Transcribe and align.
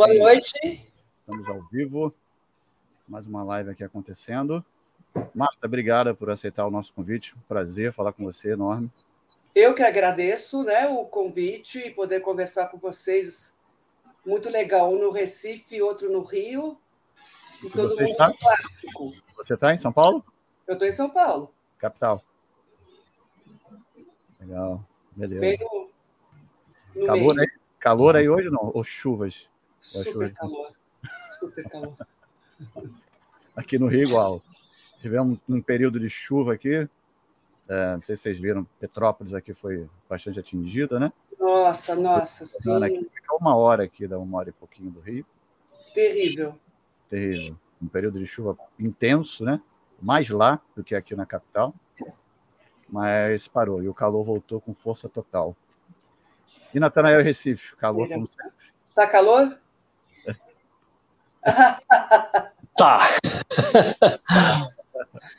boa 0.00 0.14
noite. 0.14 0.90
Estamos 1.20 1.46
ao 1.46 1.60
vivo. 1.70 2.14
Mais 3.06 3.26
uma 3.26 3.44
live 3.44 3.68
aqui 3.68 3.84
acontecendo. 3.84 4.64
Marta, 5.34 5.66
obrigada 5.66 6.14
por 6.14 6.30
aceitar 6.30 6.66
o 6.66 6.70
nosso 6.70 6.94
convite. 6.94 7.34
Prazer 7.46 7.92
falar 7.92 8.14
com 8.14 8.24
você, 8.24 8.52
enorme. 8.52 8.90
Eu 9.54 9.74
que 9.74 9.82
agradeço 9.82 10.64
né, 10.64 10.88
o 10.88 11.04
convite 11.04 11.80
e 11.80 11.90
poder 11.90 12.20
conversar 12.20 12.68
com 12.68 12.78
vocês. 12.78 13.54
Muito 14.24 14.48
legal. 14.48 14.90
Um 14.90 14.98
no 14.98 15.10
Recife, 15.10 15.82
outro 15.82 16.10
no 16.10 16.22
Rio. 16.22 16.78
E 17.62 17.68
todo 17.68 17.90
você 17.90 18.04
mundo 18.04 18.12
está? 18.12 18.32
clássico. 18.32 19.12
Você 19.36 19.52
está 19.52 19.74
em 19.74 19.78
São 19.78 19.92
Paulo? 19.92 20.24
Eu 20.66 20.74
estou 20.74 20.88
em 20.88 20.92
São 20.92 21.10
Paulo. 21.10 21.52
Capital. 21.76 22.24
Legal. 24.40 24.82
Beleza. 25.14 25.40
Bem 25.42 25.58
no, 25.60 27.02
no 27.02 27.06
calor, 27.06 27.38
aí, 27.38 27.46
calor 27.78 28.16
aí 28.16 28.30
hoje 28.30 28.48
não? 28.48 28.70
Ou 28.72 28.82
chuvas? 28.82 29.49
Super 29.80 30.32
calor. 30.32 30.72
Super 31.38 31.68
calor. 31.68 31.94
Aqui 33.56 33.78
no 33.78 33.86
Rio, 33.86 34.06
igual. 34.06 34.42
Tivemos 34.98 35.38
um 35.48 35.62
período 35.62 35.98
de 35.98 36.08
chuva 36.08 36.54
aqui. 36.54 36.88
É, 37.68 37.92
não 37.92 38.00
sei 38.00 38.16
se 38.16 38.22
vocês 38.22 38.38
viram, 38.38 38.64
Petrópolis 38.78 39.32
aqui 39.32 39.54
foi 39.54 39.88
bastante 40.08 40.38
atingida, 40.38 40.98
né? 40.98 41.12
Nossa, 41.38 41.94
nossa, 41.94 42.44
sim. 42.44 42.84
Aqui, 42.84 43.08
fica 43.12 43.34
uma 43.34 43.56
hora 43.56 43.84
aqui, 43.84 44.06
dá 44.06 44.18
uma 44.18 44.38
hora 44.38 44.50
e 44.50 44.52
pouquinho 44.52 44.90
do 44.90 45.00
Rio. 45.00 45.24
Terrível. 45.94 46.58
Terrível. 47.08 47.56
Um 47.80 47.88
período 47.88 48.18
de 48.18 48.26
chuva 48.26 48.58
intenso, 48.78 49.44
né? 49.44 49.60
Mais 50.02 50.28
lá 50.28 50.60
do 50.76 50.84
que 50.84 50.94
aqui 50.94 51.14
na 51.14 51.24
capital. 51.24 51.74
Mas 52.88 53.46
parou 53.46 53.82
e 53.82 53.88
o 53.88 53.94
calor 53.94 54.24
voltou 54.24 54.60
com 54.60 54.74
força 54.74 55.08
total. 55.08 55.56
E 56.74 56.80
Natanael 56.80 57.22
Recife, 57.22 57.74
calor 57.76 58.08
como 58.08 58.26
sempre. 58.26 58.52
Tá 58.94 59.06
calor? 59.06 59.58
Tá. 62.76 63.08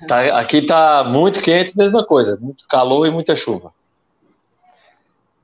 Tá, 0.07 0.39
aqui 0.39 0.65
tá 0.65 1.03
muito 1.03 1.41
quente, 1.41 1.77
mesma 1.77 2.05
coisa, 2.05 2.37
muito 2.39 2.67
calor 2.67 3.05
e 3.05 3.11
muita 3.11 3.35
chuva. 3.35 3.73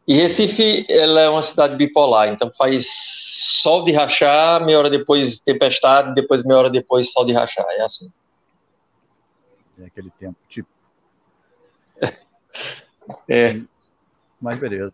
E 0.07 0.15
Recife, 0.15 0.85
ela 0.89 1.19
é 1.19 1.29
uma 1.29 1.41
cidade 1.41 1.75
bipolar, 1.75 2.29
então 2.29 2.49
faz 2.51 2.87
sol 2.89 3.83
de 3.83 3.91
rachar, 3.91 4.63
meia 4.65 4.79
hora 4.79 4.89
depois 4.89 5.39
tempestade, 5.39 6.13
depois 6.15 6.43
meia 6.43 6.59
hora 6.59 6.69
depois 6.69 7.11
sol 7.11 7.25
de 7.25 7.33
rachar, 7.33 7.65
é 7.71 7.81
assim. 7.81 8.11
É 9.79 9.85
aquele 9.85 10.09
tempo 10.11 10.37
tipo. 10.47 10.69
É. 13.29 13.61
Mas 14.41 14.59
beleza. 14.59 14.93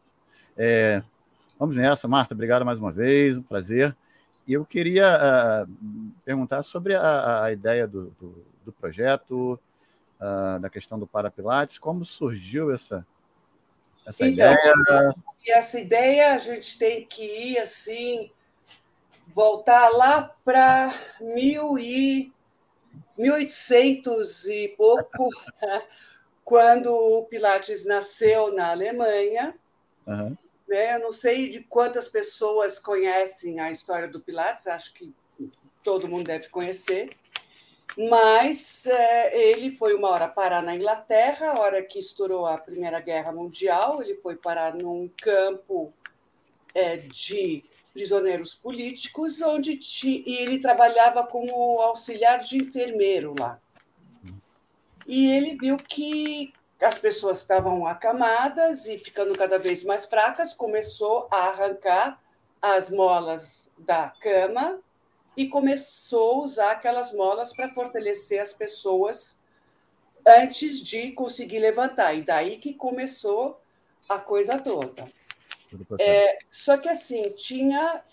É, 0.55 1.01
vamos 1.57 1.75
nessa, 1.75 2.07
Marta, 2.07 2.35
obrigado 2.35 2.63
mais 2.63 2.77
uma 2.77 2.91
vez, 2.91 3.37
um 3.37 3.41
prazer. 3.41 3.95
E 4.45 4.53
eu 4.53 4.65
queria 4.65 5.17
uh, 5.67 5.71
perguntar 6.25 6.63
sobre 6.63 6.95
a, 6.95 7.43
a 7.43 7.51
ideia 7.51 7.87
do, 7.87 8.09
do, 8.19 8.45
do 8.65 8.73
projeto, 8.73 9.59
uh, 10.19 10.59
da 10.59 10.69
questão 10.69 10.99
do 10.99 11.07
Parapilates, 11.07 11.77
como 11.77 12.05
surgiu 12.05 12.73
essa, 12.73 13.05
essa 14.05 14.27
então, 14.27 14.51
ideia? 14.51 15.13
E 15.45 15.51
essa 15.51 15.79
ideia 15.79 16.33
a 16.33 16.37
gente 16.37 16.77
tem 16.77 17.05
que 17.05 17.23
ir 17.23 17.57
assim, 17.57 18.31
voltar 19.27 19.89
lá 19.89 20.35
para 20.43 20.93
mil 21.21 21.77
e 21.77 22.31
1800 23.17 24.45
e 24.47 24.67
pouco, 24.77 25.29
quando 26.43 26.93
o 26.93 27.25
Pilates 27.25 27.85
nasceu 27.85 28.53
na 28.53 28.71
Alemanha. 28.71 29.55
Uhum. 30.05 30.37
Né? 30.73 30.95
Eu 30.95 30.99
não 30.99 31.11
sei 31.11 31.49
de 31.49 31.59
quantas 31.61 32.07
pessoas 32.07 32.79
conhecem 32.79 33.59
a 33.59 33.71
história 33.71 34.07
do 34.07 34.19
Pilates, 34.19 34.65
acho 34.65 34.91
que 34.93 35.13
todo 35.83 36.07
mundo 36.07 36.25
deve 36.25 36.49
conhecer. 36.49 37.15
Mas 37.95 38.87
é, 38.87 39.51
ele 39.51 39.69
foi 39.69 39.93
uma 39.93 40.09
hora 40.09 40.27
parar 40.27 40.63
na 40.63 40.75
Inglaterra, 40.75 41.51
a 41.51 41.59
hora 41.59 41.83
que 41.83 41.99
estourou 41.99 42.47
a 42.47 42.57
Primeira 42.57 42.99
Guerra 42.99 43.31
Mundial, 43.31 44.01
ele 44.01 44.15
foi 44.15 44.35
parar 44.35 44.73
num 44.73 45.07
campo 45.21 45.93
é, 46.73 46.97
de 46.97 47.63
prisioneiros 47.93 48.55
políticos, 48.55 49.39
onde 49.41 49.77
ti, 49.77 50.23
e 50.25 50.37
ele 50.37 50.57
trabalhava 50.57 51.27
como 51.27 51.79
auxiliar 51.81 52.39
de 52.39 52.57
enfermeiro 52.57 53.35
lá. 53.37 53.59
E 55.05 55.29
ele 55.29 55.53
viu 55.53 55.77
que 55.77 56.51
as 56.83 56.97
pessoas 56.97 57.39
estavam 57.39 57.85
acamadas 57.85 58.85
e 58.85 58.97
ficando 58.97 59.35
cada 59.35 59.57
vez 59.57 59.83
mais 59.83 60.05
fracas, 60.05 60.53
começou 60.53 61.27
a 61.31 61.47
arrancar 61.47 62.21
as 62.61 62.89
molas 62.89 63.71
da 63.77 64.09
cama 64.09 64.79
e 65.35 65.47
começou 65.47 66.41
a 66.41 66.43
usar 66.43 66.71
aquelas 66.71 67.13
molas 67.13 67.53
para 67.53 67.73
fortalecer 67.73 68.41
as 68.41 68.53
pessoas 68.53 69.39
antes 70.25 70.79
de 70.79 71.11
conseguir 71.11 71.59
levantar. 71.59 72.13
E 72.13 72.21
daí 72.21 72.57
que 72.57 72.73
começou 72.73 73.59
a 74.07 74.19
coisa 74.19 74.57
toda. 74.57 75.05
É, 75.99 76.37
só 76.51 76.77
que 76.77 76.87
assim, 76.87 77.31
tinha 77.31 78.03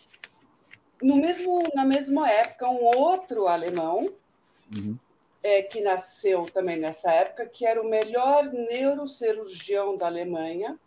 no 1.02 1.16
mesmo, 1.16 1.62
na 1.74 1.84
mesma 1.84 2.30
época 2.30 2.68
um 2.68 2.84
outro 2.84 3.46
alemão 3.46 4.12
uhum. 4.74 4.98
É, 5.42 5.62
que 5.62 5.80
nasceu 5.80 6.46
também 6.46 6.76
nessa 6.76 7.12
época, 7.12 7.46
que 7.46 7.66
era 7.66 7.80
o 7.80 7.88
melhor 7.88 8.44
neurocirurgião 8.44 9.96
da 9.96 10.06
Alemanha. 10.06 10.78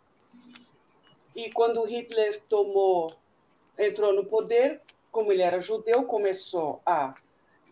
E 1.34 1.50
quando 1.50 1.82
Hitler 1.84 2.40
tomou, 2.48 3.12
entrou 3.78 4.12
no 4.12 4.24
poder, 4.24 4.80
como 5.10 5.32
ele 5.32 5.42
era 5.42 5.60
judeu, 5.60 6.04
começou 6.04 6.80
a 6.86 7.14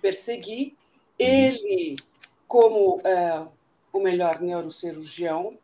perseguir. 0.00 0.68
Uhum. 0.68 0.74
Ele, 1.18 1.96
como 2.48 3.00
é, 3.04 3.46
o 3.92 4.00
melhor 4.00 4.40
neurocirurgião, 4.40 5.56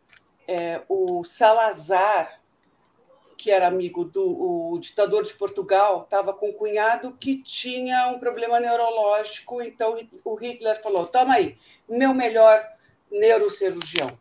é, 0.47 0.83
o 0.89 1.25
Salazar, 1.25 2.38
que 3.39 3.53
era 3.53 3.69
amigo 3.69 4.05
do 4.05 4.77
ditador 4.81 5.23
de 5.23 5.33
Portugal, 5.33 6.03
estava 6.03 6.35
com 6.35 6.49
um 6.49 6.53
cunhado 6.53 7.17
que 7.21 7.37
tinha 7.37 8.09
um 8.09 8.19
problema 8.19 8.59
neurológico, 8.59 9.63
então 9.63 9.97
o 10.25 10.35
Hitler 10.35 10.83
falou: 10.83 11.07
toma 11.07 11.35
aí, 11.35 11.57
meu 11.89 12.13
melhor 12.13 12.63
neurocirurgião. 13.11 14.19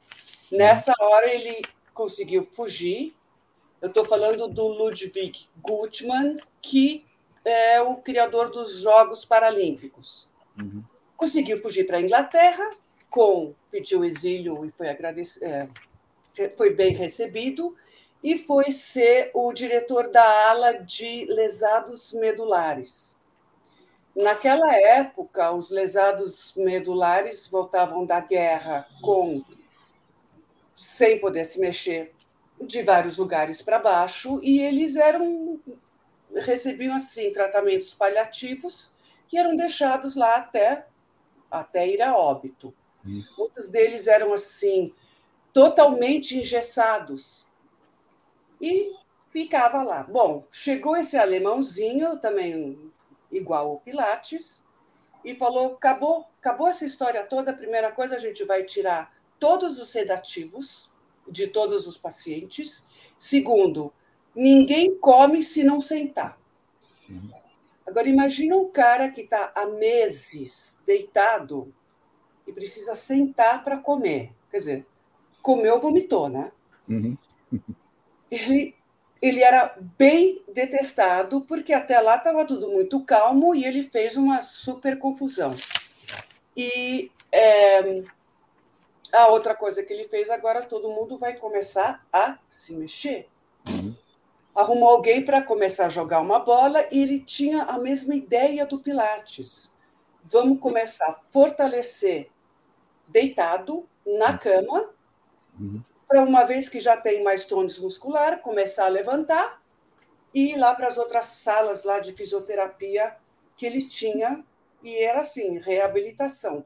Nessa 0.51 0.93
hora 0.99 1.33
ele 1.33 1.61
conseguiu 1.93 2.43
fugir. 2.43 3.15
Eu 3.81 3.89
estou 3.89 4.05
falando 4.05 4.47
do 4.47 4.67
Ludwig 4.67 5.47
Gutmann, 5.61 6.37
que 6.61 7.03
é 7.43 7.81
o 7.81 7.95
criador 7.95 8.49
dos 8.49 8.81
Jogos 8.81 9.25
Paralímpicos. 9.25 10.31
Uhum. 10.59 10.83
Conseguiu 11.15 11.57
fugir 11.57 11.85
para 11.85 11.97
a 11.97 12.01
Inglaterra, 12.01 12.69
com 13.09 13.53
pediu 13.71 14.05
exílio 14.05 14.63
e 14.63 14.69
foi. 14.69 14.87
É, 14.87 15.67
foi 16.55 16.69
bem 16.69 16.93
recebido, 16.93 17.75
e 18.27 18.37
foi 18.37 18.73
ser 18.73 19.31
o 19.33 19.53
diretor 19.53 20.11
da 20.11 20.49
ala 20.49 20.73
de 20.73 21.23
lesados 21.29 22.11
medulares. 22.11 23.17
Naquela 24.13 24.75
época, 24.75 25.53
os 25.53 25.71
lesados 25.71 26.51
medulares 26.57 27.47
voltavam 27.47 28.05
da 28.05 28.19
guerra 28.19 28.85
com 29.01 29.41
sem 30.75 31.21
poder 31.21 31.45
se 31.45 31.57
mexer 31.61 32.13
de 32.59 32.83
vários 32.83 33.17
lugares 33.17 33.61
para 33.61 33.79
baixo 33.79 34.41
e 34.43 34.59
eles 34.59 34.97
eram 34.97 35.57
recebiam 36.35 36.97
assim 36.97 37.31
tratamentos 37.31 37.93
paliativos 37.93 38.93
e 39.31 39.37
eram 39.37 39.55
deixados 39.55 40.17
lá 40.17 40.35
até 40.35 40.85
até 41.49 41.87
ir 41.87 42.01
a 42.01 42.13
óbito. 42.17 42.73
Hum. 43.05 43.23
Muitos 43.37 43.69
deles 43.69 44.05
eram 44.05 44.33
assim 44.33 44.93
totalmente 45.53 46.35
engessados 46.37 47.46
e 48.61 48.93
ficava 49.29 49.83
lá. 49.83 50.03
Bom, 50.03 50.45
chegou 50.51 50.95
esse 50.95 51.17
alemãozinho 51.17 52.17
também 52.17 52.79
igual 53.31 53.73
o 53.73 53.79
Pilates 53.79 54.67
e 55.23 55.35
falou: 55.35 55.73
acabou, 55.73 56.25
acabou 56.39 56.67
essa 56.67 56.85
história 56.85 57.23
toda. 57.23 57.51
A 57.51 57.57
primeira 57.57 57.91
coisa 57.91 58.15
a 58.15 58.19
gente 58.19 58.43
vai 58.43 58.63
tirar 58.63 59.13
todos 59.39 59.79
os 59.79 59.89
sedativos 59.89 60.91
de 61.27 61.47
todos 61.47 61.87
os 61.87 61.97
pacientes. 61.97 62.87
Segundo, 63.17 63.93
Ninguém 64.37 64.95
come 64.99 65.41
se 65.41 65.63
não 65.63 65.79
sentar. 65.79 66.39
Agora, 67.87 68.07
imagina 68.07 68.55
um 68.55 68.69
cara 68.69 69.09
que 69.09 69.21
está 69.21 69.51
há 69.55 69.65
meses 69.65 70.79
deitado 70.85 71.73
e 72.45 72.53
precisa 72.53 72.93
sentar 72.93 73.63
para 73.63 73.79
comer. 73.79 74.31
Quer 74.51 74.57
dizer, 74.57 74.87
comeu, 75.41 75.81
vomitou, 75.81 76.29
né? 76.29 76.51
Uhum. 76.87 77.17
Ele, 78.29 78.75
ele 79.21 79.43
era 79.43 79.75
bem 79.97 80.43
detestado, 80.53 81.41
porque 81.41 81.73
até 81.73 81.99
lá 81.99 82.17
estava 82.17 82.45
tudo 82.45 82.69
muito 82.69 83.03
calmo 83.03 83.55
e 83.55 83.65
ele 83.65 83.83
fez 83.83 84.17
uma 84.17 84.41
super 84.41 84.99
confusão. 84.99 85.55
E 86.55 87.11
é, 87.31 88.01
a 89.13 89.27
outra 89.27 89.55
coisa 89.55 89.83
que 89.83 89.93
ele 89.93 90.03
fez 90.05 90.29
agora, 90.29 90.63
todo 90.63 90.89
mundo 90.89 91.17
vai 91.17 91.35
começar 91.35 92.05
a 92.11 92.37
se 92.49 92.75
mexer. 92.75 93.27
Uhum 93.65 93.95
arrumou 94.57 94.89
alguém 94.89 95.23
para 95.23 95.41
começar 95.41 95.85
a 95.85 95.89
jogar 95.89 96.19
uma 96.19 96.39
bola 96.39 96.83
e 96.91 97.03
ele 97.03 97.19
tinha 97.19 97.61
a 97.63 97.77
mesma 97.77 98.15
ideia 98.15 98.65
do 98.65 98.79
Pilates. 98.79 99.71
Vamos 100.23 100.59
começar 100.59 101.05
a 101.05 101.13
fortalecer 101.31 102.31
deitado 103.07 103.87
na 104.03 104.31
uhum. 104.31 104.37
cama, 104.37 104.89
uhum. 105.59 105.81
Para 106.07 106.23
uma 106.23 106.45
vez 106.45 106.69
que 106.69 106.79
já 106.79 106.95
tem 106.95 107.23
mais 107.23 107.45
tônus 107.45 107.77
muscular, 107.79 108.41
começar 108.41 108.85
a 108.85 108.89
levantar 108.89 109.61
e 110.33 110.51
ir 110.51 110.57
lá 110.57 110.73
para 110.73 110.87
as 110.87 110.97
outras 110.97 111.25
salas 111.25 111.83
lá 111.83 111.99
de 111.99 112.13
fisioterapia 112.13 113.15
que 113.55 113.65
ele 113.65 113.83
tinha, 113.83 114.45
e 114.83 114.95
era 114.95 115.21
assim, 115.21 115.57
reabilitação. 115.59 116.65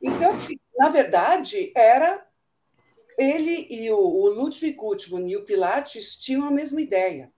Então, 0.00 0.30
assim, 0.30 0.58
na 0.76 0.88
verdade, 0.88 1.72
era 1.74 2.24
ele 3.18 3.66
e 3.70 3.90
o, 3.90 3.98
o 3.98 4.28
Ludwig 4.28 4.72
Gutmann 4.72 5.28
e 5.28 5.36
o 5.36 5.44
Pilates 5.44 6.16
tinham 6.16 6.44
a 6.44 6.50
mesma 6.50 6.80
ideia. 6.80 7.32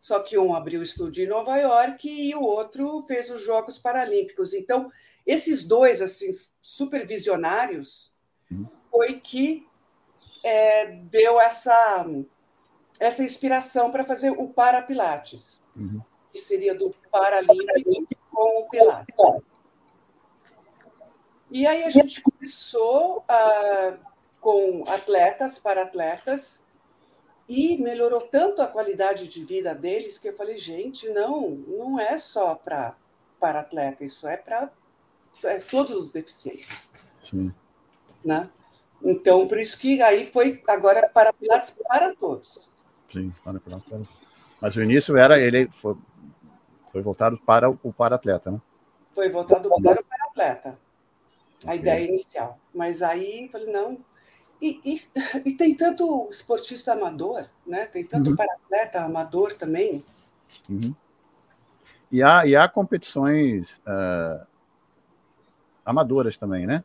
Só 0.00 0.18
que 0.18 0.36
um 0.36 0.52
abriu 0.52 0.80
o 0.80 0.82
estúdio 0.82 1.24
em 1.24 1.28
Nova 1.28 1.56
York 1.56 2.08
e 2.10 2.34
o 2.34 2.42
outro 2.42 3.00
fez 3.02 3.30
os 3.30 3.40
Jogos 3.40 3.78
Paralímpicos. 3.78 4.52
Então, 4.52 4.90
esses 5.24 5.64
dois 5.64 6.02
assim 6.02 6.28
supervisionários 6.60 8.12
uhum. 8.50 8.66
foi 8.90 9.20
que 9.20 9.64
é, 10.42 10.86
deu 10.86 11.40
essa 11.40 12.06
essa 13.00 13.24
inspiração 13.24 13.90
para 13.90 14.04
fazer 14.04 14.30
o 14.30 14.48
Parapilates, 14.48 15.60
uhum. 15.74 16.00
que 16.32 16.38
seria 16.38 16.74
do 16.74 16.90
Paralímpico 17.10 18.22
com 18.30 18.60
o 18.60 18.68
Pilates. 18.68 19.14
E 21.50 21.66
aí 21.66 21.84
a 21.84 21.90
gente 21.90 22.20
começou 22.20 23.24
a 23.28 23.98
com 24.40 24.82
atletas, 24.88 25.58
para 25.60 25.82
atletas, 25.82 26.64
e 27.48 27.76
melhorou 27.76 28.20
tanto 28.20 28.60
a 28.60 28.66
qualidade 28.66 29.28
de 29.28 29.44
vida 29.44 29.72
deles 29.72 30.18
que 30.18 30.28
eu 30.28 30.32
falei, 30.32 30.56
gente, 30.56 31.08
não, 31.10 31.50
não 31.50 31.98
é 31.98 32.18
só 32.18 32.54
para 32.54 32.96
para 33.38 33.60
atleta, 33.60 34.04
isso 34.04 34.26
é 34.28 34.36
para 34.36 34.70
é 35.44 35.58
todos 35.58 35.96
os 35.96 36.10
deficientes. 36.10 36.90
Sim. 37.28 37.52
Né? 38.24 38.48
Então, 39.04 39.46
por 39.48 39.58
isso 39.58 39.78
que 39.78 40.00
aí 40.00 40.24
foi 40.24 40.62
agora 40.68 41.08
para 41.08 41.32
Pilates 41.32 41.76
para 41.88 42.14
todos. 42.14 42.70
Sim, 43.08 43.32
para 43.44 43.58
Pilates. 43.58 44.08
Mas 44.60 44.76
o 44.76 44.82
início 44.82 45.16
era 45.16 45.40
ele 45.40 45.68
foi, 45.70 45.96
foi 46.90 47.02
voltado 47.02 47.38
para 47.38 47.68
o 47.68 47.92
para 47.92 48.14
atleta, 48.14 48.50
né? 48.50 48.60
Foi 49.14 49.28
voltado 49.28 49.68
para 49.68 50.00
o 50.00 50.04
para 50.04 50.24
atleta. 50.26 50.78
A 51.66 51.74
ideia 51.74 52.06
inicial. 52.08 52.58
Mas 52.74 53.02
aí 53.02 53.48
falei, 53.50 53.72
não, 53.72 53.98
e, 54.62 54.80
e, 54.84 55.00
e, 55.44 55.56
tem 55.56 55.74
tanto 55.74 56.28
esportista 56.30 56.92
amador, 56.92 57.48
né? 57.66 57.86
Tem 57.86 58.04
tanto 58.04 58.30
uhum. 58.30 58.36
para-atleta 58.36 59.00
amador 59.00 59.54
também. 59.54 60.04
Uhum. 60.68 60.94
E, 62.12 62.22
há, 62.22 62.46
e 62.46 62.54
há 62.54 62.68
competições 62.68 63.78
uh, 63.78 64.46
amadoras 65.84 66.38
também, 66.38 66.64
né? 66.64 66.84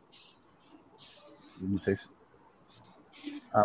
Não 1.60 1.78
sei 1.78 1.96
se. 1.96 2.08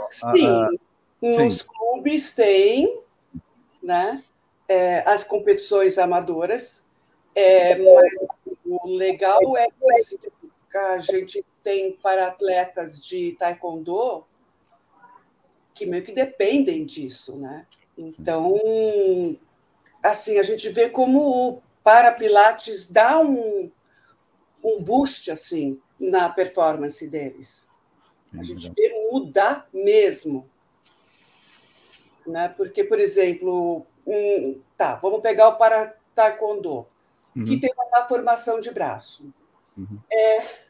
sim, 0.09 0.79
nos 1.21 1.59
sim. 1.59 1.67
clubes 1.67 2.31
tem, 2.31 3.01
né? 3.81 4.23
É, 4.67 5.07
as 5.07 5.23
competições 5.23 5.97
amadoras, 5.97 6.85
é, 7.35 7.75
mas 7.75 8.13
o 8.65 8.87
legal 8.87 9.57
é 9.57 9.67
que 9.67 10.77
a 10.77 10.99
gente 10.99 11.45
tem 11.61 11.93
para 11.93 12.27
atletas 12.27 12.99
de 12.99 13.35
taekwondo 13.37 14.25
que 15.73 15.85
meio 15.85 16.03
que 16.03 16.11
dependem 16.11 16.85
disso, 16.85 17.37
né? 17.37 17.65
Então, 17.97 18.59
assim, 20.01 20.39
a 20.39 20.43
gente 20.43 20.69
vê 20.69 20.89
como 20.89 21.19
o 21.19 21.61
para 21.83 22.11
pilates 22.11 22.89
dá 22.89 23.19
um, 23.19 23.69
um 24.63 24.81
boost 24.81 25.29
assim 25.29 25.79
na 25.99 26.29
performance 26.29 27.05
deles. 27.07 27.67
A 28.37 28.43
gente 28.43 28.71
vê 28.75 29.09
mudar 29.11 29.67
mesmo. 29.73 30.49
Né? 32.25 32.49
Porque, 32.49 32.83
por 32.83 32.99
exemplo, 32.99 33.85
um, 34.07 34.59
tá, 34.77 34.95
vamos 34.95 35.21
pegar 35.21 35.49
o 35.49 35.57
para 35.57 35.95
taekwondo, 36.15 36.87
uhum. 37.35 37.43
que 37.43 37.59
tem 37.59 37.71
uma 37.75 38.07
formação 38.07 38.59
de 38.59 38.71
braço. 38.71 39.33
Uhum. 39.77 39.99
É, 40.11 40.63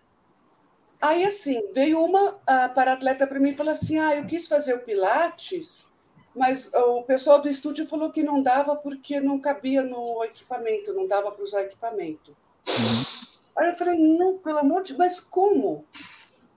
Aí, 1.03 1.25
assim, 1.25 1.61
veio 1.73 2.01
uma 2.01 2.39
para-atleta 2.73 3.27
para 3.27 3.37
mim 3.37 3.49
e 3.49 3.55
falou 3.57 3.73
assim: 3.73 3.99
ah, 3.99 4.15
eu 4.15 4.25
quis 4.25 4.47
fazer 4.47 4.73
o 4.73 4.79
Pilates, 4.79 5.85
mas 6.33 6.73
o 6.73 7.03
pessoal 7.03 7.41
do 7.41 7.49
estúdio 7.49 7.85
falou 7.85 8.09
que 8.09 8.23
não 8.23 8.41
dava 8.41 8.73
porque 8.73 9.19
não 9.19 9.37
cabia 9.37 9.83
no 9.83 10.23
equipamento, 10.23 10.93
não 10.93 11.05
dava 11.05 11.29
para 11.29 11.43
usar 11.43 11.63
equipamento. 11.63 12.33
Uhum. 12.65 13.03
Aí 13.57 13.67
eu 13.67 13.73
falei: 13.73 13.99
não, 13.99 14.37
pelo 14.37 14.59
amor 14.59 14.81
de 14.81 14.97
mas 14.97 15.19
como? 15.19 15.83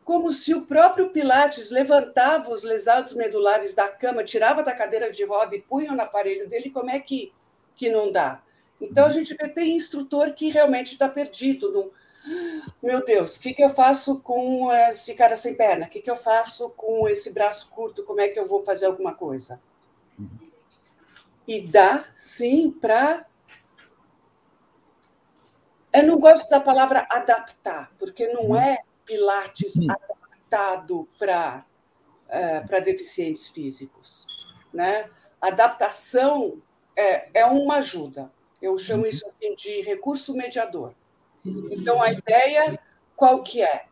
Como 0.06 0.32
se 0.32 0.54
o 0.54 0.62
próprio 0.62 1.10
Pilates 1.10 1.72
levantava 1.72 2.52
os 2.52 2.62
lesados 2.62 3.12
medulares 3.12 3.74
da 3.74 3.88
cama, 3.88 4.22
tirava 4.22 4.62
da 4.62 4.72
cadeira 4.72 5.10
de 5.10 5.24
roda 5.24 5.56
e 5.56 5.60
punha 5.60 5.90
no 5.90 6.00
aparelho 6.00 6.48
dele, 6.48 6.70
como 6.70 6.88
é 6.88 7.00
que, 7.00 7.32
que 7.74 7.90
não 7.90 8.12
dá? 8.12 8.40
Então 8.80 9.04
a 9.04 9.08
gente 9.08 9.34
vê, 9.34 9.48
tem 9.48 9.74
instrutor 9.76 10.32
que 10.32 10.48
realmente 10.48 10.92
está 10.92 11.08
perdido, 11.08 11.72
não 11.72 11.90
meu 12.80 13.04
Deus, 13.04 13.36
o 13.36 13.40
que, 13.40 13.52
que 13.52 13.64
eu 13.64 13.68
faço 13.68 14.20
com 14.20 14.72
esse 14.72 15.14
cara 15.14 15.34
sem 15.34 15.56
perna? 15.56 15.86
O 15.86 15.88
que, 15.88 16.00
que 16.00 16.10
eu 16.10 16.16
faço 16.16 16.70
com 16.70 17.08
esse 17.08 17.32
braço 17.32 17.68
curto? 17.70 18.04
Como 18.04 18.20
é 18.20 18.28
que 18.28 18.38
eu 18.38 18.46
vou 18.46 18.60
fazer 18.60 18.86
alguma 18.86 19.12
coisa? 19.12 19.60
E 21.46 21.60
dá, 21.60 22.04
sim, 22.14 22.70
para. 22.70 23.26
Eu 25.92 26.04
não 26.04 26.18
gosto 26.18 26.48
da 26.48 26.60
palavra 26.60 27.06
adaptar, 27.10 27.92
porque 27.98 28.28
não 28.28 28.50
uhum. 28.50 28.56
é 28.56 28.78
Pilates 29.06 29.74
adaptado 29.88 31.08
para 31.18 31.64
é, 32.28 32.60
para 32.60 32.80
deficientes 32.80 33.48
físicos. 33.48 34.26
Né? 34.72 35.08
Adaptação 35.40 36.60
é, 36.96 37.28
é 37.32 37.46
uma 37.46 37.76
ajuda. 37.76 38.32
Eu 38.60 38.76
chamo 38.76 39.02
uhum. 39.02 39.08
isso 39.08 39.26
assim 39.26 39.54
de 39.54 39.80
recurso 39.82 40.34
mediador. 40.34 40.94
Então, 41.70 42.02
a 42.02 42.10
ideia 42.10 42.76
qual 43.16 43.42
que 43.42 43.62
é? 43.62 43.86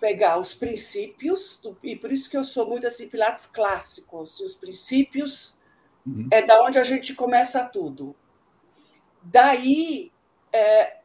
Pegar 0.00 0.38
os 0.38 0.52
princípios, 0.52 1.62
e 1.82 1.96
por 1.96 2.12
isso 2.12 2.28
que 2.30 2.36
eu 2.36 2.44
sou 2.44 2.68
muito 2.68 2.86
assim, 2.86 3.08
Pilates 3.08 3.46
clássico, 3.46 4.22
assim, 4.22 4.44
os 4.44 4.54
princípios 4.54 5.60
uhum. 6.06 6.28
é 6.30 6.42
da 6.42 6.62
onde 6.62 6.78
a 6.78 6.84
gente 6.84 7.14
começa 7.14 7.64
tudo. 7.64 8.14
Daí 9.22 10.12
é, 10.52 10.97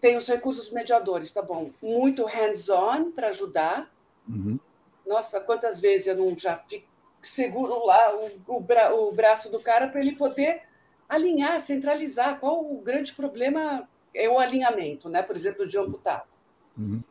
tem 0.00 0.16
os 0.16 0.26
recursos 0.26 0.70
mediadores, 0.70 1.32
tá 1.32 1.42
bom? 1.42 1.70
Muito 1.82 2.24
hands-on 2.24 3.10
para 3.10 3.28
ajudar. 3.28 3.90
Uhum. 4.28 4.58
Nossa, 5.06 5.40
quantas 5.40 5.80
vezes 5.80 6.06
eu 6.06 6.16
não 6.16 6.36
já 6.36 6.56
fico, 6.56 6.86
seguro 7.20 7.84
lá 7.84 8.16
o, 8.16 8.56
o, 8.56 8.60
bra, 8.60 8.94
o 8.94 9.12
braço 9.12 9.50
do 9.50 9.60
cara 9.60 9.88
para 9.88 10.00
ele 10.00 10.16
poder 10.16 10.62
alinhar, 11.08 11.60
centralizar. 11.60 12.38
Qual 12.40 12.64
o 12.64 12.80
grande 12.80 13.12
problema 13.12 13.88
é 14.14 14.28
o 14.28 14.38
alinhamento, 14.38 15.08
né? 15.08 15.22
por 15.22 15.36
exemplo, 15.36 15.66
de 15.66 15.78
amputado. 15.78 16.28
Uhum. 16.76 17.02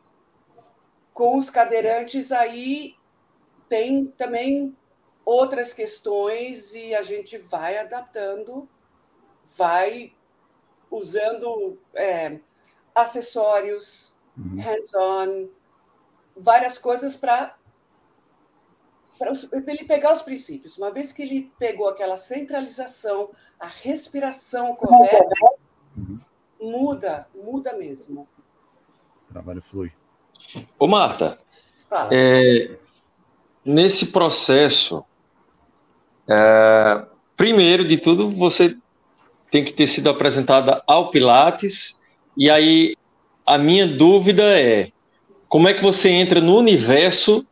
Com 1.12 1.36
os 1.36 1.50
cadeirantes, 1.50 2.32
aí 2.32 2.94
tem 3.68 4.06
também 4.06 4.76
outras 5.24 5.72
questões 5.72 6.74
e 6.74 6.94
a 6.94 7.02
gente 7.02 7.38
vai 7.38 7.78
adaptando, 7.78 8.68
vai 9.56 10.12
usando 10.90 11.78
é, 11.94 12.40
acessórios, 12.94 14.14
uhum. 14.36 14.60
hands-on, 14.60 15.48
várias 16.36 16.78
coisas 16.78 17.16
para 17.16 17.56
para 19.18 19.32
ele 19.74 19.84
pegar 19.84 20.14
os 20.14 20.22
princípios. 20.22 20.78
Uma 20.78 20.90
vez 20.90 21.12
que 21.12 21.20
ele 21.20 21.52
pegou 21.58 21.86
aquela 21.86 22.16
centralização, 22.16 23.28
a 23.58 23.66
respiração 23.66 24.74
correta, 24.74 25.28
uhum 25.94 26.18
muda, 26.60 27.26
muda 27.34 27.76
mesmo. 27.76 28.28
O 29.28 29.32
trabalho 29.32 29.62
flui. 29.62 29.90
Ô, 30.78 30.86
Marta, 30.86 31.38
é, 32.10 32.76
nesse 33.64 34.06
processo, 34.06 35.04
é, 36.28 37.06
primeiro 37.36 37.84
de 37.84 37.96
tudo, 37.96 38.30
você 38.30 38.76
tem 39.50 39.64
que 39.64 39.72
ter 39.72 39.86
sido 39.86 40.10
apresentada 40.10 40.82
ao 40.86 41.10
Pilates, 41.10 41.98
e 42.40 42.48
aí 42.48 42.96
a 43.44 43.58
minha 43.58 43.86
dúvida 43.86 44.42
é 44.58 44.90
como 45.46 45.68
é 45.68 45.74
que 45.74 45.82
você 45.82 46.08
entra 46.08 46.40
no 46.40 46.56
universo 46.56 47.46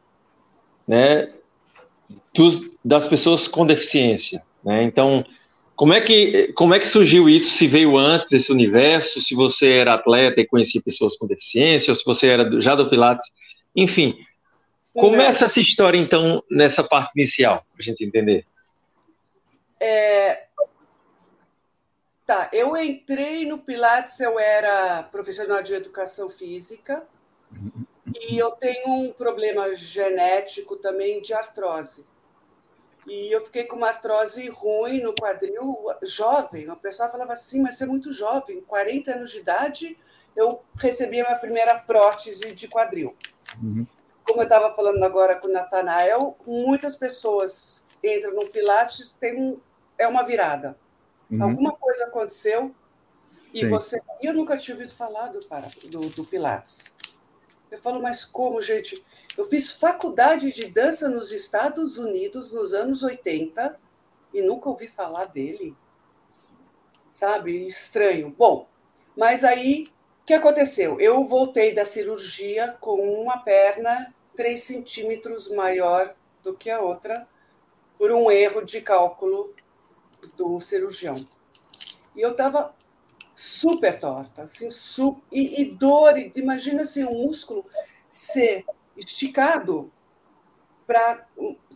né, 0.86 1.28
dos, 2.32 2.70
das 2.82 3.04
pessoas 3.04 3.46
com 3.46 3.66
deficiência? 3.66 4.42
Né? 4.64 4.84
Então, 4.84 5.26
como 5.76 5.92
é 5.92 6.00
que 6.00 6.54
como 6.54 6.72
é 6.72 6.78
que 6.78 6.86
surgiu 6.86 7.28
isso? 7.28 7.50
Se 7.50 7.66
veio 7.66 7.98
antes 7.98 8.32
esse 8.32 8.50
universo? 8.50 9.20
Se 9.20 9.34
você 9.34 9.72
era 9.72 9.92
atleta 9.92 10.40
e 10.40 10.46
conhecia 10.46 10.80
pessoas 10.80 11.18
com 11.18 11.26
deficiência, 11.26 11.92
ou 11.92 11.96
se 11.96 12.04
você 12.06 12.28
era 12.28 12.58
já 12.58 12.74
do 12.74 12.88
Pilates, 12.88 13.26
enfim. 13.76 14.18
Começa 14.94 15.44
essa 15.44 15.60
história 15.60 15.98
então 15.98 16.42
nessa 16.50 16.82
parte 16.82 17.12
inicial 17.14 17.62
para 17.74 17.82
a 17.82 17.84
gente 17.84 18.02
entender. 18.02 18.46
É... 19.78 20.44
Tá, 22.28 22.50
eu 22.52 22.76
entrei 22.76 23.46
no 23.46 23.56
Pilates, 23.56 24.20
eu 24.20 24.38
era 24.38 25.02
profissional 25.04 25.62
de 25.62 25.72
educação 25.72 26.28
física 26.28 27.06
e 28.28 28.36
eu 28.36 28.50
tenho 28.50 28.86
um 28.86 29.10
problema 29.14 29.74
genético 29.74 30.76
também 30.76 31.22
de 31.22 31.32
artrose. 31.32 32.06
E 33.06 33.34
eu 33.34 33.40
fiquei 33.40 33.64
com 33.64 33.76
uma 33.76 33.88
artrose 33.88 34.46
ruim 34.50 35.00
no 35.00 35.14
quadril, 35.14 35.86
jovem. 36.02 36.68
O 36.68 36.76
pessoal 36.76 37.10
falava 37.10 37.32
assim, 37.32 37.62
mas 37.62 37.78
você 37.78 37.84
é 37.84 37.86
muito 37.86 38.12
jovem, 38.12 38.60
40 38.60 39.10
anos 39.10 39.30
de 39.30 39.38
idade, 39.38 39.98
eu 40.36 40.62
recebi 40.76 41.22
a 41.22 41.28
minha 41.28 41.38
primeira 41.38 41.78
prótese 41.78 42.52
de 42.52 42.68
quadril. 42.68 43.16
Uhum. 43.62 43.86
Como 44.22 44.40
eu 44.40 44.44
estava 44.44 44.76
falando 44.76 45.02
agora 45.02 45.34
com 45.34 45.48
o 45.48 45.50
Natanael, 45.50 46.36
muitas 46.46 46.94
pessoas 46.94 47.86
entram 48.04 48.34
no 48.34 48.46
Pilates, 48.50 49.14
tem 49.14 49.40
um, 49.40 49.58
é 49.96 50.06
uma 50.06 50.24
virada. 50.24 50.76
Uhum. 51.30 51.42
Alguma 51.42 51.72
coisa 51.72 52.04
aconteceu 52.04 52.74
e 53.52 53.60
Sim. 53.60 53.68
você. 53.68 54.00
Eu 54.20 54.34
nunca 54.34 54.56
tinha 54.56 54.74
ouvido 54.74 54.94
falar 54.94 55.28
do, 55.28 55.40
do, 55.88 56.08
do 56.10 56.24
Pilates. 56.24 56.92
Eu 57.70 57.78
falo, 57.78 58.00
mas 58.00 58.24
como, 58.24 58.60
gente? 58.62 59.04
Eu 59.36 59.44
fiz 59.44 59.70
faculdade 59.70 60.52
de 60.52 60.66
dança 60.66 61.08
nos 61.08 61.32
Estados 61.32 61.98
Unidos 61.98 62.52
nos 62.52 62.72
anos 62.72 63.02
80 63.02 63.78
e 64.32 64.42
nunca 64.42 64.68
ouvi 64.68 64.88
falar 64.88 65.26
dele. 65.26 65.76
Sabe? 67.10 67.66
Estranho. 67.66 68.34
Bom, 68.36 68.66
mas 69.16 69.44
aí, 69.44 69.84
o 70.22 70.24
que 70.24 70.32
aconteceu? 70.32 71.00
Eu 71.00 71.24
voltei 71.24 71.74
da 71.74 71.84
cirurgia 71.84 72.76
com 72.80 72.96
uma 73.20 73.38
perna 73.38 74.14
3 74.34 74.62
centímetros 74.62 75.50
maior 75.50 76.14
do 76.42 76.54
que 76.54 76.70
a 76.70 76.80
outra, 76.80 77.26
por 77.98 78.12
um 78.12 78.30
erro 78.30 78.64
de 78.64 78.80
cálculo 78.80 79.52
do 80.38 80.58
cirurgião. 80.60 81.26
E 82.14 82.20
eu 82.20 82.30
estava 82.30 82.74
super 83.34 83.98
torta, 83.98 84.42
assim, 84.42 84.70
su 84.70 85.20
e, 85.30 85.60
e, 85.60 85.64
dor. 85.66 86.16
Imagina 86.34 86.82
assim, 86.82 87.04
um 87.04 87.24
músculo 87.24 87.66
ser 88.08 88.64
esticado 88.96 89.92
para 90.86 91.26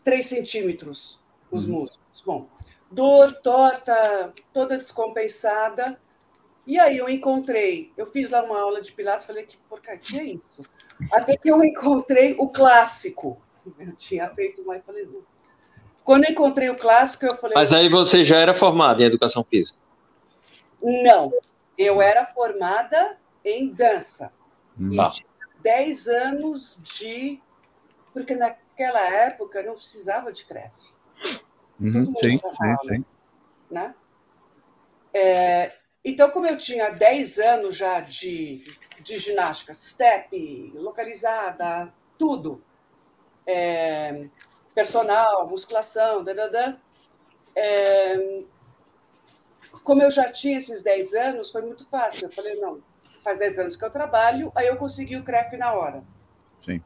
3 0.03 0.25
centímetros, 0.25 1.21
os 1.51 1.67
uhum. 1.67 1.81
músculos. 1.81 2.23
Bom, 2.25 2.49
dor, 2.91 3.33
torta, 3.35 4.33
toda 4.53 4.79
descompensada. 4.79 6.01
E 6.65 6.79
aí 6.79 6.97
eu 6.97 7.09
encontrei, 7.09 7.93
eu 7.97 8.07
fiz 8.07 8.31
lá 8.31 8.45
uma 8.45 8.61
aula 8.61 8.81
de 8.81 8.93
Pilates, 8.93 9.27
falei, 9.27 9.45
que 9.45 9.57
porcaria 9.69 10.01
que 10.01 10.19
é 10.19 10.25
isso? 10.25 10.55
Até 11.13 11.37
que 11.37 11.51
eu 11.51 11.63
encontrei 11.63 12.37
o 12.39 12.49
clássico. 12.49 13.41
Eu 13.79 13.95
tinha 13.95 14.29
feito 14.29 14.65
mais, 14.65 14.85
falei, 14.85 15.09
quando 16.05 16.25
eu 16.25 16.31
encontrei 16.31 16.69
o 16.69 16.77
clássico, 16.77 17.27
eu 17.27 17.35
falei. 17.35 17.55
Mas 17.55 17.73
aí 17.73 17.89
você 17.89 18.25
já 18.25 18.39
era 18.39 18.55
formada 18.55 19.03
em 19.03 19.07
educação 19.07 19.45
física? 19.45 19.79
Não, 20.83 21.33
eu 21.79 22.03
era 22.03 22.25
formada 22.27 23.19
em 23.45 23.69
dança. 23.69 24.33
Hum. 24.79 24.93
E 24.93 25.11
tinha 25.11 25.29
10 25.61 26.09
anos 26.09 26.81
de. 26.83 27.41
Porque 28.13 28.35
naquela 28.35 29.01
época 29.01 29.63
não 29.63 29.75
precisava 29.75 30.33
de 30.33 30.45
CREF. 30.45 30.73
Uhum, 31.81 32.13
sim, 32.19 32.39
sim, 32.39 32.89
sim. 32.89 33.05
Né? 33.71 33.95
É, 35.15 35.73
então, 36.05 36.31
como 36.31 36.47
eu 36.47 36.59
tinha 36.59 36.91
10 36.91 37.39
anos 37.39 37.77
já 37.77 38.01
de, 38.01 38.65
de 39.01 39.19
ginástica, 39.19 39.73
step, 39.73 40.73
localizada, 40.75 41.93
tudo. 42.19 42.63
É, 43.47 44.29
personal, 44.75 45.49
musculação, 45.49 46.23
dadadã. 46.23 46.77
É, 47.55 48.43
como 49.83 50.03
eu 50.03 50.11
já 50.11 50.31
tinha 50.31 50.59
esses 50.59 50.83
10 50.83 51.15
anos, 51.15 51.51
foi 51.51 51.63
muito 51.63 51.87
fácil. 51.89 52.29
Eu 52.29 52.33
falei, 52.33 52.55
não, 52.57 52.83
faz 53.23 53.39
10 53.39 53.59
anos 53.59 53.77
que 53.77 53.85
eu 53.85 53.91
trabalho, 53.91 54.53
aí 54.55 54.67
eu 54.67 54.77
consegui 54.77 55.17
o 55.17 55.25
CREF 55.25 55.57
na 55.57 55.73
hora. 55.73 56.05
Sim. 56.61 56.83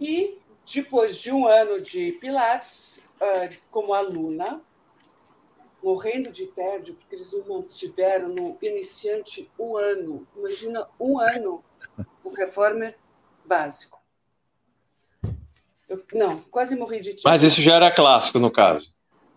E 0.00 0.38
depois 0.72 1.16
de 1.16 1.32
um 1.32 1.46
ano 1.46 1.80
de 1.80 2.12
Pilates, 2.12 3.04
uh, 3.20 3.56
como 3.70 3.92
aluna, 3.92 4.62
morrendo 5.82 6.30
de 6.30 6.46
tédio, 6.46 6.94
porque 6.94 7.14
eles 7.14 7.32
me 7.34 7.46
mantiveram 7.46 8.28
no 8.28 8.56
iniciante 8.62 9.50
um 9.58 9.76
ano. 9.76 10.26
Imagina 10.34 10.88
um 10.98 11.20
ano 11.20 11.62
no 12.24 12.30
reformer 12.30 12.96
básico. 13.44 14.03
Eu, 15.94 16.18
não, 16.18 16.40
quase 16.50 16.76
morri 16.76 17.00
de 17.00 17.14
Mas 17.24 17.42
isso 17.42 17.60
já 17.60 17.76
era 17.76 17.90
clássico, 17.90 18.38
no 18.38 18.50
caso. 18.50 18.92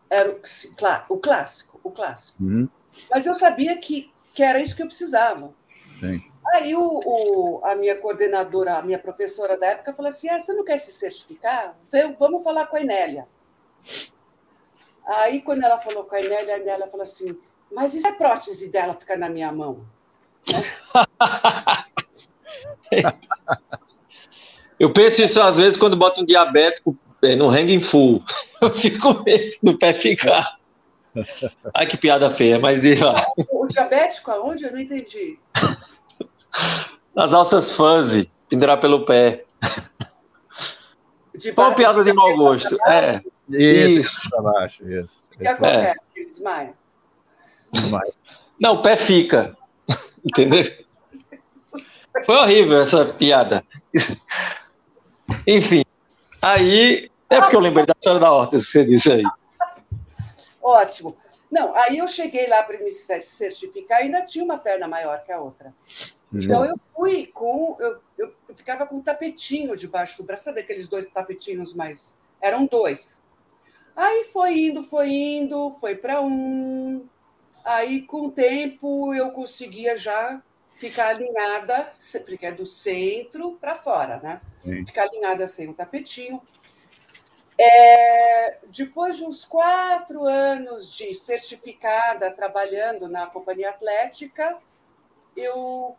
Era 0.09 0.31
o, 0.31 1.13
o 1.13 1.17
clássico, 1.17 1.79
o 1.83 1.91
clássico. 1.91 2.43
Uhum. 2.43 2.67
Mas 3.11 3.25
eu 3.25 3.35
sabia 3.35 3.77
que, 3.77 4.11
que 4.33 4.41
era 4.41 4.61
isso 4.61 4.75
que 4.75 4.81
eu 4.81 4.87
precisava. 4.87 5.53
Sim. 5.99 6.23
Aí 6.55 6.73
o, 6.73 6.81
o, 6.81 7.61
a 7.63 7.75
minha 7.75 7.95
coordenadora, 7.97 8.77
a 8.77 8.81
minha 8.81 8.97
professora 8.97 9.57
da 9.57 9.67
época, 9.67 9.93
falou 9.93 10.09
assim: 10.09 10.29
ah, 10.29 10.39
você 10.39 10.53
não 10.53 10.63
quer 10.63 10.77
se 10.77 10.91
certificar? 10.91 11.77
Vamos 12.17 12.43
falar 12.43 12.67
com 12.67 12.77
a 12.77 12.81
Enélia. 12.81 13.27
Aí, 15.05 15.41
quando 15.41 15.63
ela 15.63 15.79
falou 15.79 16.05
com 16.05 16.15
a 16.15 16.21
Enélia, 16.21 16.55
a 16.55 16.59
Enélia 16.59 16.87
falou 16.87 17.03
assim: 17.03 17.37
mas 17.71 17.93
e 17.93 18.01
se 18.01 18.07
a 18.07 18.13
prótese 18.13 18.71
dela 18.71 18.93
ficar 18.93 19.17
na 19.17 19.29
minha 19.29 19.51
mão? 19.51 19.85
Eu 24.79 24.91
penso 24.91 25.21
isso 25.21 25.41
às 25.41 25.57
vezes 25.57 25.77
quando 25.77 25.97
boto 25.97 26.21
um 26.21 26.25
diabético 26.25 26.97
é, 27.21 27.35
no 27.35 27.49
hanging 27.49 27.81
full. 27.81 28.23
Eu 28.61 28.73
fico 28.73 28.99
com 28.99 29.23
medo 29.23 29.55
do 29.61 29.77
pé 29.77 29.93
ficar. 29.93 30.57
Ai, 31.73 31.87
que 31.87 31.97
piada 31.97 32.29
feia, 32.29 32.59
mas 32.59 32.79
de 32.79 32.95
lá. 32.95 33.25
O 33.49 33.67
diabético 33.67 34.31
aonde? 34.31 34.65
Eu 34.65 34.71
não 34.71 34.79
entendi. 34.79 35.39
Nas 37.15 37.33
alças 37.33 37.71
fuzzy, 37.71 38.31
pendurar 38.47 38.79
pelo 38.79 39.05
pé. 39.05 39.45
De 41.35 41.51
Qual 41.53 41.75
piada 41.75 42.03
de 42.03 42.13
mau 42.13 42.35
gosto? 42.35 42.77
É. 42.87 43.21
Isso. 43.49 43.99
Isso. 43.99 44.41
baixo, 44.41 44.87
isso. 44.89 45.23
O 45.33 45.39
que 45.39 45.47
acontece? 45.47 46.05
É. 46.15 46.19
Ele 46.19 46.29
desmaia. 46.29 46.73
desmaia. 47.71 48.13
Não, 48.59 48.73
o 48.73 48.81
pé 48.81 48.95
fica. 48.95 49.55
Entendeu? 50.23 50.65
Foi 52.25 52.35
horrível 52.35 52.81
essa 52.81 53.05
piada. 53.05 53.63
Enfim, 55.45 55.83
aí. 56.41 57.09
É 57.29 57.41
porque 57.41 57.55
eu 57.55 57.59
lembrei 57.59 57.85
da 57.85 57.93
história 57.93 58.19
da 58.19 58.31
horta, 58.31 58.57
que 58.57 58.63
você 58.63 58.85
disse 58.85 59.11
aí. 59.11 59.23
Ótimo. 60.61 61.17
Não, 61.51 61.73
aí 61.75 61.97
eu 61.97 62.07
cheguei 62.07 62.47
lá 62.47 62.61
para 62.63 62.77
me 62.77 62.91
certificar, 62.91 63.99
ainda 63.99 64.21
tinha 64.21 64.43
uma 64.43 64.57
perna 64.57 64.87
maior 64.87 65.23
que 65.23 65.31
a 65.31 65.39
outra. 65.39 65.73
Uhum. 66.31 66.39
Então 66.39 66.65
eu 66.65 66.75
fui 66.95 67.27
com. 67.27 67.77
Eu, 67.79 67.99
eu, 68.17 68.33
eu, 68.49 68.55
ficava 68.55 68.85
com 68.85 68.97
um 68.97 69.01
tapetinho 69.01 69.75
debaixo 69.75 70.17
do 70.21 70.25
braço, 70.25 70.43
sabe 70.43 70.61
aqueles 70.61 70.87
dois 70.87 71.05
tapetinhos 71.05 71.73
mais. 71.73 72.15
Eram 72.41 72.65
dois. 72.65 73.23
Aí 73.95 74.25
foi 74.25 74.59
indo, 74.59 74.83
foi 74.83 75.09
indo, 75.09 75.71
foi 75.71 75.95
para 75.95 76.21
um. 76.21 77.05
Aí, 77.63 78.01
com 78.03 78.27
o 78.27 78.31
tempo, 78.31 79.13
eu 79.13 79.31
conseguia 79.31 79.97
já 79.97 80.41
ficar 80.77 81.09
alinhada, 81.09 81.89
porque 82.25 82.45
é 82.45 82.51
do 82.51 82.65
centro 82.65 83.57
para 83.59 83.75
fora, 83.75 84.19
né? 84.19 84.41
Sim. 84.63 84.85
Ficar 84.85 85.03
alinhada 85.03 85.47
sem 85.47 85.67
o 85.69 85.73
tapetinho. 85.73 86.41
É, 87.59 88.59
depois 88.67 89.17
de 89.17 89.25
uns 89.25 89.43
quatro 89.43 90.23
anos 90.25 90.93
de 90.93 91.13
certificada, 91.15 92.29
trabalhando 92.29 93.09
na 93.09 93.25
companhia 93.25 93.71
atlética, 93.71 94.57
eu, 95.35 95.95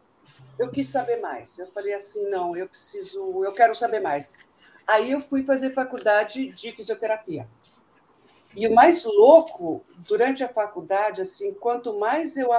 eu 0.56 0.70
quis 0.70 0.88
saber 0.88 1.20
mais. 1.20 1.58
Eu 1.58 1.66
falei 1.72 1.92
assim, 1.92 2.28
não, 2.30 2.56
eu 2.56 2.68
preciso, 2.68 3.44
eu 3.44 3.52
quero 3.52 3.74
saber 3.74 3.98
mais. 3.98 4.38
Aí 4.86 5.10
eu 5.10 5.20
fui 5.20 5.44
fazer 5.44 5.74
faculdade 5.74 6.52
de 6.52 6.70
fisioterapia. 6.72 7.48
E 8.54 8.66
o 8.68 8.74
mais 8.74 9.04
louco, 9.04 9.84
durante 10.08 10.44
a 10.44 10.48
faculdade, 10.48 11.20
assim, 11.20 11.52
quanto 11.54 11.98
mais 11.98 12.36
eu 12.36 12.52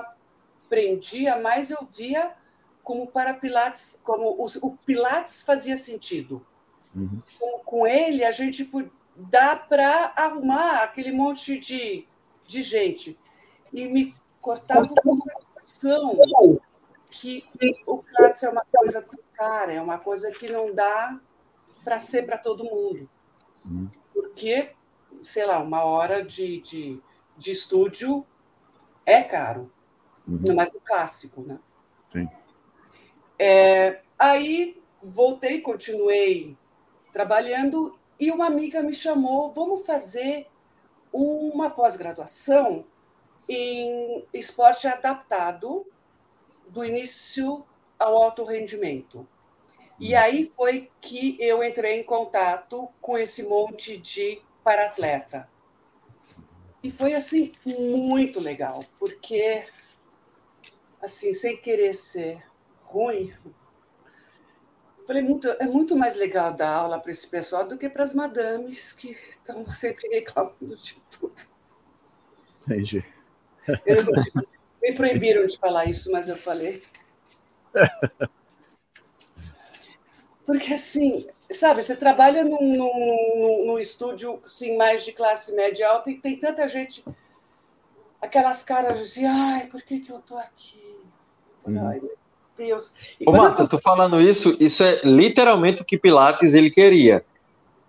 aprendia, 0.69 1.35
mais 1.37 1.71
eu 1.71 1.79
via 1.83 2.35
como 2.83 3.07
para 3.07 3.33
Pilates, 3.33 3.99
como 4.03 4.29
o, 4.31 4.45
o 4.61 4.77
Pilates 4.77 5.41
fazia 5.41 5.75
sentido. 5.75 6.45
Uhum. 6.95 7.21
Com, 7.39 7.59
com, 7.65 7.87
ele, 7.87 8.23
a 8.23 8.31
gente 8.31 8.69
dá 9.15 9.55
para 9.55 10.13
arrumar 10.15 10.83
aquele 10.83 11.11
monte 11.11 11.57
de, 11.57 12.07
de 12.45 12.61
gente. 12.61 13.19
E 13.73 13.87
me 13.87 14.15
cortava 14.39 14.87
o 15.05 15.17
coração 15.17 16.17
que 17.11 17.43
o 17.85 17.97
Pilates 17.99 18.43
é 18.43 18.49
uma 18.49 18.63
coisa 18.63 19.01
tão 19.01 19.19
cara, 19.33 19.73
é 19.73 19.81
uma 19.81 19.97
coisa 19.97 20.31
que 20.31 20.51
não 20.51 20.73
dá 20.73 21.19
para 21.83 21.99
ser 21.99 22.25
para 22.25 22.37
todo 22.37 22.63
mundo. 22.63 23.09
Uhum. 23.65 23.89
Porque, 24.13 24.71
sei 25.21 25.45
lá, 25.45 25.59
uma 25.59 25.83
hora 25.83 26.23
de, 26.23 26.59
de, 26.61 27.01
de 27.37 27.51
estúdio 27.51 28.25
é 29.05 29.23
caro. 29.23 29.71
Uhum. 30.29 30.55
mais 30.55 30.73
o 30.73 30.79
clássico, 30.79 31.41
né? 31.41 31.59
Sim. 32.11 32.29
É, 33.37 34.01
aí 34.17 34.79
voltei, 35.01 35.61
continuei 35.61 36.55
trabalhando 37.11 37.97
e 38.19 38.31
uma 38.31 38.45
amiga 38.45 38.83
me 38.83 38.93
chamou, 38.93 39.51
vamos 39.51 39.85
fazer 39.85 40.47
uma 41.11 41.69
pós-graduação 41.69 42.85
em 43.47 44.23
esporte 44.33 44.87
adaptado 44.87 45.85
do 46.67 46.83
início 46.83 47.65
ao 47.97 48.21
alto 48.21 48.43
rendimento. 48.43 49.27
E 49.99 50.13
hum. 50.13 50.19
aí 50.19 50.51
foi 50.55 50.91
que 51.01 51.35
eu 51.39 51.63
entrei 51.63 51.99
em 51.99 52.03
contato 52.03 52.87
com 53.01 53.17
esse 53.17 53.43
monte 53.43 53.97
de 53.97 54.41
para-atleta. 54.63 55.49
E 56.83 56.91
foi 56.91 57.13
assim 57.13 57.51
muito 57.65 58.39
legal, 58.39 58.79
porque 58.97 59.65
assim, 61.01 61.33
sem 61.33 61.57
querer 61.57 61.93
ser 61.93 62.43
ruim, 62.81 63.33
falei 65.05 65.23
muito, 65.23 65.47
é 65.47 65.65
muito 65.65 65.95
mais 65.95 66.15
legal 66.15 66.53
dar 66.53 66.69
aula 66.69 66.99
para 66.99 67.09
esse 67.09 67.27
pessoal 67.27 67.67
do 67.67 67.77
que 67.77 67.89
para 67.89 68.03
as 68.03 68.13
madames 68.13 68.93
que 68.93 69.09
estão 69.09 69.65
sempre 69.65 70.07
reclamando 70.09 70.75
de 70.75 71.01
tudo. 71.09 71.41
Entendi. 72.61 73.03
me 74.81 74.93
proibiram 74.93 75.45
de 75.45 75.57
falar 75.57 75.85
isso, 75.85 76.11
mas 76.11 76.27
eu 76.27 76.37
falei. 76.37 76.83
Porque, 80.45 80.73
assim, 80.73 81.27
sabe, 81.51 81.81
você 81.83 81.95
trabalha 81.95 82.43
num, 82.43 82.75
num, 82.75 83.65
num, 83.65 83.79
estúdio 83.79 84.39
assim, 84.43 84.77
mais 84.77 85.03
de 85.03 85.11
classe 85.11 85.55
média 85.55 85.87
alta 85.87 86.11
e 86.11 86.19
tem 86.19 86.37
tanta 86.37 86.67
gente, 86.67 87.03
aquelas 88.21 88.63
caras 88.63 88.99
assim, 88.99 89.25
ai, 89.25 89.67
por 89.67 89.81
que, 89.81 89.99
que 89.99 90.11
eu 90.11 90.19
tô 90.19 90.37
aqui? 90.37 90.99
Uhum. 91.65 91.87
Ai, 91.87 91.99
meu 91.99 92.17
Deus. 92.57 92.93
E 93.19 93.27
Ô, 93.27 93.31
Marta, 93.31 93.65
tô... 93.67 93.77
tu 93.77 93.81
falando 93.81 94.19
isso, 94.21 94.55
isso 94.59 94.83
é 94.83 94.99
literalmente 95.03 95.81
o 95.81 95.85
que 95.85 95.97
Pilates 95.97 96.53
ele 96.53 96.69
queria. 96.69 97.23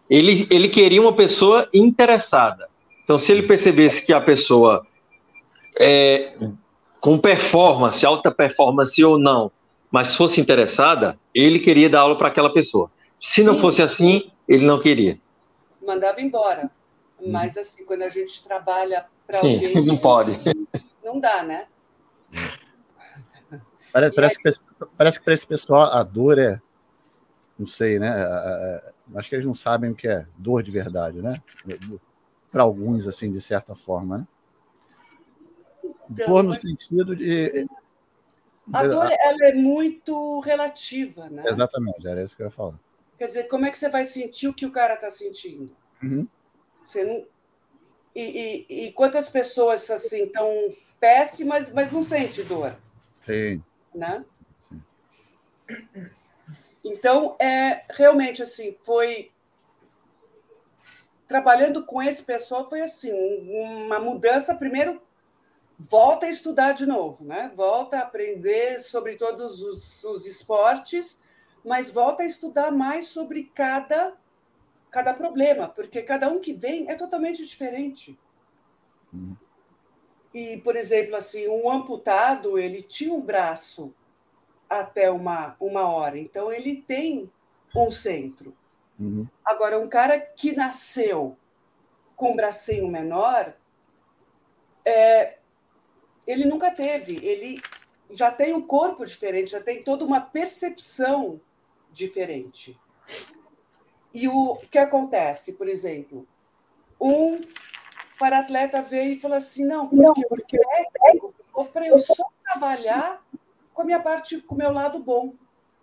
Ele, 0.09 0.47
ele 0.51 0.69
queria 0.69 1.01
uma 1.01 1.15
pessoa 1.15 1.69
interessada. 1.73 2.69
Então, 3.05 3.19
se 3.19 3.33
ele 3.33 3.47
percebesse 3.47 4.05
que 4.05 4.13
a 4.13 4.21
pessoa 4.21 4.87
é, 5.79 6.37
com 7.01 7.19
performance, 7.19 8.05
alta 8.05 8.31
performance 8.31 9.03
ou 9.05 9.19
não, 9.19 9.51
mas 9.91 10.15
fosse 10.15 10.41
interessada, 10.41 11.19
ele 11.35 11.59
queria 11.59 11.91
dar 11.91 12.01
aula 12.01 12.17
para 12.17 12.29
aquela 12.29 12.53
pessoa. 12.53 12.91
Se 13.19 13.43
Sim. 13.43 13.49
não 13.49 13.59
fosse 13.59 13.83
assim, 13.83 14.31
ele 14.49 14.65
não 14.65 14.81
queria. 14.81 15.19
Mandava 15.85 16.21
embora. 16.21 16.71
Uhum. 17.19 17.33
Mas 17.33 17.57
assim, 17.57 17.85
quando 17.85 18.03
a 18.03 18.09
gente 18.09 18.43
trabalha 18.43 19.07
para 19.31 19.39
alguém. 19.39 19.75
Não 19.87 19.99
pode. 19.99 20.39
Não 21.05 21.19
dá, 21.19 21.43
né? 21.43 21.67
Parece, 23.93 24.15
parece, 24.15 24.39
aí... 24.45 24.53
que, 24.53 24.87
parece 24.97 25.19
que 25.19 25.25
para 25.25 25.35
esse 25.35 25.47
pessoal 25.47 25.93
a 25.93 26.03
dor 26.03 26.39
é. 26.39 26.61
Não 27.59 27.67
sei, 27.67 27.99
né? 27.99 28.11
Acho 29.15 29.29
que 29.29 29.35
eles 29.35 29.45
não 29.45 29.53
sabem 29.53 29.91
o 29.91 29.95
que 29.95 30.09
é 30.09 30.27
dor 30.39 30.63
de 30.63 30.71
verdade, 30.71 31.21
né? 31.21 31.43
Para 32.51 32.63
alguns, 32.63 33.07
assim, 33.07 33.31
de 33.31 33.41
certa 33.41 33.75
forma, 33.75 34.19
né? 34.19 34.29
Então, 36.11 36.27
dor 36.27 36.43
no 36.43 36.55
sentido 36.55 37.15
de. 37.15 37.67
A 38.73 38.87
dor 38.87 39.11
ela 39.11 39.47
é 39.47 39.53
muito 39.53 40.41
relativa, 40.41 41.29
né? 41.29 41.43
Exatamente, 41.47 42.07
era 42.07 42.23
isso 42.23 42.37
que 42.37 42.43
eu 42.43 42.47
ia 42.47 42.53
falar. 42.53 42.79
Quer 43.19 43.27
dizer, 43.27 43.45
como 43.45 43.67
é 43.67 43.71
que 43.71 43.77
você 43.77 43.89
vai 43.89 44.05
sentir 44.05 44.49
o 44.49 44.55
que 44.55 44.65
o 44.65 44.73
cara 44.73 44.95
está 44.95 45.11
sentindo? 45.11 45.77
Uhum. 46.03 46.27
Você 46.83 47.05
não... 47.05 47.27
E, 48.15 48.67
e, 48.69 48.87
e, 48.87 48.93
quantas 48.93 49.29
pessoas 49.29 49.89
assim 49.91 50.25
estão 50.25 50.49
péssimas, 50.99 51.73
mas 51.73 51.93
não 51.93 52.03
sente 52.03 52.43
dor? 52.43 52.77
Sim. 53.23 53.63
Né? 53.95 54.25
Sim. 54.69 54.83
Então, 56.85 57.37
é 57.39 57.85
realmente 57.91 58.43
assim, 58.43 58.77
foi 58.85 59.29
trabalhando 61.29 61.85
com 61.85 62.03
esse 62.03 62.25
pessoal 62.25 62.69
foi 62.69 62.81
assim, 62.81 63.13
uma 63.13 64.01
mudança 64.01 64.53
primeiro 64.53 65.01
volta 65.79 66.27
a 66.27 66.29
estudar 66.29 66.73
de 66.73 66.85
novo, 66.85 67.25
né? 67.25 67.53
Volta 67.57 67.99
a 67.99 68.03
aprender 68.03 68.81
sobre 68.81 69.17
todos 69.17 69.63
os, 69.63 70.05
os 70.05 70.27
esportes, 70.27 71.23
mas 71.65 71.89
volta 71.89 72.23
a 72.23 72.27
estudar 72.27 72.71
mais 72.71 73.07
sobre 73.07 73.45
cada 73.55 74.13
cada 74.91 75.15
problema, 75.15 75.69
porque 75.69 76.03
cada 76.03 76.29
um 76.29 76.41
que 76.41 76.53
vem 76.53 76.91
é 76.91 76.95
totalmente 76.95 77.45
diferente. 77.47 78.19
Hum. 79.15 79.35
E, 80.33 80.59
por 80.59 80.77
exemplo, 80.77 81.17
assim, 81.17 81.49
um 81.49 81.71
amputado, 81.71 82.59
ele 82.59 82.83
tinha 82.83 83.13
um 83.13 83.21
braço 83.21 83.93
até 84.69 85.11
uma, 85.11 85.57
uma 85.59 85.89
hora, 85.89 86.19
então 86.19 86.53
ele 86.53 86.77
tem 86.83 87.31
um 87.75 87.91
centro. 87.91 88.57
Uhum. 88.99 89.27
Agora, 89.45 89.79
um 89.81 89.89
cara 89.89 90.21
que 90.21 90.55
nasceu 90.55 91.37
com 92.15 92.33
um 92.33 92.37
bracinho 92.37 92.87
menor, 92.87 93.57
é, 94.85 95.39
ele 96.27 96.45
nunca 96.45 96.71
teve. 96.71 97.17
Ele 97.25 97.61
já 98.11 98.31
tem 98.31 98.53
um 98.53 98.61
corpo 98.61 99.05
diferente, 99.05 99.53
já 99.53 99.61
tem 99.61 99.83
toda 99.83 100.05
uma 100.05 100.21
percepção 100.21 101.41
diferente. 101.93 102.79
E 104.13 104.29
o 104.29 104.57
que 104.71 104.79
acontece, 104.79 105.53
por 105.55 105.69
exemplo, 105.69 106.27
um 107.01 107.41
para-atleta 108.19 108.83
veio 108.83 109.13
e 109.13 109.21
falou 109.21 109.37
assim: 109.37 109.65
não, 109.65 109.89
porque, 109.89 110.27
porque 110.27 110.57
o 110.59 110.93
técnico 110.93 111.35
ficou 111.37 111.65
para 111.67 111.87
eu 111.87 111.99
só 111.99 112.25
trabalhar 112.45 113.25
com 113.73 113.83
a 113.83 113.85
minha 113.85 114.01
parte, 114.01 114.41
com 114.41 114.55
o 114.55 114.59
meu 114.59 114.73
lado 114.73 114.99
bom. 114.99 115.35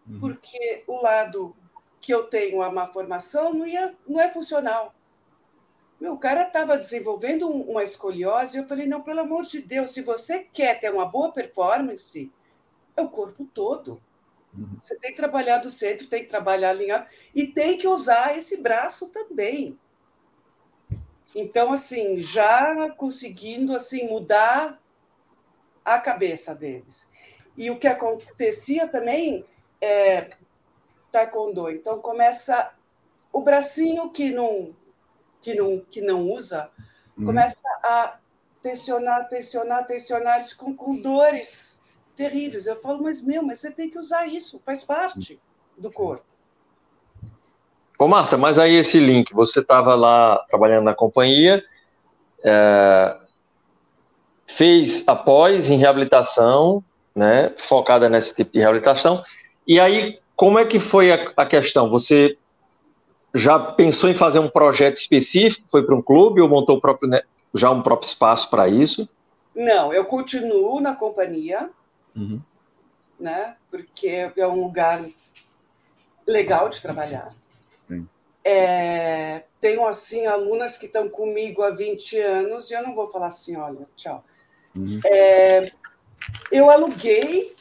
Uhum. 0.08 0.20
Porque 0.20 0.84
o 0.88 1.02
lado 1.02 1.56
que 2.00 2.14
eu 2.14 2.26
tenho 2.26 2.62
a 2.62 2.72
má 2.72 2.88
formação 2.88 3.54
não, 3.54 3.66
ia, 3.66 3.96
não 4.08 4.20
é 4.20 4.32
funcional. 4.32 4.94
Meu, 6.00 6.14
o 6.14 6.18
cara 6.18 6.44
estava 6.44 6.78
desenvolvendo 6.78 7.50
uma 7.50 7.82
escoliose 7.82 8.58
e 8.58 8.62
eu 8.62 8.68
falei: 8.68 8.86
não, 8.86 9.02
pelo 9.02 9.22
amor 9.22 9.44
de 9.44 9.62
Deus, 9.62 9.92
se 9.92 10.02
você 10.02 10.40
quer 10.54 10.80
ter 10.80 10.94
uma 10.94 11.06
boa 11.06 11.32
performance, 11.32 12.32
é 12.96 13.02
o 13.02 13.10
corpo 13.10 13.46
todo. 13.46 14.00
Uhum. 14.58 14.80
Você 14.82 14.96
tem 14.96 15.12
que 15.12 15.18
trabalhar 15.18 15.60
do 15.60 15.70
centro, 15.70 16.08
tem 16.08 16.24
que 16.24 16.30
trabalhar 16.30 16.72
alinhado 16.72 17.06
e 17.34 17.46
tem 17.48 17.78
que 17.78 17.88
usar 17.88 18.38
esse 18.38 18.58
braço 18.58 19.10
também. 19.10 19.78
Então, 21.36 21.72
assim, 21.72 22.20
já 22.20 22.90
conseguindo 22.92 23.76
assim 23.76 24.08
mudar 24.08 24.82
a 25.86 26.00
cabeça 26.00 26.56
deles. 26.56 27.10
E 27.56 27.70
o 27.70 27.78
que 27.78 27.88
acontecia 27.88 28.88
também 28.88 29.46
é 29.80 30.30
taekwondo. 31.12 31.70
Então 31.70 32.00
começa 32.00 32.74
o 33.32 33.42
bracinho 33.42 34.10
que 34.10 34.32
não 34.32 34.76
que 35.42 35.54
não, 35.54 35.80
que 35.80 36.02
não 36.02 36.24
usa, 36.24 36.70
uhum. 37.18 37.26
começa 37.26 37.62
a 37.84 38.20
tensionar, 38.62 39.30
tensionar, 39.30 39.86
tensionar, 39.86 40.38
eles 40.38 40.54
com, 40.54 40.76
com 40.76 40.96
dores 40.96 41.82
terríveis. 42.18 42.66
Eu 42.66 42.76
falo, 42.82 43.04
mas 43.04 43.22
meu, 43.22 43.42
mas 43.44 43.60
você 43.60 43.72
tem 43.72 43.90
que 43.90 43.98
usar 43.98 44.26
isso, 44.28 44.60
faz 44.66 44.84
parte 44.84 45.40
do 45.78 45.92
corpo. 45.92 46.26
Ô, 47.98 48.08
Marta, 48.08 48.38
mas 48.38 48.60
aí 48.60 48.76
esse 48.76 49.00
link, 49.00 49.34
você 49.34 49.60
estava 49.60 49.96
lá 49.96 50.44
trabalhando 50.50 50.86
na 50.86 50.94
companhia, 50.94 51.64
é, 52.44 53.18
fez 54.46 55.04
após 55.08 55.70
em 55.70 55.78
reabilitação, 55.78 56.84
né, 57.16 57.54
focada 57.58 58.10
nesse 58.10 58.36
tipo 58.36 58.52
de 58.52 58.60
reabilitação, 58.60 59.24
e 59.68 59.80
aí 59.80 60.20
como 60.36 60.60
é 60.60 60.66
que 60.66 60.80
foi 60.80 61.12
a, 61.12 61.32
a 61.36 61.46
questão? 61.46 61.90
Você 61.90 62.38
já 63.34 63.58
pensou 63.58 64.10
em 64.10 64.16
fazer 64.16 64.40
um 64.40 64.48
projeto 64.48 64.98
específico? 64.98 65.66
Foi 65.70 65.84
para 65.84 65.96
um 65.96 66.02
clube 66.02 66.40
ou 66.40 66.48
montou 66.48 66.80
próprio, 66.80 67.10
já 67.54 67.72
um 67.72 67.82
próprio 67.82 68.08
espaço 68.08 68.48
para 68.50 68.70
isso? 68.70 69.10
Não, 69.56 69.92
eu 69.92 70.06
continuo 70.06 70.80
na 70.80 70.96
companhia, 70.96 71.72
uhum. 72.18 72.42
né? 73.20 73.56
Porque 73.70 74.32
é 74.36 74.48
um 74.48 74.64
lugar 74.64 75.06
legal 76.28 76.68
de 76.70 76.82
trabalhar. 76.82 77.36
É, 78.50 79.44
tenho 79.60 79.86
assim 79.86 80.26
alunas 80.26 80.78
que 80.78 80.86
estão 80.86 81.10
comigo 81.10 81.62
há 81.64 81.70
20 81.70 82.18
anos 82.22 82.72
e 82.72 82.76
eu 82.76 82.82
não 82.82 82.96
vou 82.96 83.06
falar 83.06 83.28
assim, 83.28 83.58
olha, 83.58 83.86
tchau. 83.94 84.24
Uhum. 84.74 85.02
É, 85.06 85.70
eu 86.50 86.70
aluguei, 86.70 87.54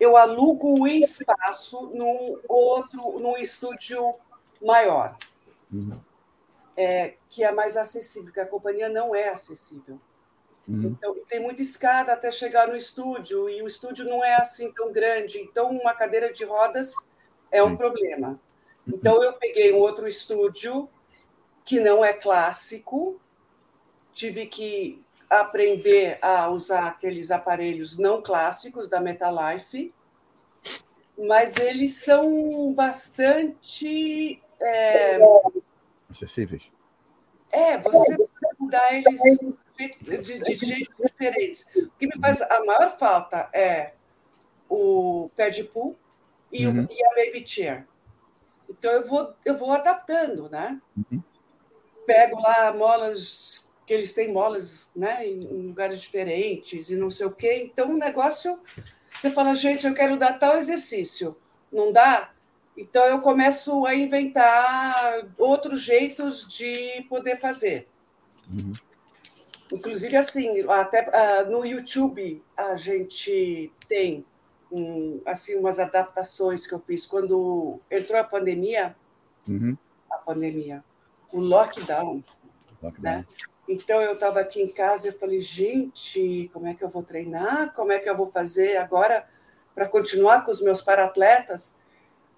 eu 0.00 0.16
alugo 0.16 0.80
o 0.80 0.88
espaço 0.88 1.92
num 1.94 2.40
outro, 2.48 3.20
num 3.20 3.36
estúdio 3.36 4.02
maior, 4.60 5.16
uhum. 5.72 5.96
é, 6.76 7.14
que 7.28 7.44
é 7.44 7.52
mais 7.52 7.76
acessível, 7.76 8.24
porque 8.24 8.40
a 8.40 8.48
companhia 8.48 8.88
não 8.88 9.14
é 9.14 9.28
acessível. 9.28 10.00
Uhum. 10.68 10.96
Então, 10.96 11.16
tem 11.28 11.40
muita 11.40 11.62
escada 11.62 12.12
até 12.12 12.30
chegar 12.30 12.68
no 12.68 12.76
estúdio, 12.76 13.48
e 13.48 13.62
o 13.62 13.66
estúdio 13.66 14.04
não 14.04 14.24
é 14.24 14.34
assim 14.34 14.72
tão 14.72 14.92
grande, 14.92 15.38
então 15.40 15.70
uma 15.70 15.94
cadeira 15.94 16.32
de 16.32 16.44
rodas 16.44 16.92
é 17.50 17.62
um 17.62 17.70
Sim. 17.70 17.76
problema. 17.76 18.28
Uhum. 18.86 18.94
Então, 18.94 19.22
eu 19.22 19.32
peguei 19.34 19.72
um 19.72 19.78
outro 19.78 20.06
estúdio 20.06 20.88
que 21.64 21.80
não 21.80 22.04
é 22.04 22.12
clássico, 22.12 23.20
tive 24.12 24.46
que 24.46 25.02
aprender 25.28 26.18
a 26.20 26.48
usar 26.50 26.88
aqueles 26.88 27.30
aparelhos 27.30 27.98
não 27.98 28.20
clássicos 28.20 28.88
da 28.88 29.00
Metalife, 29.00 29.94
mas 31.16 31.56
eles 31.56 32.02
são 32.02 32.72
bastante 32.72 34.42
é... 34.60 35.18
Acessíveis. 36.10 36.64
É, 37.52 37.78
você 37.78 38.16
mudar 38.58 38.92
eles 38.92 39.20
de, 39.88 40.18
de, 40.18 40.38
de 40.56 40.66
jeitos 40.66 40.94
diferentes. 41.06 41.66
O 41.76 41.90
que 41.98 42.06
me 42.06 42.18
faz 42.20 42.42
a 42.42 42.64
maior 42.64 42.96
falta 42.98 43.48
é 43.52 43.94
o 44.68 45.30
pé 45.34 45.50
de 45.50 45.64
pool 45.64 45.96
e, 46.52 46.66
uhum. 46.66 46.84
o, 46.84 46.88
e 46.90 47.04
a 47.04 47.08
baby 47.10 47.46
chair. 47.46 47.86
Então 48.68 48.90
eu 48.92 49.06
vou, 49.06 49.34
eu 49.44 49.58
vou 49.58 49.72
adaptando, 49.72 50.48
né? 50.48 50.80
Uhum. 50.96 51.22
Pego 52.06 52.40
lá 52.40 52.72
molas 52.72 53.70
que 53.90 53.94
eles 53.94 54.12
têm 54.12 54.32
molas, 54.32 54.88
né, 54.94 55.26
em 55.26 55.40
lugares 55.40 56.00
diferentes 56.00 56.90
e 56.90 56.96
não 56.96 57.10
sei 57.10 57.26
o 57.26 57.32
quê. 57.32 57.64
Então 57.64 57.90
o 57.90 57.98
negócio, 57.98 58.60
você 59.12 59.32
fala, 59.32 59.52
gente, 59.52 59.84
eu 59.84 59.92
quero 59.92 60.16
dar 60.16 60.38
tal 60.38 60.56
exercício, 60.56 61.36
não 61.72 61.92
dá? 61.92 62.32
Então 62.76 63.04
eu 63.06 63.20
começo 63.20 63.84
a 63.84 63.92
inventar 63.92 65.26
outros 65.36 65.80
jeitos 65.80 66.46
de 66.46 67.04
poder 67.08 67.40
fazer. 67.40 67.88
Uhum. 68.48 68.72
Inclusive, 69.72 70.16
assim, 70.16 70.64
até 70.68 71.08
uh, 71.08 71.50
no 71.50 71.64
YouTube 71.64 72.42
a 72.56 72.76
gente 72.76 73.72
tem 73.88 74.24
um, 74.70 75.20
assim 75.24 75.56
umas 75.56 75.78
adaptações 75.78 76.66
que 76.66 76.74
eu 76.74 76.78
fiz 76.78 77.06
quando 77.06 77.78
entrou 77.90 78.18
a 78.18 78.24
pandemia, 78.24 78.96
uhum. 79.48 79.76
a 80.10 80.18
pandemia, 80.18 80.84
o 81.32 81.40
lockdown, 81.40 82.22
lockdown. 82.82 83.02
né? 83.02 83.26
Então 83.68 84.00
eu 84.02 84.14
estava 84.14 84.40
aqui 84.40 84.60
em 84.60 84.68
casa 84.68 85.08
e 85.08 85.12
falei, 85.12 85.40
gente, 85.40 86.50
como 86.52 86.66
é 86.66 86.74
que 86.74 86.82
eu 86.82 86.88
vou 86.88 87.04
treinar? 87.04 87.72
Como 87.72 87.92
é 87.92 87.98
que 88.00 88.10
eu 88.10 88.16
vou 88.16 88.26
fazer 88.26 88.76
agora 88.76 89.24
para 89.74 89.88
continuar 89.88 90.44
com 90.44 90.50
os 90.50 90.60
meus 90.60 90.82
paratletas? 90.82 91.76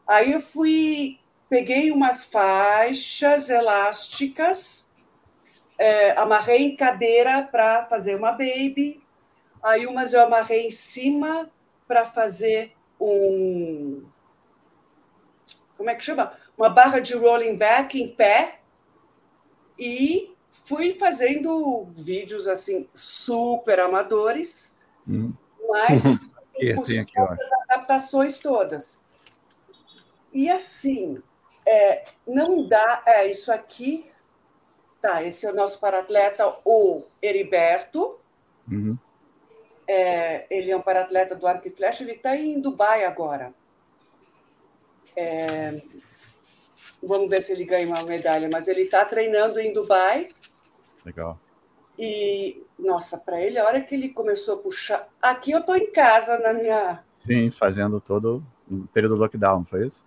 Aí 0.07 0.33
eu 0.33 0.41
fui, 0.41 1.19
peguei 1.49 1.91
umas 1.91 2.27
faixas 2.27 3.49
elásticas 3.49 4.92
é, 5.83 6.17
amarrei 6.17 6.59
em 6.59 6.77
cadeira 6.77 7.43
para 7.43 7.87
fazer 7.87 8.15
uma 8.15 8.31
baby, 8.31 9.03
aí 9.61 9.85
umas 9.85 10.13
eu 10.13 10.21
amarrei 10.21 10.67
em 10.67 10.71
cima 10.71 11.51
para 11.89 12.07
fazer 12.07 12.73
um. 13.01 14.05
Como 15.77 15.91
é 15.91 15.97
que 15.97 16.05
chama? 16.05 16.35
Uma 16.57 16.69
barra 16.69 17.01
de 17.01 17.17
rolling 17.17 17.57
back 17.57 18.01
em 18.01 18.15
pé. 18.15 18.61
E 19.77 20.33
fui 20.53 20.93
fazendo 20.93 21.89
vídeos 21.97 22.47
assim 22.47 22.89
super 22.95 23.81
amadores, 23.81 24.77
hum. 25.09 25.33
mas 25.69 26.05
com 27.13 27.25
as 27.25 27.39
adaptações 27.69 28.39
todas. 28.39 29.01
E 30.33 30.49
assim, 30.49 31.21
é, 31.67 32.05
não 32.25 32.69
dá. 32.69 33.03
É, 33.05 33.29
isso 33.29 33.51
aqui 33.51 34.12
Tá, 35.03 35.21
esse 35.25 35.45
é 35.45 35.51
o 35.51 35.55
nosso 35.55 35.81
paratleta, 35.81 36.57
o 36.65 37.03
Heriberto. 37.21 38.21
Uhum. 38.71 38.97
É, 39.89 40.47
ele 40.49 40.71
é 40.71 40.77
um 40.77 40.81
paratleta 40.81 41.35
do 41.35 41.45
arco 41.45 41.67
e 41.67 41.71
flecha, 41.71 42.05
ele 42.05 42.13
está 42.13 42.37
em 42.37 42.61
Dubai 42.61 43.05
agora. 43.05 43.53
É, 45.17 45.83
vamos 47.03 47.29
ver 47.29 47.43
se 47.43 47.53
ele 47.53 47.65
ganha 47.65 47.85
uma 47.85 48.05
medalha, 48.05 48.49
mas 48.51 48.69
ele 48.69 48.83
está 48.83 49.05
treinando 49.05 49.59
em 49.59 49.73
Dubai. 49.73 50.29
Legal. 51.05 51.37
E, 51.99 52.65
nossa, 52.79 53.19
para 53.19 53.41
ele, 53.41 53.59
a 53.59 53.67
hora 53.67 53.81
que 53.81 53.97
ele 53.97 54.09
começou 54.09 54.61
a 54.61 54.63
puxar. 54.63 55.09
Aqui 55.21 55.51
eu 55.51 55.59
estou 55.59 55.77
em 55.77 55.91
casa, 55.91 56.39
na 56.39 56.53
minha. 56.53 57.05
Sim, 57.27 57.51
fazendo 57.51 58.01
todo 58.01 58.41
o 58.71 58.87
período 58.87 59.17
do 59.17 59.21
lockdown, 59.21 59.65
foi 59.65 59.89
isso? 59.89 60.05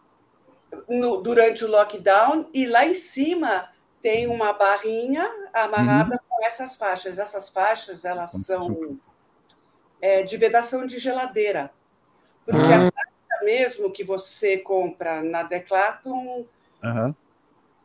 No, 0.87 1.21
durante 1.21 1.65
o 1.65 1.69
lockdown, 1.69 2.49
e 2.53 2.65
lá 2.65 2.85
em 2.85 2.93
cima 2.93 3.74
tem 4.05 4.27
uma 4.27 4.53
barrinha 4.53 5.27
amarrada 5.51 6.13
uhum. 6.13 6.19
com 6.29 6.45
essas 6.45 6.75
faixas. 6.75 7.17
Essas 7.17 7.49
faixas 7.49 8.05
elas 8.05 8.33
são 8.33 8.99
é, 9.99 10.21
de 10.21 10.37
vedação 10.37 10.85
de 10.85 10.99
geladeira, 10.99 11.71
porque 12.45 12.67
uhum. 12.67 12.87
a 12.87 12.91
faixa 12.91 13.43
mesmo 13.43 13.91
que 13.91 14.03
você 14.03 14.59
compra 14.59 15.23
na 15.23 15.41
Decathlon, 15.41 16.43
uhum. 16.83 17.15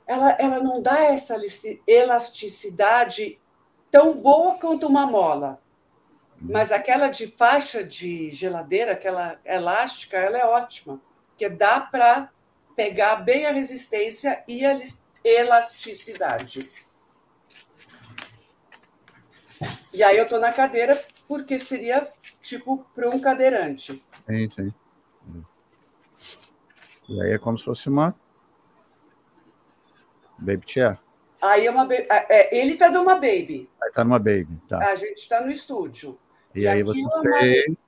ela, 0.07 0.33
ela 0.39 0.61
não 0.61 0.83
dá 0.83 1.05
essa 1.05 1.39
elasticidade 1.87 3.41
tão 3.91 4.13
boa 4.13 4.57
quanto 4.59 4.89
uma 4.89 5.07
mola. 5.07 5.59
Uhum. 6.39 6.49
Mas 6.53 6.71
aquela 6.71 7.09
de 7.09 7.29
faixa 7.29 7.83
de 7.83 8.31
geladeira, 8.31 8.93
aquela 8.93 9.41
elástica, 9.43 10.19
ela 10.19 10.37
é 10.37 10.45
ótima, 10.45 11.01
porque 11.31 11.49
dá 11.49 11.81
para 11.81 12.29
pegar 12.77 13.17
bem 13.25 13.47
a 13.47 13.53
resistência 13.53 14.45
e 14.47 14.67
a 14.67 14.75
elasticidade. 15.25 16.71
E 19.93 20.03
aí 20.03 20.17
eu 20.17 20.25
estou 20.25 20.41
na 20.41 20.53
cadeira 20.53 21.03
porque 21.29 21.59
seria 21.59 22.13
tipo 22.41 22.85
para 22.95 23.11
um 23.11 23.21
cadeirante. 23.21 24.03
Sim, 24.27 24.49
sim. 24.49 24.75
E 27.09 27.21
aí 27.23 27.33
é 27.33 27.39
como 27.39 27.59
se 27.59 27.65
fosse 27.65 27.89
uma 27.89 28.15
baby 30.39 30.65
chair. 30.67 30.99
Aí 31.43 31.67
é 31.67 31.71
uma 31.71 31.89
é, 31.93 32.57
ele 32.57 32.73
está 32.75 32.91
numa 32.91 33.15
baby. 33.15 33.69
Aí 33.83 33.89
está 33.89 34.05
numa 34.05 34.19
baby, 34.19 34.61
tá. 34.69 34.79
A 34.79 34.95
gente 34.95 35.19
está 35.19 35.41
no 35.41 35.51
estúdio. 35.51 36.19
E, 36.55 36.61
e 36.61 36.69
aí 36.69 36.83
você 36.83 37.01
é 37.01 37.65
tem... 37.65 37.79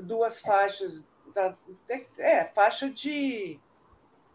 duas 0.00 0.40
faixas 0.40 1.06
da, 1.34 1.54
é 2.18 2.44
faixa 2.44 2.88
de 2.88 3.58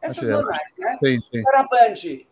essas 0.01 0.27
normais, 0.27 0.73
né? 0.77 0.97
Sim, 1.01 1.21
sim. 1.21 1.43
Para 1.43 1.61
a 1.61 1.67
Band. 1.67 2.25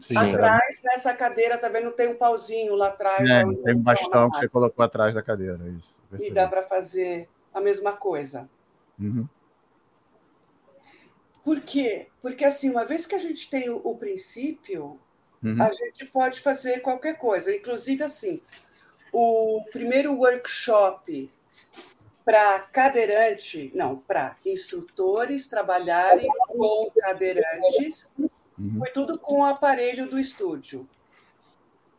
Sim, 0.00 0.16
atrás, 0.16 0.84
é. 0.84 0.88
nessa 0.88 1.14
cadeira, 1.14 1.58
também 1.58 1.82
não 1.82 1.92
tem 1.92 2.08
um 2.08 2.16
pauzinho 2.16 2.74
lá 2.74 2.88
atrás. 2.88 3.30
É, 3.30 3.44
tem 3.44 3.74
um 3.74 3.82
bastão 3.82 4.30
que 4.30 4.38
você 4.38 4.48
colocou 4.48 4.84
atrás 4.84 5.14
da 5.14 5.22
cadeira. 5.22 5.58
Isso, 5.78 5.98
e 6.20 6.30
dá 6.30 6.46
para 6.46 6.62
fazer 6.62 7.28
a 7.52 7.60
mesma 7.60 7.92
coisa. 7.94 8.48
Uhum. 8.98 9.26
Por 11.42 11.60
quê? 11.60 12.08
Porque, 12.20 12.44
assim, 12.44 12.70
uma 12.70 12.84
vez 12.84 13.06
que 13.06 13.14
a 13.14 13.18
gente 13.18 13.48
tem 13.48 13.70
o, 13.70 13.80
o 13.82 13.96
princípio, 13.96 14.98
uhum. 15.42 15.62
a 15.62 15.72
gente 15.72 16.04
pode 16.06 16.40
fazer 16.40 16.80
qualquer 16.80 17.16
coisa. 17.16 17.54
Inclusive, 17.54 18.02
assim, 18.02 18.42
o 19.12 19.64
primeiro 19.72 20.14
workshop 20.14 21.30
para 22.24 22.58
cadeirante, 22.58 23.70
não, 23.72 23.98
para 23.98 24.36
instrutores 24.44 25.46
trabalharem 25.46 26.28
com 26.48 26.90
cadeirantes 27.00 28.12
Uhum. 28.58 28.78
Foi 28.78 28.90
tudo 28.90 29.18
com 29.18 29.40
o 29.40 29.44
aparelho 29.44 30.08
do 30.08 30.18
estúdio. 30.18 30.88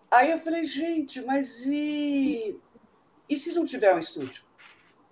Aí 0.10 0.32
eu 0.32 0.39
falei, 0.39 0.63
gente, 0.63 1.22
mas 1.22 1.65
e, 1.65 2.58
e 3.30 3.38
se 3.38 3.54
não 3.54 3.65
tiver 3.65 3.93
um 3.93 4.00
estúdio? 4.00 4.43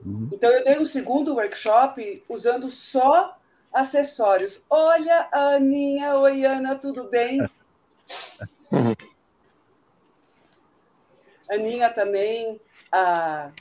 Uhum. 0.04 0.30
Então 0.32 0.50
eu 0.52 0.64
dei 0.64 0.80
um 0.80 0.86
segundo 0.86 1.36
workshop 1.36 2.24
usando 2.28 2.70
só 2.70 3.38
acessórios. 3.74 4.66
Olha, 4.70 5.28
a 5.32 5.56
Aninha, 5.56 6.16
oi 6.18 6.46
Ana, 6.46 6.76
tudo 6.76 7.06
bem? 7.06 7.40
Uhum. 8.72 8.96
Aninha 11.50 11.90
também 11.92 12.60
a, 12.92 13.52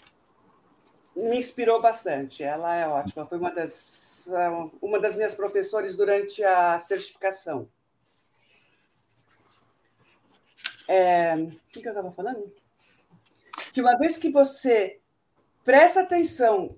me 1.15 1.39
inspirou 1.39 1.81
bastante. 1.81 2.43
Ela 2.43 2.75
é 2.77 2.89
ótima. 2.89 3.27
Foi 3.27 3.39
uma 3.39 3.53
das, 3.53 4.29
uma 4.81 4.99
das 4.99 5.15
minhas 5.15 5.35
professores 5.35 5.97
durante 5.97 6.43
a 6.43 6.79
certificação. 6.79 7.69
É, 10.89 11.35
o 11.35 11.49
que, 11.71 11.87
eu 11.87 11.91
estava 11.91 12.13
falando? 12.13 12.53
Que 13.73 13.81
uma 13.81 13.97
vez 13.97 14.19
que 14.19 14.31
você 14.31 15.01
presta 15.65 16.03
atenção 16.03 16.77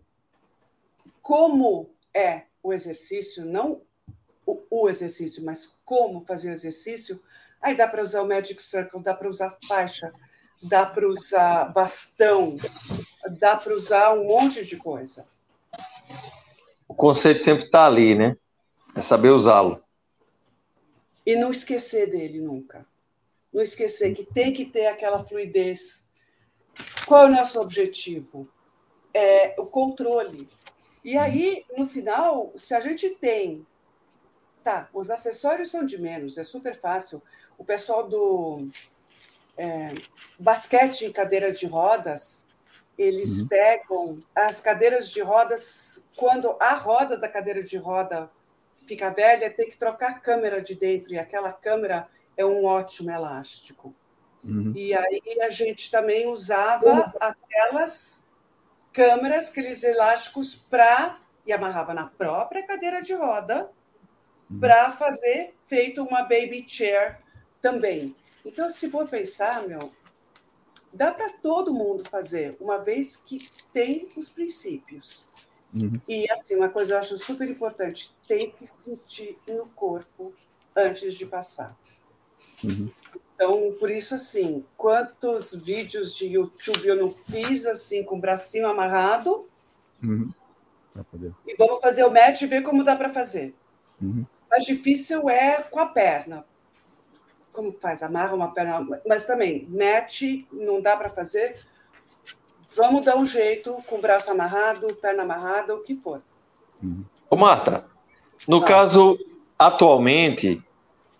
como 1.20 1.90
é 2.14 2.44
o 2.62 2.72
exercício, 2.72 3.44
não 3.44 3.82
o, 4.44 4.62
o 4.70 4.88
exercício, 4.88 5.44
mas 5.44 5.76
como 5.84 6.20
fazer 6.20 6.50
o 6.50 6.52
exercício, 6.52 7.20
aí 7.60 7.74
dá 7.74 7.88
para 7.88 8.02
usar 8.02 8.22
o 8.22 8.28
Magic 8.28 8.62
Circle, 8.62 9.02
dá 9.02 9.12
para 9.12 9.28
usar 9.28 9.56
faixa, 9.66 10.12
dá 10.62 10.86
para 10.86 11.08
usar 11.08 11.72
bastão, 11.72 12.56
dá 13.30 13.56
para 13.56 13.74
usar 13.74 14.14
um 14.14 14.24
monte 14.24 14.64
de 14.64 14.76
coisa. 14.76 15.26
O 16.88 16.94
conceito 16.94 17.42
sempre 17.42 17.64
está 17.64 17.86
ali, 17.86 18.14
né? 18.14 18.36
É 18.94 19.02
saber 19.02 19.30
usá-lo. 19.30 19.82
E 21.24 21.36
não 21.36 21.50
esquecer 21.50 22.10
dele 22.10 22.40
nunca 22.40 22.86
não 23.56 23.62
esquecer 23.62 24.12
que 24.14 24.22
tem 24.22 24.52
que 24.52 24.66
ter 24.66 24.86
aquela 24.86 25.24
fluidez. 25.24 26.04
Qual 27.06 27.24
é 27.24 27.30
o 27.30 27.32
nosso 27.32 27.58
objetivo? 27.58 28.46
É 29.14 29.54
o 29.58 29.64
controle. 29.64 30.46
E 31.02 31.16
aí, 31.16 31.64
no 31.74 31.86
final, 31.86 32.52
se 32.54 32.74
a 32.74 32.80
gente 32.80 33.08
tem. 33.08 33.66
Tá, 34.62 34.90
os 34.92 35.10
acessórios 35.10 35.70
são 35.70 35.86
de 35.86 35.96
menos, 35.96 36.36
é 36.36 36.44
super 36.44 36.74
fácil. 36.74 37.22
O 37.56 37.64
pessoal 37.64 38.06
do 38.06 38.68
é, 39.56 39.94
basquete 40.38 41.06
em 41.06 41.12
cadeira 41.12 41.50
de 41.50 41.66
rodas, 41.66 42.44
eles 42.98 43.40
uhum. 43.40 43.48
pegam 43.48 44.18
as 44.34 44.60
cadeiras 44.60 45.10
de 45.10 45.20
rodas, 45.20 46.02
quando 46.16 46.56
a 46.60 46.74
roda 46.74 47.18
da 47.18 47.28
cadeira 47.28 47.62
de 47.62 47.76
roda 47.76 48.30
fica 48.86 49.10
velha, 49.10 49.50
tem 49.50 49.68
que 49.68 49.76
trocar 49.76 50.10
a 50.12 50.18
câmera 50.18 50.62
de 50.62 50.74
dentro, 50.74 51.12
e 51.12 51.18
aquela 51.18 51.52
câmera 51.52 52.08
é 52.36 52.44
um 52.44 52.64
ótimo 52.64 53.10
elástico. 53.10 53.94
Uhum. 54.44 54.72
E 54.74 54.94
aí 54.94 55.22
a 55.42 55.50
gente 55.50 55.90
também 55.90 56.28
usava 56.28 57.12
aquelas 57.20 58.24
câmeras, 58.92 59.50
aqueles 59.50 59.82
elásticos 59.82 60.54
para 60.54 61.18
e 61.46 61.52
amarrava 61.52 61.92
na 61.92 62.06
própria 62.06 62.66
cadeira 62.66 63.02
de 63.02 63.12
roda 63.12 63.68
uhum. 64.50 64.60
para 64.60 64.92
fazer 64.92 65.54
feito 65.66 66.02
uma 66.02 66.22
baby 66.22 66.64
chair 66.66 67.18
também. 67.60 68.14
Então, 68.44 68.70
se 68.70 68.88
for 68.88 69.08
pensar, 69.08 69.66
meu, 69.66 69.92
dá 70.96 71.12
para 71.12 71.30
todo 71.30 71.74
mundo 71.74 72.02
fazer, 72.08 72.56
uma 72.60 72.78
vez 72.78 73.16
que 73.16 73.38
tem 73.72 74.08
os 74.16 74.28
princípios. 74.28 75.28
Uhum. 75.74 76.00
E 76.08 76.30
assim, 76.30 76.56
uma 76.56 76.68
coisa 76.68 76.94
eu 76.94 76.98
acho 76.98 77.18
super 77.18 77.48
importante, 77.48 78.14
tem 78.26 78.50
que 78.50 78.66
sentir 78.66 79.38
no 79.48 79.66
corpo 79.66 80.32
antes 80.74 81.14
de 81.14 81.26
passar. 81.26 81.76
Uhum. 82.64 82.90
Então, 83.34 83.76
por 83.78 83.90
isso, 83.90 84.14
assim, 84.14 84.64
quantos 84.78 85.54
vídeos 85.54 86.16
de 86.16 86.26
YouTube 86.26 86.86
eu 86.86 86.96
não 86.96 87.10
fiz, 87.10 87.66
assim, 87.66 88.02
com 88.02 88.16
o 88.16 88.20
bracinho 88.20 88.66
amarrado? 88.66 89.46
Uhum. 90.02 90.32
E 91.46 91.54
vamos 91.56 91.82
fazer 91.82 92.04
o 92.04 92.10
match 92.10 92.40
e 92.40 92.46
ver 92.46 92.62
como 92.62 92.82
dá 92.82 92.96
para 92.96 93.10
fazer. 93.10 93.54
Uhum. 94.00 94.24
Mais 94.50 94.64
difícil 94.64 95.28
é 95.28 95.62
com 95.62 95.78
a 95.78 95.86
perna. 95.86 96.46
Como 97.56 97.72
faz? 97.72 98.02
Amarra 98.02 98.34
uma 98.34 98.52
perna. 98.52 98.86
Mas 99.08 99.24
também, 99.24 99.66
match 99.70 100.44
não 100.52 100.82
dá 100.82 100.94
para 100.94 101.08
fazer. 101.08 101.56
Vamos 102.76 103.02
dar 103.02 103.16
um 103.16 103.24
jeito 103.24 103.78
com 103.86 103.96
o 103.96 104.00
braço 104.00 104.30
amarrado, 104.30 104.94
perna 104.96 105.22
amarrada, 105.22 105.74
o 105.74 105.82
que 105.82 105.94
for. 105.94 106.20
Ô, 107.30 107.34
Marta, 107.34 107.86
no 108.46 108.58
ah. 108.58 108.64
caso, 108.66 109.18
atualmente, 109.58 110.62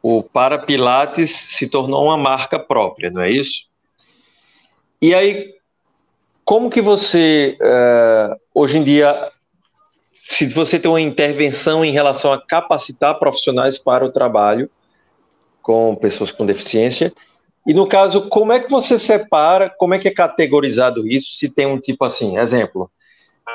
o 0.02 0.22
Para 0.22 0.58
Pilates 0.58 1.30
se 1.30 1.70
tornou 1.70 2.04
uma 2.04 2.18
marca 2.18 2.58
própria, 2.58 3.10
não 3.10 3.22
é 3.22 3.30
isso? 3.30 3.66
E 5.00 5.14
aí, 5.14 5.54
como 6.44 6.68
que 6.68 6.82
você, 6.82 7.56
uh, 7.62 8.38
hoje 8.54 8.76
em 8.76 8.84
dia, 8.84 9.32
se 10.12 10.46
você 10.50 10.78
tem 10.78 10.90
uma 10.90 11.00
intervenção 11.00 11.82
em 11.82 11.92
relação 11.92 12.30
a 12.30 12.46
capacitar 12.46 13.18
profissionais 13.18 13.78
para 13.78 14.04
o 14.04 14.12
trabalho 14.12 14.70
com 15.66 15.96
pessoas 15.96 16.30
com 16.30 16.46
deficiência, 16.46 17.12
e 17.66 17.74
no 17.74 17.88
caso, 17.88 18.28
como 18.28 18.52
é 18.52 18.60
que 18.60 18.70
você 18.70 18.96
separa, 18.96 19.68
como 19.68 19.92
é 19.92 19.98
que 19.98 20.06
é 20.06 20.14
categorizado 20.14 21.04
isso, 21.08 21.34
se 21.34 21.52
tem 21.52 21.66
um 21.66 21.80
tipo 21.80 22.04
assim, 22.04 22.38
exemplo, 22.38 22.88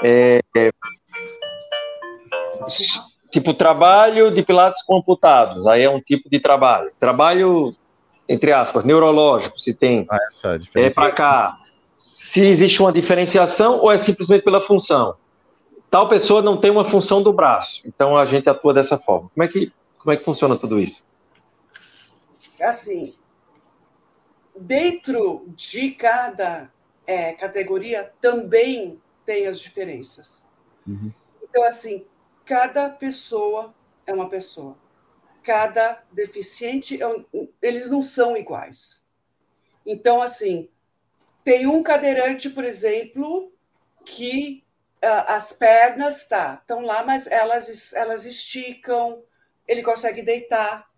é, 0.03 0.41
é, 0.57 0.71
Tipo, 3.31 3.53
trabalho 3.53 4.29
de 4.29 4.43
pilates 4.43 4.83
computados, 4.83 5.65
aí 5.65 5.83
é 5.83 5.89
um 5.89 6.01
tipo 6.01 6.29
de 6.29 6.37
trabalho. 6.37 6.91
Trabalho, 6.99 7.73
entre 8.27 8.51
aspas, 8.51 8.83
neurológico, 8.83 9.57
se 9.57 9.73
tem. 9.73 10.05
Ah, 10.09 10.17
é, 10.75 10.87
é 10.87 10.89
para 10.89 11.11
cá. 11.11 11.57
Se 11.95 12.45
existe 12.45 12.81
uma 12.81 12.91
diferenciação 12.91 13.79
ou 13.79 13.89
é 13.89 13.97
simplesmente 13.97 14.43
pela 14.43 14.59
função. 14.59 15.15
Tal 15.89 16.09
pessoa 16.09 16.41
não 16.41 16.57
tem 16.57 16.69
uma 16.69 16.83
função 16.83 17.23
do 17.23 17.31
braço, 17.31 17.81
então 17.85 18.17
a 18.17 18.25
gente 18.25 18.49
atua 18.49 18.73
dessa 18.73 18.97
forma. 18.97 19.29
Como 19.33 19.43
é 19.43 19.47
que, 19.47 19.71
como 19.97 20.11
é 20.11 20.17
que 20.17 20.25
funciona 20.25 20.57
tudo 20.57 20.77
isso? 20.77 21.01
É 22.61 22.65
assim, 22.65 23.15
dentro 24.55 25.51
de 25.55 25.91
cada 25.91 26.71
é, 27.07 27.33
categoria 27.33 28.13
também 28.21 29.01
tem 29.25 29.47
as 29.47 29.59
diferenças. 29.59 30.47
Uhum. 30.85 31.11
Então, 31.41 31.63
assim, 31.63 32.05
cada 32.45 32.87
pessoa 32.87 33.73
é 34.05 34.13
uma 34.13 34.29
pessoa. 34.29 34.77
Cada 35.41 36.03
deficiente, 36.11 37.01
é 37.01 37.07
um, 37.07 37.25
eles 37.59 37.89
não 37.89 38.03
são 38.03 38.37
iguais. 38.37 39.03
Então, 39.83 40.21
assim, 40.21 40.69
tem 41.43 41.65
um 41.65 41.81
cadeirante, 41.81 42.47
por 42.47 42.63
exemplo, 42.63 43.51
que 44.05 44.63
uh, 45.03 45.25
as 45.25 45.51
pernas 45.51 46.25
tá, 46.25 46.59
estão 46.61 46.81
lá, 46.81 47.03
mas 47.03 47.25
elas, 47.25 47.91
elas 47.93 48.23
esticam, 48.23 49.23
ele 49.67 49.81
consegue 49.81 50.21
deitar. 50.21 50.90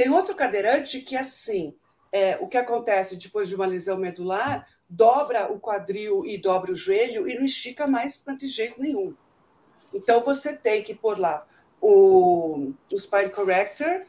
Tem 0.00 0.08
outro 0.08 0.34
cadeirante 0.34 1.02
que, 1.02 1.14
assim, 1.14 1.74
é, 2.10 2.38
o 2.40 2.48
que 2.48 2.56
acontece 2.56 3.18
depois 3.18 3.50
de 3.50 3.54
uma 3.54 3.66
lesão 3.66 3.98
medular, 3.98 4.66
dobra 4.88 5.52
o 5.52 5.60
quadril 5.60 6.24
e 6.24 6.38
dobra 6.38 6.72
o 6.72 6.74
joelho 6.74 7.28
e 7.28 7.34
não 7.34 7.44
estica 7.44 7.86
mais 7.86 8.24
de 8.38 8.48
jeito 8.48 8.80
nenhum. 8.80 9.14
Então, 9.92 10.22
você 10.22 10.56
tem 10.56 10.82
que 10.82 10.94
pôr 10.94 11.18
lá 11.18 11.46
o, 11.78 12.72
o 12.90 12.96
spine 12.96 13.28
corrector 13.28 14.06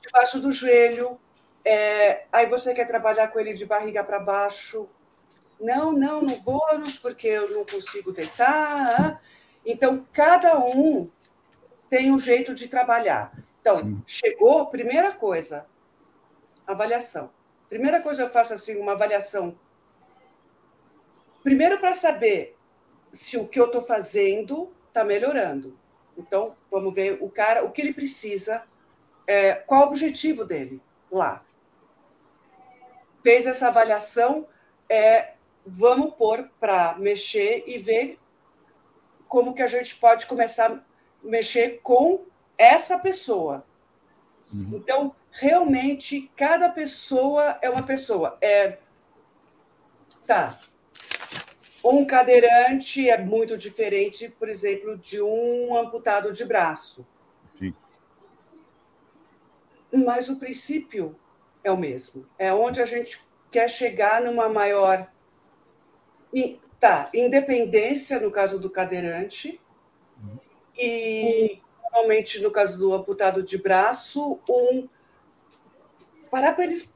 debaixo 0.00 0.40
do 0.40 0.50
joelho. 0.50 1.16
É, 1.64 2.24
aí 2.32 2.46
você 2.46 2.74
quer 2.74 2.88
trabalhar 2.88 3.28
com 3.28 3.38
ele 3.38 3.54
de 3.54 3.66
barriga 3.66 4.02
para 4.02 4.18
baixo. 4.18 4.88
Não, 5.60 5.92
não, 5.92 6.22
não 6.22 6.42
vou, 6.42 6.60
porque 7.00 7.28
eu 7.28 7.48
não 7.50 7.64
consigo 7.64 8.10
deitar. 8.10 9.22
Então, 9.64 10.04
cada 10.12 10.58
um 10.58 11.08
tem 11.88 12.10
um 12.10 12.18
jeito 12.18 12.52
de 12.52 12.66
trabalhar. 12.66 13.32
Então, 13.60 14.02
chegou, 14.06 14.66
primeira 14.66 15.12
coisa, 15.12 15.66
avaliação. 16.66 17.30
Primeira 17.68 18.00
coisa, 18.00 18.22
eu 18.22 18.30
faço 18.30 18.54
assim, 18.54 18.76
uma 18.76 18.92
avaliação. 18.92 19.58
Primeiro, 21.42 21.78
para 21.78 21.92
saber 21.92 22.56
se 23.12 23.36
o 23.36 23.46
que 23.46 23.60
eu 23.60 23.66
estou 23.66 23.82
fazendo 23.82 24.72
está 24.88 25.04
melhorando. 25.04 25.78
Então, 26.16 26.56
vamos 26.70 26.94
ver 26.94 27.18
o 27.20 27.30
cara, 27.30 27.64
o 27.64 27.70
que 27.70 27.80
ele 27.80 27.92
precisa, 27.92 28.64
é, 29.26 29.54
qual 29.54 29.82
o 29.82 29.86
objetivo 29.86 30.44
dele 30.44 30.82
lá. 31.10 31.44
Fez 33.22 33.46
essa 33.46 33.68
avaliação, 33.68 34.46
é, 34.88 35.34
vamos 35.64 36.14
pôr 36.14 36.50
para 36.58 36.96
mexer 36.98 37.64
e 37.66 37.78
ver 37.78 38.18
como 39.28 39.54
que 39.54 39.62
a 39.62 39.66
gente 39.66 39.96
pode 39.96 40.26
começar 40.26 40.72
a 40.72 40.80
mexer 41.22 41.80
com 41.82 42.24
essa 42.58 42.98
pessoa. 42.98 43.64
Uhum. 44.52 44.72
Então, 44.74 45.14
realmente, 45.30 46.30
cada 46.36 46.68
pessoa 46.68 47.58
é 47.62 47.70
uma 47.70 47.82
pessoa. 47.82 48.36
É, 48.40 48.78
tá, 50.26 50.58
um 51.84 52.04
cadeirante 52.04 53.08
é 53.08 53.18
muito 53.18 53.56
diferente, 53.56 54.28
por 54.28 54.48
exemplo, 54.48 54.98
de 54.98 55.22
um 55.22 55.76
amputado 55.76 56.32
de 56.32 56.44
braço. 56.44 57.06
Sim. 57.58 57.74
Mas 59.92 60.28
o 60.28 60.38
princípio 60.38 61.16
é 61.62 61.70
o 61.70 61.76
mesmo. 61.76 62.26
É 62.38 62.52
onde 62.52 62.80
a 62.82 62.86
gente 62.86 63.20
quer 63.50 63.68
chegar 63.68 64.20
numa 64.20 64.48
maior 64.48 65.10
tá, 66.78 67.10
independência, 67.14 68.20
no 68.20 68.30
caso 68.30 68.58
do 68.60 68.70
cadeirante, 68.70 69.60
uhum. 70.22 70.38
e 70.76 71.60
normalmente 71.92 72.40
no 72.40 72.50
caso 72.50 72.78
do 72.78 72.94
amputado 72.94 73.42
de 73.42 73.58
braço, 73.58 74.38
um 74.48 74.88
parar 76.30 76.52
para 76.52 76.64
eles 76.64 76.92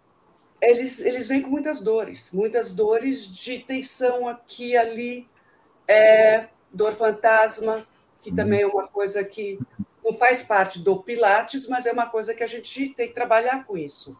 eles, 0.62 1.00
eles 1.00 1.26
vêm 1.26 1.42
com 1.42 1.50
muitas 1.50 1.80
dores, 1.80 2.30
muitas 2.32 2.70
dores 2.70 3.26
de 3.26 3.58
tensão 3.58 4.28
aqui 4.28 4.70
e 4.70 4.76
ali, 4.76 5.28
é, 5.88 6.46
dor 6.72 6.92
fantasma, 6.92 7.84
que 8.20 8.30
uhum. 8.30 8.36
também 8.36 8.60
é 8.62 8.66
uma 8.66 8.86
coisa 8.86 9.24
que 9.24 9.58
não 10.04 10.12
faz 10.12 10.40
parte 10.40 10.78
do 10.78 11.02
Pilates, 11.02 11.66
mas 11.66 11.84
é 11.84 11.92
uma 11.92 12.06
coisa 12.06 12.32
que 12.32 12.44
a 12.44 12.46
gente 12.46 12.90
tem 12.90 13.08
que 13.08 13.14
trabalhar 13.14 13.64
com 13.64 13.76
isso. 13.76 14.16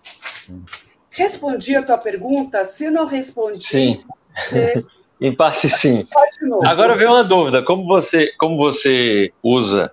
Respondi 1.08 1.76
a 1.76 1.82
tua 1.82 1.98
pergunta? 1.98 2.64
Se 2.64 2.90
não 2.90 3.06
respondi, 3.06 3.58
sim. 3.58 4.04
Você... 4.36 4.84
em 5.20 5.34
parte 5.34 5.68
sim. 5.68 6.08
Agora 6.64 6.96
vem 6.96 7.06
uma 7.06 7.22
dúvida: 7.22 7.64
como 7.64 7.86
você, 7.86 8.32
como 8.36 8.56
você 8.56 9.32
usa 9.42 9.92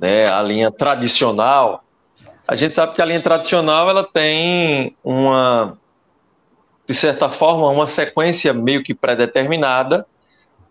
né, 0.00 0.28
a 0.28 0.42
linha 0.42 0.72
tradicional? 0.72 1.84
a 2.50 2.56
gente 2.56 2.74
sabe 2.74 2.96
que 2.96 3.00
a 3.00 3.04
linha 3.04 3.22
tradicional 3.22 3.88
ela 3.88 4.02
tem 4.02 4.96
uma, 5.04 5.78
de 6.84 6.92
certa 6.92 7.30
forma, 7.30 7.68
uma 7.68 7.86
sequência 7.86 8.52
meio 8.52 8.82
que 8.82 8.92
pré-determinada 8.92 10.04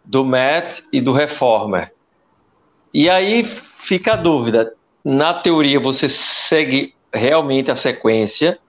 do 0.03 0.25
MET 0.25 0.83
e 0.91 0.99
do 0.99 1.13
Reformer. 1.13 1.93
E 2.93 3.09
aí 3.09 3.45
fica 3.45 4.11
a 4.11 4.15
dúvida: 4.17 4.73
na 5.05 5.33
teoria 5.33 5.79
você 5.79 6.09
segue 6.09 6.93
realmente 7.13 7.71
a 7.71 7.75
sequência 7.75 8.59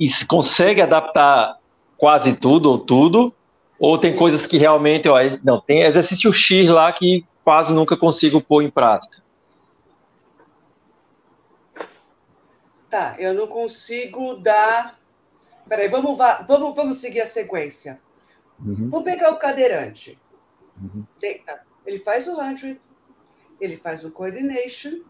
e 0.00 0.08
consegue 0.26 0.80
adaptar 0.80 1.58
quase 1.98 2.34
tudo 2.34 2.70
ou 2.70 2.78
tudo? 2.78 3.30
Ou 3.78 3.98
tem 3.98 4.12
Sim. 4.12 4.16
coisas 4.16 4.46
que 4.46 4.56
realmente, 4.56 5.06
ó, 5.06 5.18
não, 5.44 5.60
tem 5.60 5.82
exercício 5.82 6.32
X 6.32 6.66
lá 6.70 6.90
que 6.90 7.26
quase 7.44 7.74
nunca 7.74 7.94
consigo 7.94 8.40
pôr 8.40 8.62
em 8.62 8.70
prática? 8.70 9.22
Tá, 12.94 13.16
eu 13.18 13.34
não 13.34 13.48
consigo 13.48 14.36
dar. 14.36 15.00
Peraí, 15.68 15.88
vamos, 15.88 16.16
vamos, 16.46 16.76
vamos 16.76 16.96
seguir 16.98 17.22
a 17.22 17.26
sequência. 17.26 17.98
Uhum. 18.64 18.88
Vou 18.88 19.02
pegar 19.02 19.32
o 19.32 19.36
cadeirante. 19.36 20.16
Uhum. 20.80 21.04
Ele 21.84 21.98
faz 21.98 22.28
o 22.28 22.40
hundred, 22.40 22.80
ele 23.60 23.74
faz 23.76 24.04
o 24.04 24.12
coordination. 24.12 25.00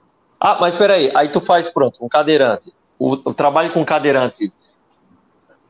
Ah, 0.40 0.56
mas 0.58 0.74
peraí, 0.74 1.14
aí 1.14 1.30
tu 1.30 1.42
faz, 1.42 1.68
pronto, 1.68 2.02
um 2.02 2.08
cadeirante. 2.08 2.72
O, 2.98 3.12
o 3.16 3.34
trabalho 3.34 3.70
com 3.70 3.84
cadeirante 3.84 4.50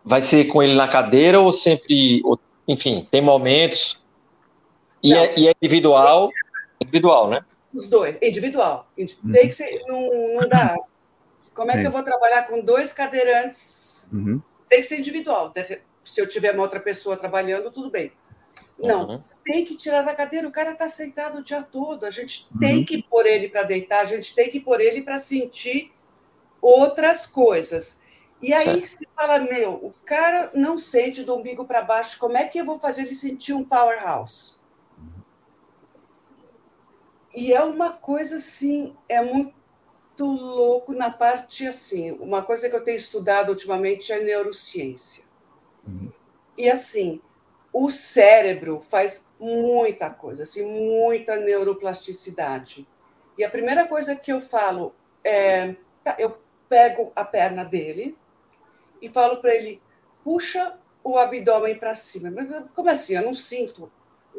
vai 0.04 0.20
ser 0.20 0.44
com 0.44 0.62
ele 0.62 0.76
na 0.76 0.86
cadeira 0.86 1.40
ou 1.40 1.52
sempre, 1.52 2.22
enfim, 2.68 3.08
tem 3.10 3.22
momentos 3.22 4.00
e 5.02 5.12
é, 5.12 5.36
e 5.36 5.48
é, 5.48 5.54
individual, 5.60 6.30
individual, 6.80 7.28
né? 7.28 7.44
Os 7.74 7.88
dois, 7.88 8.16
individual. 8.22 8.88
Uhum. 8.96 9.32
Tem 9.32 9.48
que 9.48 9.52
ser, 9.52 9.82
não, 9.88 10.36
não 10.36 10.48
dá. 10.48 10.76
Como 11.54 11.70
é 11.70 11.74
Sim. 11.74 11.80
que 11.80 11.86
eu 11.86 11.90
vou 11.92 12.02
trabalhar 12.02 12.46
com 12.46 12.60
dois 12.60 12.92
cadeirantes? 12.92 14.10
Uhum. 14.12 14.42
Tem 14.68 14.80
que 14.80 14.86
ser 14.86 14.98
individual. 14.98 15.52
Se 16.02 16.20
eu 16.20 16.28
tiver 16.28 16.52
uma 16.52 16.62
outra 16.62 16.80
pessoa 16.80 17.16
trabalhando, 17.16 17.70
tudo 17.70 17.90
bem. 17.90 18.12
Não, 18.78 19.08
uhum. 19.08 19.24
tem 19.44 19.64
que 19.64 19.76
tirar 19.76 20.02
da 20.02 20.14
cadeira. 20.14 20.48
O 20.48 20.52
cara 20.52 20.72
está 20.72 20.88
sentado 20.88 21.38
o 21.38 21.42
dia 21.42 21.62
todo. 21.62 22.04
A 22.04 22.10
gente 22.10 22.48
uhum. 22.52 22.58
tem 22.58 22.84
que 22.84 23.02
pôr 23.02 23.24
ele 23.26 23.48
para 23.48 23.62
deitar, 23.62 24.00
a 24.00 24.04
gente 24.04 24.34
tem 24.34 24.50
que 24.50 24.58
pôr 24.58 24.80
ele 24.80 25.00
para 25.00 25.16
sentir 25.16 25.92
outras 26.60 27.24
coisas. 27.24 28.00
E 28.42 28.52
aí 28.52 28.86
você 28.86 29.06
fala, 29.16 29.38
meu, 29.38 29.72
o 29.74 29.94
cara 30.04 30.50
não 30.54 30.76
sente 30.76 31.22
do 31.22 31.34
umbigo 31.34 31.64
para 31.64 31.80
baixo, 31.80 32.18
como 32.18 32.36
é 32.36 32.44
que 32.44 32.58
eu 32.58 32.64
vou 32.64 32.78
fazer 32.78 33.02
ele 33.02 33.14
sentir 33.14 33.54
um 33.54 33.64
powerhouse? 33.64 34.58
E 37.34 37.52
é 37.52 37.62
uma 37.62 37.92
coisa 37.92 38.36
assim, 38.36 38.94
é 39.08 39.20
muito 39.22 39.54
louco 40.22 40.92
na 40.92 41.10
parte 41.10 41.66
assim. 41.66 42.12
Uma 42.12 42.42
coisa 42.42 42.68
que 42.68 42.76
eu 42.76 42.84
tenho 42.84 42.96
estudado 42.96 43.50
ultimamente 43.50 44.12
é 44.12 44.20
neurociência. 44.20 45.24
Uhum. 45.86 46.10
E 46.56 46.70
assim, 46.70 47.20
o 47.72 47.90
cérebro 47.90 48.78
faz 48.78 49.26
muita 49.38 50.10
coisa, 50.10 50.44
assim, 50.44 50.64
muita 50.64 51.36
neuroplasticidade. 51.36 52.86
E 53.36 53.44
a 53.44 53.50
primeira 53.50 53.86
coisa 53.88 54.14
que 54.14 54.32
eu 54.32 54.40
falo 54.40 54.94
é, 55.24 55.74
tá, 56.04 56.14
eu 56.18 56.38
pego 56.68 57.12
a 57.16 57.24
perna 57.24 57.64
dele 57.64 58.16
e 59.02 59.08
falo 59.08 59.38
para 59.38 59.54
ele, 59.54 59.82
puxa 60.22 60.78
o 61.02 61.18
abdômen 61.18 61.76
para 61.78 61.94
cima. 61.94 62.30
Como 62.74 62.88
assim? 62.88 63.14
Eu 63.14 63.22
não 63.22 63.34
sinto. 63.34 63.90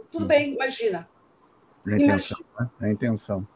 Tudo 0.10 0.22
uhum. 0.22 0.28
bem, 0.28 0.54
imagina. 0.54 1.10
É 1.88 1.94
a 1.94 1.96
intenção, 1.98 2.40
né? 2.60 2.70
É 2.82 2.86
a 2.86 2.92
intenção. 2.92 3.48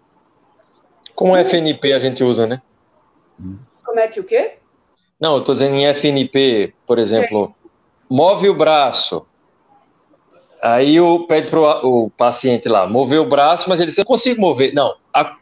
Com 1.19 1.36
FNP 1.36 1.91
a 1.91 1.99
gente 1.99 2.23
usa, 2.23 2.47
né? 2.47 2.62
Como 3.84 3.99
é 3.99 4.08
que 4.08 4.21
o 4.21 4.23
quê? 4.23 4.53
Não, 5.19 5.34
eu 5.34 5.39
estou 5.39 5.53
dizendo 5.53 5.75
em 5.75 5.86
FNP, 5.86 6.73
por 6.88 6.97
exemplo, 6.97 7.53
move 8.10 8.47
o 8.47 8.53
braço. 8.53 9.25
Aí 10.62 10.95
eu 10.95 11.25
pede 11.27 11.49
para 11.49 11.86
o 11.86 12.10
paciente 12.12 12.69
lá 12.69 12.88
mover 12.88 13.19
o 13.19 13.27
braço, 13.27 13.67
mas 13.67 13.82
ele 13.82 13.89
diz: 13.89 13.97
Eu 13.97 14.05
consigo 14.05 14.39
mover. 14.39 14.73
Não, 14.73 14.95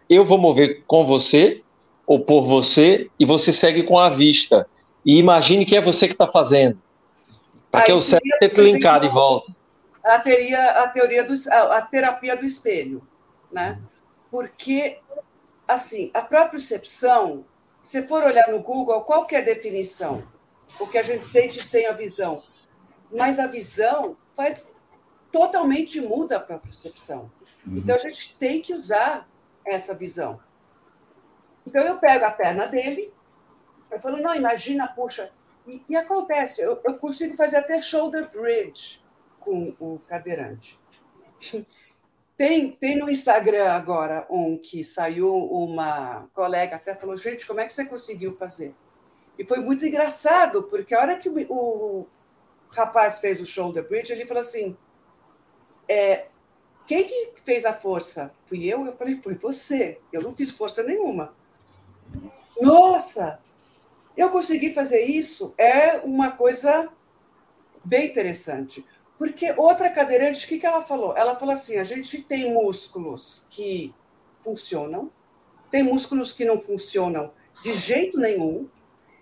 eu 0.10 0.26
vou 0.26 0.40
mover 0.40 0.84
com 0.88 1.06
você 1.06 1.62
ou 2.08 2.22
por 2.22 2.48
você 2.48 3.12
e 3.20 3.26
você 3.26 3.54
segue 3.54 3.84
com 3.84 4.00
a 4.00 4.10
vista. 4.10 4.68
E 5.06 5.20
imagine 5.20 5.64
que 5.64 5.76
é 5.76 5.82
você 5.82 6.08
que 6.08 6.14
está 6.14 6.28
fazendo. 6.28 6.82
Para 7.70 7.84
que 7.84 7.92
o 7.92 8.00
cérebro 8.00 8.26
esteja 8.42 8.74
linkado 8.74 9.08
de 9.08 9.14
volta 9.14 9.56
a, 10.04 10.20
teria, 10.20 10.84
a 10.84 10.88
teoria 10.88 11.24
do, 11.24 11.34
a, 11.52 11.78
a 11.78 11.82
terapia 11.82 12.36
do 12.36 12.46
espelho, 12.46 13.06
né? 13.52 13.80
Porque 14.32 15.00
assim, 15.68 16.10
a 16.14 16.22
própria 16.22 16.52
percepção, 16.52 17.46
se 17.82 18.08
for 18.08 18.24
olhar 18.24 18.48
no 18.50 18.62
Google, 18.62 19.02
qual 19.02 19.26
que 19.26 19.36
é 19.36 19.40
a 19.40 19.44
definição? 19.44 20.24
O 20.80 20.88
que 20.88 20.98
a 20.98 21.04
gente 21.04 21.24
sente 21.24 21.64
sem 21.64 21.86
a 21.88 21.92
visão. 21.92 22.44
Mas 23.12 23.40
a 23.40 23.48
visão 23.48 24.18
faz 24.36 24.72
totalmente 25.32 26.00
muda 26.02 26.38
a 26.38 26.40
própria 26.40 26.70
percepção. 26.70 27.32
Uhum. 27.66 27.78
Então 27.78 27.96
a 27.96 28.00
gente 28.00 28.36
tem 28.36 28.62
que 28.62 28.74
usar 28.74 29.28
essa 29.66 29.94
visão. 29.94 30.40
Então 31.66 31.82
eu 31.84 31.98
pego 31.98 32.26
a 32.26 32.32
perna 32.32 32.66
dele, 32.66 33.14
eu 33.92 34.00
falo, 34.00 34.18
não, 34.18 34.34
imagina, 34.36 34.88
puxa. 34.88 35.32
E, 35.66 35.84
e 35.90 35.96
acontece, 35.96 36.62
eu, 36.62 36.80
eu 36.84 36.98
consigo 36.98 37.36
fazer 37.36 37.58
até 37.58 37.82
shoulder 37.82 38.30
bridge 38.32 39.04
com 39.40 39.76
o 39.80 40.00
cadeirante. 40.08 40.80
Tem, 42.38 42.72
tem 42.72 42.96
no 42.96 43.10
Instagram 43.10 43.72
agora 43.72 44.28
um 44.30 44.58
que 44.58 44.84
saiu 44.84 45.34
uma 45.34 46.30
colega 46.34 46.76
até 46.76 46.94
falou, 46.94 47.18
gente, 47.18 47.48
como 47.48 47.60
é 47.60 47.66
que 47.66 47.74
você 47.74 47.84
conseguiu 47.84 48.32
fazer? 48.32 48.76
E 49.40 49.44
foi 49.44 49.60
muito 49.60 49.84
engraçado, 49.84 50.64
porque 50.64 50.94
a 50.94 51.00
hora 51.00 51.18
que 51.18 51.28
o, 51.28 51.36
o 51.52 52.08
rapaz 52.70 53.18
fez 53.18 53.42
o 53.42 53.46
shoulder 53.46 53.88
bridge, 53.88 54.12
ele 54.12 54.28
falou 54.28 54.42
assim, 54.42 54.78
é, 55.90 56.28
quem 56.86 57.06
que 57.06 57.34
fez 57.44 57.66
a 57.66 57.74
força? 57.74 58.32
Fui 58.46 58.66
eu? 58.66 58.86
Eu 58.86 58.92
falei, 58.92 59.20
foi 59.22 59.36
você. 59.36 60.00
Eu 60.14 60.22
não 60.22 60.34
fiz 60.34 60.52
força 60.52 60.84
nenhuma. 60.84 61.34
Nossa, 62.62 63.40
eu 64.16 64.30
consegui 64.30 64.74
fazer 64.74 65.04
isso. 65.04 65.54
É 65.58 65.98
uma 65.98 66.32
coisa 66.32 66.88
bem 67.84 68.08
interessante. 68.08 68.86
Porque 69.18 69.54
outra 69.58 69.90
cadeirante, 69.90 70.46
o 70.46 70.48
que, 70.48 70.60
que 70.60 70.66
ela 70.66 70.82
falou? 70.82 71.16
Ela 71.18 71.36
falou 71.36 71.54
assim: 71.54 71.78
a 71.78 71.84
gente 71.84 72.22
tem 72.22 72.54
músculos 72.54 73.46
que 73.50 73.94
funcionam, 74.42 75.12
tem 75.72 75.84
músculos 75.84 76.32
que 76.32 76.46
não 76.46 76.58
funcionam 76.58 77.32
de 77.62 77.74
jeito 77.74 78.20
nenhum, 78.20 78.70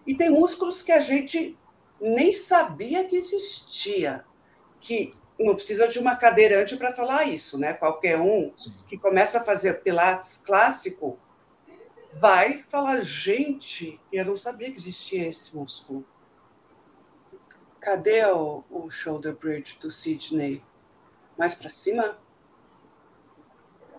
e 0.06 0.14
tem 0.14 0.30
músculos 0.30 0.82
que 0.82 0.92
a 0.92 1.00
gente 1.00 1.58
nem 2.00 2.32
sabia 2.34 3.06
que 3.06 3.16
existia. 3.16 4.26
Que 4.80 5.14
não 5.40 5.56
precisa 5.56 5.88
de 5.88 6.00
uma 6.00 6.16
cadeirante 6.16 6.78
para 6.78 6.94
falar 6.94 7.26
isso, 7.26 7.58
né? 7.58 7.74
Qualquer 7.74 8.20
um 8.20 8.52
Sim. 8.56 8.74
que 8.88 8.98
começa 8.98 9.40
a 9.40 9.44
fazer 9.44 9.82
pilates 9.82 10.38
clássico 10.38 11.18
vai 12.14 12.64
falar, 12.64 13.02
gente, 13.02 14.00
eu 14.12 14.24
não 14.26 14.38
sabia 14.38 14.72
que 14.72 14.78
existia 14.78 15.28
esse 15.28 15.56
músculo. 15.56 16.06
Cadê 17.86 18.26
o, 18.26 18.64
o 18.72 18.90
shoulder 18.90 19.36
bridge 19.36 19.78
do 19.78 19.92
Sidney? 19.92 20.60
Mais 21.38 21.54
para 21.54 21.70
cima? 21.70 22.18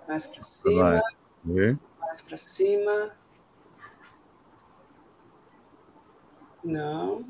Mais 0.08 0.26
para 0.26 0.42
cima. 0.42 1.02
Mais 2.00 2.20
para 2.20 2.36
cima. 2.36 3.16
Não. 6.64 7.24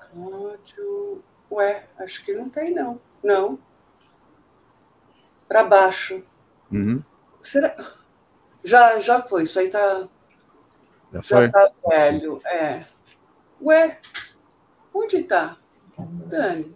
Cláudio. 0.00 1.22
Ué, 1.50 1.86
acho 1.98 2.24
que 2.24 2.32
não 2.32 2.48
tem, 2.48 2.72
não. 2.72 2.98
Não. 3.22 3.58
Para 5.46 5.64
baixo. 5.64 6.24
Uhum. 6.72 7.04
Será? 7.42 7.76
Já, 8.64 8.98
já 9.00 9.20
foi. 9.20 9.42
Isso 9.42 9.60
aí 9.60 9.68
tá. 9.68 10.08
Já, 11.12 11.20
já 11.20 11.52
tá 11.52 11.70
velho. 11.90 12.40
É. 12.46 12.86
Ué, 13.60 13.98
onde 14.94 15.18
está? 15.18 15.56
Dani. 15.98 16.74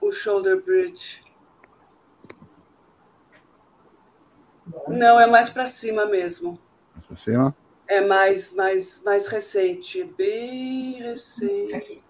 O 0.00 0.10
shoulder 0.10 0.62
bridge. 0.62 1.22
Não, 4.88 5.18
é 5.18 5.26
mais 5.26 5.50
para 5.50 5.66
cima 5.66 6.06
mesmo. 6.06 6.58
Mais 6.94 7.06
para 7.06 7.16
cima? 7.16 7.56
É 7.86 8.00
mais, 8.00 8.54
mais, 8.54 9.02
mais 9.04 9.26
recente, 9.26 10.04
bem 10.16 11.02
recente. 11.02 12.02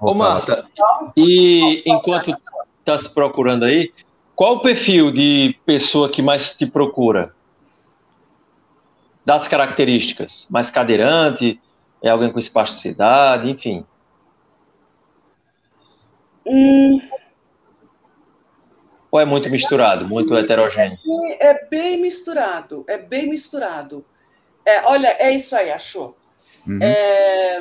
Ô, 0.00 0.14
Marta, 0.14 0.68
e 1.16 1.82
enquanto 1.86 2.36
está 2.80 2.98
se 2.98 3.08
procurando 3.08 3.64
aí, 3.64 3.92
qual 4.34 4.56
o 4.56 4.60
perfil 4.60 5.10
de 5.10 5.56
pessoa 5.64 6.10
que 6.10 6.20
mais 6.20 6.52
te 6.54 6.66
procura? 6.66 7.34
Das 9.24 9.46
características? 9.48 10.46
Mais 10.50 10.70
cadeirante, 10.70 11.60
é 12.02 12.10
alguém 12.10 12.32
com 12.32 12.38
espasticidade, 12.38 13.50
enfim. 13.50 13.84
Hum. 16.46 17.00
Ou 19.10 19.20
é 19.20 19.24
muito 19.24 19.50
misturado, 19.50 20.06
muito 20.06 20.36
heterogêneo? 20.36 20.98
É, 21.40 21.48
é 21.48 21.66
bem 21.68 22.00
misturado, 22.00 22.84
é 22.86 22.98
bem 22.98 23.28
misturado. 23.28 24.04
É, 24.64 24.84
olha, 24.86 25.16
é 25.18 25.30
isso 25.30 25.56
aí, 25.56 25.70
achou. 25.70 26.16
Uhum. 26.66 26.78
É, 26.82 27.60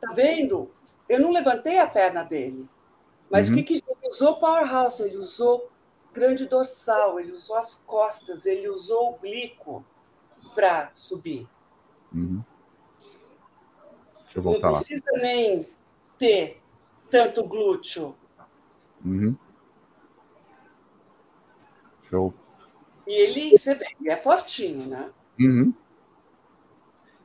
tá 0.00 0.12
vendo? 0.14 0.70
Eu 1.08 1.20
não 1.20 1.30
levantei 1.30 1.78
a 1.78 1.86
perna 1.86 2.22
dele, 2.22 2.68
mas 3.30 3.48
o 3.48 3.50
uhum. 3.50 3.56
que, 3.56 3.64
que 3.64 3.74
ele 3.74 4.08
usou 4.08 4.36
powerhouse? 4.36 5.02
Ele 5.02 5.16
usou 5.16 5.70
grande 6.12 6.46
dorsal, 6.46 7.18
ele 7.18 7.32
usou 7.32 7.56
as 7.56 7.74
costas, 7.74 8.44
ele 8.46 8.68
usou 8.68 9.04
o 9.04 9.14
oblíquo 9.14 9.84
para 10.54 10.90
subir. 10.94 11.48
Uhum. 12.12 12.42
Deixa 14.38 14.48
eu 14.48 14.52
voltar 14.52 14.66
não 14.68 14.74
lá. 14.74 14.78
precisa 14.78 15.10
nem 15.20 15.68
ter 16.16 16.60
tanto 17.10 17.44
glúteo. 17.44 18.14
Uhum. 19.04 19.36
Show. 22.02 22.34
E 23.06 23.12
ele, 23.22 23.50
você 23.50 23.74
vê, 23.74 23.86
ele 24.00 24.10
é 24.10 24.16
fortinho, 24.16 24.86
né? 24.86 25.10
Uhum. 25.40 25.72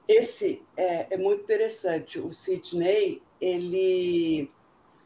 Esse 0.07 0.61
é, 0.75 1.07
é, 1.13 1.17
muito 1.17 1.43
interessante. 1.43 2.19
O 2.19 2.31
Sidney, 2.31 3.21
ele. 3.39 4.51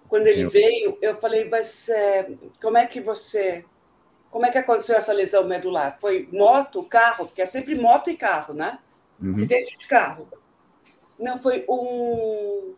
Quando 0.07 0.27
ele 0.27 0.43
eu... 0.43 0.49
veio, 0.49 0.97
eu 1.01 1.15
falei, 1.19 1.49
mas 1.49 1.89
é, 1.89 2.31
como 2.61 2.77
é 2.77 2.85
que 2.85 3.01
você. 3.01 3.65
Como 4.29 4.45
é 4.45 4.51
que 4.51 4.57
aconteceu 4.57 4.95
essa 4.95 5.13
lesão 5.13 5.47
medular? 5.47 5.97
Foi 5.99 6.27
moto, 6.31 6.83
carro? 6.83 7.25
Porque 7.27 7.41
é 7.41 7.45
sempre 7.45 7.75
moto 7.75 8.09
e 8.09 8.17
carro, 8.17 8.53
né? 8.53 8.79
Uhum. 9.21 9.31
Acidente 9.31 9.77
de 9.77 9.87
carro. 9.87 10.27
Não, 11.19 11.37
foi 11.37 11.65
um. 11.69 12.75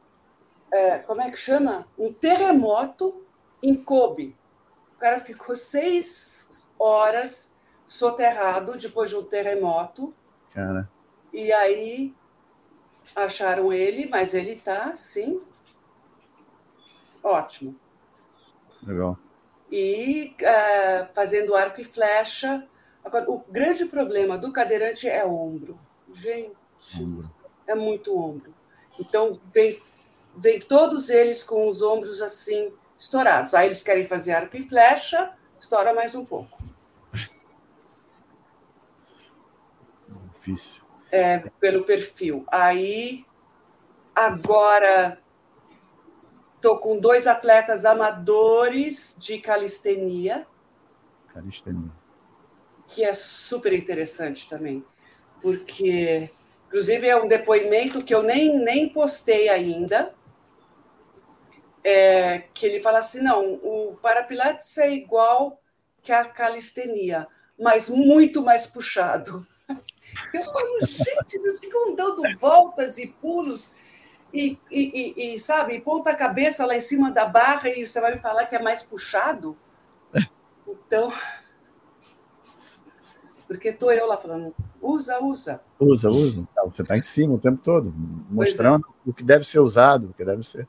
É, 0.72 1.00
como 1.00 1.22
é 1.22 1.30
que 1.30 1.38
chama? 1.38 1.88
Um 1.98 2.14
terremoto 2.14 3.26
em 3.62 3.76
Kobe. 3.76 4.36
O 4.96 5.00
cara 5.00 5.20
ficou 5.20 5.56
seis 5.56 6.72
horas 6.78 7.54
soterrado 7.88 8.78
depois 8.78 9.10
de 9.10 9.16
um 9.16 9.24
terremoto. 9.24 10.14
Cara. 10.54 10.90
E 11.34 11.52
aí 11.52 12.14
acharam 13.16 13.74
ele, 13.74 14.08
mas 14.08 14.34
ele 14.34 14.52
está, 14.52 14.94
sim, 14.96 15.42
ótimo. 17.24 17.76
Legal. 18.84 19.18
E 19.72 20.36
uh, 20.42 21.14
fazendo 21.14 21.56
arco 21.56 21.82
e 21.82 21.84
flecha. 21.84 22.68
Agora, 23.04 23.30
o 23.30 23.40
grande 23.50 23.86
problema 23.86 24.38
do 24.38 24.52
cadeirante 24.52 25.08
é 25.08 25.26
ombro. 25.26 25.80
Gente, 26.12 26.56
ombro. 27.00 27.28
É 27.70 27.76
muito 27.76 28.18
ombro. 28.18 28.54
Então, 29.00 29.40
vem, 29.54 29.82
vem 30.36 30.60
todos 30.60 31.10
eles 31.10 31.44
com 31.44 31.68
os 31.68 31.82
ombros 31.82 32.22
assim 32.22 32.74
estourados. 32.98 33.54
Aí 33.54 33.68
eles 33.68 33.84
querem 33.84 34.04
fazer 34.04 34.34
arco 34.34 34.58
e 34.58 34.68
flecha, 34.68 35.32
estoura 35.60 35.94
mais 35.94 36.16
um 36.16 36.26
pouco. 36.26 36.58
Difícil. 40.34 40.82
É, 41.12 41.38
pelo 41.60 41.84
perfil. 41.84 42.44
Aí, 42.52 43.26
agora, 44.16 45.22
estou 46.56 46.80
com 46.80 47.00
dois 47.00 47.28
atletas 47.28 47.86
amadores 47.86 49.16
de 49.18 49.40
calistenia. 49.40 50.48
Calistenia. 51.34 51.92
Que 52.88 53.04
é 53.04 53.14
super 53.14 53.74
interessante 53.74 54.50
também, 54.50 54.84
porque, 55.42 56.32
inclusive, 56.70 57.08
é 57.08 57.18
um 57.18 57.28
depoimento 57.28 58.04
que 58.04 58.14
eu 58.14 58.22
nem, 58.22 58.60
nem 58.60 58.88
postei 58.88 59.50
ainda, 59.50 60.14
é, 61.84 62.44
que 62.54 62.66
ele 62.66 62.80
fala 62.80 63.00
assim: 63.00 63.22
não, 63.22 63.56
o 63.56 63.98
Parapilates 64.02 64.78
é 64.78 64.92
igual 64.92 65.60
que 66.04 66.12
a 66.12 66.24
calistenia, 66.24 67.28
mas 67.60 67.90
muito 67.90 68.42
mais 68.44 68.68
puxado. 68.68 69.46
Eu 70.34 70.44
falo, 70.44 70.80
gente, 70.82 71.36
eles 71.36 71.60
ficam 71.60 71.94
dando 71.94 72.24
voltas 72.38 72.98
e 72.98 73.08
pulos 73.08 73.74
e, 74.34 74.58
e, 74.72 75.14
e, 75.18 75.34
e 75.34 75.40
sabe, 75.40 75.80
ponta 75.82 76.12
a 76.12 76.16
cabeça 76.16 76.66
lá 76.66 76.76
em 76.76 76.80
cima 76.80 77.12
da 77.12 77.26
barra 77.26 77.70
e 77.70 77.86
você 77.86 78.00
vai 78.00 78.16
me 78.16 78.22
falar 78.22 78.46
que 78.46 78.56
é 78.56 78.62
mais 78.62 78.82
puxado? 78.82 79.58
Então, 80.68 81.14
porque 83.48 83.70
estou 83.70 83.92
eu 83.92 84.08
lá 84.08 84.18
falando, 84.18 84.56
usa, 84.82 85.20
usa. 85.24 85.62
Usa, 85.80 86.10
usa. 86.10 86.48
Você 86.66 86.82
está 86.82 86.98
em 86.98 87.02
cima 87.02 87.36
o 87.36 87.40
tempo 87.40 87.62
todo, 87.64 87.94
mostrando 88.30 88.86
é. 88.86 89.10
o 89.10 89.14
que 89.14 89.24
deve 89.24 89.46
ser 89.46 89.60
usado, 89.60 90.10
o 90.10 90.14
que 90.14 90.26
deve 90.26 90.44
ser 90.44 90.68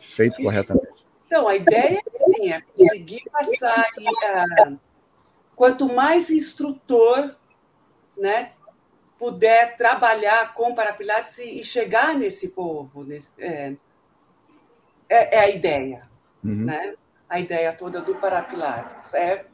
feito 0.00 0.42
corretamente. 0.42 1.06
Então, 1.26 1.46
a 1.46 1.54
ideia, 1.54 2.02
sim, 2.08 2.52
é 2.52 2.60
conseguir 2.60 3.22
passar 3.30 3.84
aí, 3.96 4.06
a... 4.66 4.72
quanto 5.54 5.86
mais 5.86 6.28
instrutor 6.28 7.36
né, 8.18 8.50
puder 9.16 9.76
trabalhar 9.76 10.54
com 10.54 10.74
Parapilates 10.74 11.38
e, 11.38 11.60
e 11.60 11.64
chegar 11.64 12.16
nesse 12.16 12.48
povo. 12.48 13.04
Nesse, 13.04 13.30
é, 13.38 13.76
é, 15.08 15.36
é, 15.36 15.40
a 15.40 15.50
ideia, 15.50 16.10
uhum. 16.42 16.64
né? 16.64 16.94
A 17.28 17.38
ideia 17.38 17.72
toda 17.72 18.00
do 18.00 18.16
Parapilates. 18.16 19.14
É... 19.14 19.46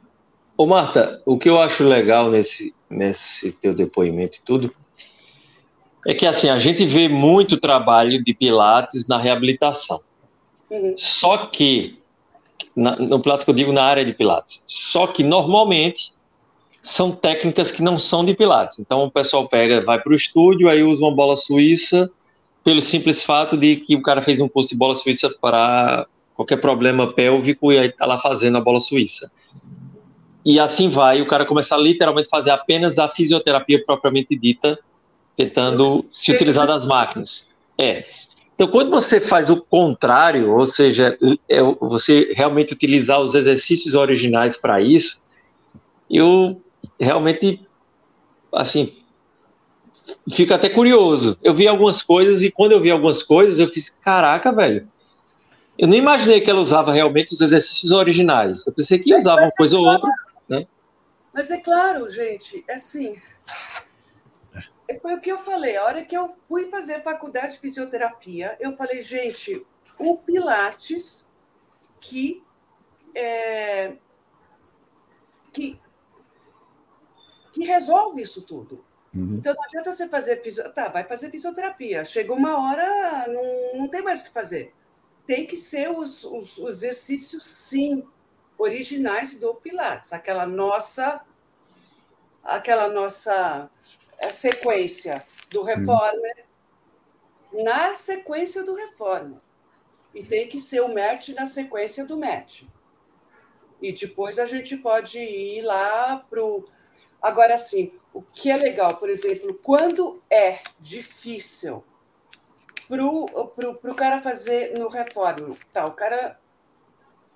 Ô, 0.57 0.65
Marta, 0.65 1.21
o 1.23 1.37
que 1.37 1.47
eu 1.47 1.61
acho 1.61 1.83
legal 1.83 2.31
nesse, 2.31 2.73
nesse 2.89 3.51
teu 3.51 3.75
depoimento 3.75 4.39
e 4.39 4.41
tudo 4.41 4.73
é 6.07 6.13
que 6.13 6.25
assim 6.25 6.49
a 6.49 6.57
gente 6.57 6.85
vê 6.85 7.07
muito 7.07 7.59
trabalho 7.59 8.23
de 8.23 8.33
Pilates 8.33 9.05
na 9.05 9.19
reabilitação. 9.19 10.01
Uhum. 10.69 10.95
Só 10.97 11.45
que 11.45 11.99
na, 12.75 12.95
no 12.95 13.19
Pilates 13.19 13.43
que 13.43 13.51
eu 13.51 13.55
digo 13.55 13.71
na 13.71 13.83
área 13.83 14.03
de 14.03 14.13
Pilates. 14.13 14.63
Só 14.65 15.07
que 15.07 15.23
normalmente 15.23 16.13
são 16.81 17.11
técnicas 17.11 17.71
que 17.71 17.83
não 17.83 17.99
são 17.99 18.23
de 18.25 18.33
Pilates. 18.33 18.79
Então 18.79 19.03
o 19.03 19.11
pessoal 19.11 19.47
pega, 19.47 19.83
vai 19.83 20.01
para 20.01 20.11
o 20.11 20.15
estúdio, 20.15 20.69
aí 20.69 20.81
usa 20.81 21.03
uma 21.03 21.13
bola 21.13 21.35
suíça, 21.35 22.09
pelo 22.63 22.81
simples 22.81 23.23
fato 23.23 23.57
de 23.57 23.75
que 23.75 23.95
o 23.95 24.01
cara 24.01 24.21
fez 24.21 24.39
um 24.39 24.47
curso 24.47 24.69
de 24.69 24.75
bola 24.75 24.95
suíça 24.95 25.29
para 25.41 26.07
qualquer 26.33 26.57
problema 26.57 27.11
pélvico 27.11 27.71
e 27.71 27.79
aí 27.79 27.87
está 27.87 28.05
lá 28.05 28.17
fazendo 28.17 28.57
a 28.57 28.61
bola 28.61 28.79
suíça. 28.79 29.31
E 30.47 30.61
assim 30.61 30.89
vai, 30.89 31.21
o 31.21 31.27
cara 31.27 31.45
começa 31.45 31.75
a 31.75 31.77
literalmente 31.77 32.29
fazer 32.29 32.51
apenas 32.51 32.97
a 32.97 33.09
fisioterapia 33.09 33.83
propriamente 33.83 34.33
dita, 34.33 34.79
tentando 35.35 36.05
se 36.09 36.31
utilizar 36.31 36.65
das 36.65 36.85
máquinas. 36.85 37.45
É. 37.77 38.05
Então, 38.55 38.69
quando 38.69 38.89
você 38.89 39.19
faz 39.19 39.49
o 39.49 39.61
contrário, 39.61 40.55
ou 40.55 40.65
seja, 40.65 41.17
é 41.49 41.61
você 41.81 42.31
realmente 42.33 42.71
utilizar 42.71 43.21
os 43.21 43.35
exercícios 43.35 43.93
originais 43.93 44.55
para 44.55 44.79
isso, 44.79 45.21
eu 46.09 46.61
realmente, 46.97 47.59
assim, 48.53 48.93
fica 50.31 50.55
até 50.55 50.69
curioso. 50.69 51.37
Eu 51.43 51.53
vi 51.53 51.67
algumas 51.67 52.01
coisas 52.01 52.41
e 52.41 52.49
quando 52.49 52.71
eu 52.71 52.79
vi 52.79 52.89
algumas 52.89 53.21
coisas, 53.21 53.59
eu 53.59 53.67
fiz, 53.67 53.89
caraca, 53.89 54.53
velho. 54.53 54.87
Eu 55.77 55.89
não 55.89 55.95
imaginei 55.97 56.39
que 56.39 56.49
ela 56.49 56.61
usava 56.61 56.93
realmente 56.93 57.33
os 57.33 57.41
exercícios 57.41 57.91
originais. 57.91 58.65
Eu 58.65 58.71
pensei 58.71 58.97
que 58.97 59.13
usava 59.13 59.41
uma 59.41 59.51
coisa 59.57 59.77
ou 59.77 59.85
outra? 59.85 60.09
Mas 61.37 61.51
é 61.51 61.59
claro, 61.59 62.09
gente, 62.09 62.65
é 62.67 62.73
assim. 62.73 63.15
Foi 64.99 65.13
o 65.13 65.21
que 65.21 65.31
eu 65.31 65.37
falei. 65.37 65.77
A 65.77 65.85
hora 65.85 66.03
que 66.03 66.17
eu 66.17 66.35
fui 66.41 66.65
fazer 66.65 67.03
faculdade 67.03 67.53
de 67.53 67.59
fisioterapia, 67.59 68.57
eu 68.59 68.75
falei, 68.75 69.03
gente, 69.03 69.63
o 69.99 70.17
Pilates 70.17 71.27
que 71.99 72.43
é, 73.13 73.97
que 75.53 75.79
que 77.53 77.65
resolve 77.65 78.23
isso 78.23 78.41
tudo. 78.41 78.83
Uhum. 79.13 79.35
Então 79.35 79.53
não 79.53 79.63
adianta 79.63 79.91
você 79.91 80.09
fazer 80.09 80.41
fisioterapia. 80.41 80.85
Tá, 80.85 80.91
vai 80.91 81.03
fazer 81.03 81.29
fisioterapia. 81.29 82.03
Chegou 82.03 82.35
uma 82.35 82.67
hora, 82.67 83.27
não, 83.27 83.81
não 83.81 83.87
tem 83.87 84.01
mais 84.01 84.21
o 84.21 84.23
que 84.23 84.33
fazer. 84.33 84.73
Tem 85.27 85.45
que 85.45 85.55
ser 85.55 85.91
os, 85.91 86.23
os, 86.23 86.57
os 86.57 86.77
exercícios, 86.77 87.43
sim, 87.43 88.03
originais 88.57 89.39
do 89.39 89.53
Pilates, 89.55 90.13
aquela 90.13 90.45
nossa 90.45 91.21
aquela 92.43 92.87
nossa 92.87 93.69
é, 94.19 94.29
sequência 94.29 95.23
do 95.49 95.63
Reformer 95.63 96.45
uhum. 97.51 97.63
na 97.63 97.93
sequência 97.95 98.63
do 98.63 98.73
Reformer. 98.73 99.39
E 100.13 100.23
tem 100.23 100.47
que 100.47 100.59
ser 100.59 100.81
o 100.81 100.93
match 100.93 101.29
na 101.29 101.45
sequência 101.45 102.05
do 102.05 102.17
match. 102.17 102.63
E 103.81 103.91
depois 103.91 104.39
a 104.39 104.45
gente 104.45 104.77
pode 104.77 105.19
ir 105.19 105.61
lá 105.61 106.25
para 106.29 106.43
o 106.43 106.65
Agora, 107.21 107.57
sim, 107.57 107.91
o 108.13 108.21
que 108.21 108.49
é 108.49 108.57
legal, 108.57 108.97
por 108.97 109.09
exemplo, 109.09 109.53
quando 109.63 110.21
é 110.29 110.59
difícil 110.79 111.83
para 112.87 113.03
o 113.91 113.95
cara 113.95 114.21
fazer 114.21 114.77
no 114.77 114.87
reforma, 114.87 115.57
tá, 115.73 115.85
o 115.85 115.91
cara 115.91 116.39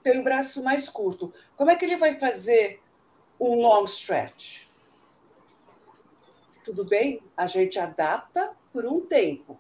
tem 0.02 0.20
um 0.20 0.24
braço 0.24 0.64
mais 0.64 0.90
curto, 0.90 1.34
como 1.56 1.70
é 1.70 1.76
que 1.76 1.86
ele 1.86 1.96
vai 1.96 2.14
fazer 2.14 2.82
um 3.40 3.62
long 3.62 3.84
stretch? 3.86 4.66
Tudo 6.64 6.86
bem? 6.86 7.22
A 7.36 7.48
gente 7.48 7.80
adapta 7.80 8.56
por 8.72 8.86
um 8.86 9.02
tempo. 9.02 9.60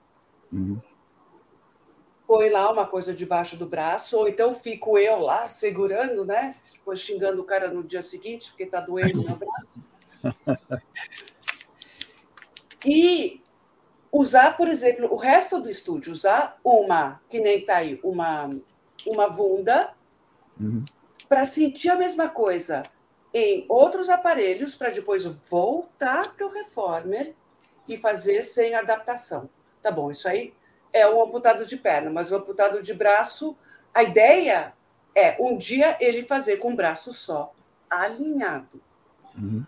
Uhum. 0.51 0.79
Põe 2.27 2.49
lá 2.49 2.71
uma 2.71 2.85
coisa 2.85 3.13
debaixo 3.13 3.57
do 3.57 3.67
braço, 3.67 4.17
ou 4.17 4.27
então 4.27 4.53
fico 4.53 4.97
eu 4.97 5.19
lá 5.19 5.47
segurando, 5.47 6.23
né? 6.23 6.55
Depois 6.71 6.99
xingando 6.99 7.41
o 7.41 7.45
cara 7.45 7.69
no 7.69 7.83
dia 7.83 8.01
seguinte, 8.01 8.51
porque 8.51 8.63
está 8.63 8.79
doendo 8.79 9.23
meu 9.23 9.35
braço. 9.35 9.83
e 12.85 13.41
usar, 14.11 14.55
por 14.55 14.67
exemplo, 14.67 15.11
o 15.11 15.15
resto 15.15 15.59
do 15.59 15.69
estúdio, 15.69 16.11
usar 16.11 16.59
uma, 16.63 17.21
que 17.29 17.39
nem 17.39 17.63
tá 17.63 17.77
aí, 17.77 17.99
uma, 18.03 18.49
uma 19.07 19.27
Vunda, 19.27 19.93
uhum. 20.61 20.85
para 21.27 21.45
sentir 21.45 21.89
a 21.89 21.95
mesma 21.95 22.29
coisa 22.29 22.83
em 23.33 23.65
outros 23.69 24.09
aparelhos, 24.09 24.75
para 24.75 24.89
depois 24.89 25.25
voltar 25.25 26.33
para 26.35 26.45
o 26.45 26.49
Reformer 26.49 27.33
e 27.87 27.97
fazer 27.97 28.43
sem 28.43 28.75
adaptação. 28.75 29.49
Tá 29.81 29.91
bom, 29.91 30.11
isso 30.11 30.27
aí 30.27 30.53
é 30.93 31.07
um 31.07 31.21
amputado 31.23 31.65
de 31.65 31.77
perna, 31.77 32.09
mas 32.09 32.31
o 32.31 32.35
amputado 32.35 32.81
de 32.81 32.93
braço, 32.93 33.57
a 33.93 34.03
ideia 34.03 34.73
é 35.15 35.35
um 35.39 35.57
dia 35.57 35.97
ele 35.99 36.23
fazer 36.23 36.57
com 36.57 36.73
o 36.73 36.75
braço 36.75 37.11
só, 37.13 37.53
alinhado. 37.89 38.81
Uhum. 39.35 39.65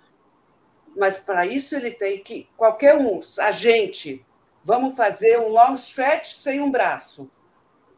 Mas 0.96 1.18
para 1.18 1.46
isso 1.46 1.76
ele 1.76 1.92
tem 1.92 2.22
que. 2.22 2.48
Qualquer 2.56 2.96
um, 2.96 3.20
a 3.40 3.52
gente, 3.52 4.24
vamos 4.64 4.96
fazer 4.96 5.40
um 5.40 5.48
long 5.48 5.74
stretch 5.74 6.34
sem 6.34 6.62
um 6.62 6.70
braço. 6.70 7.30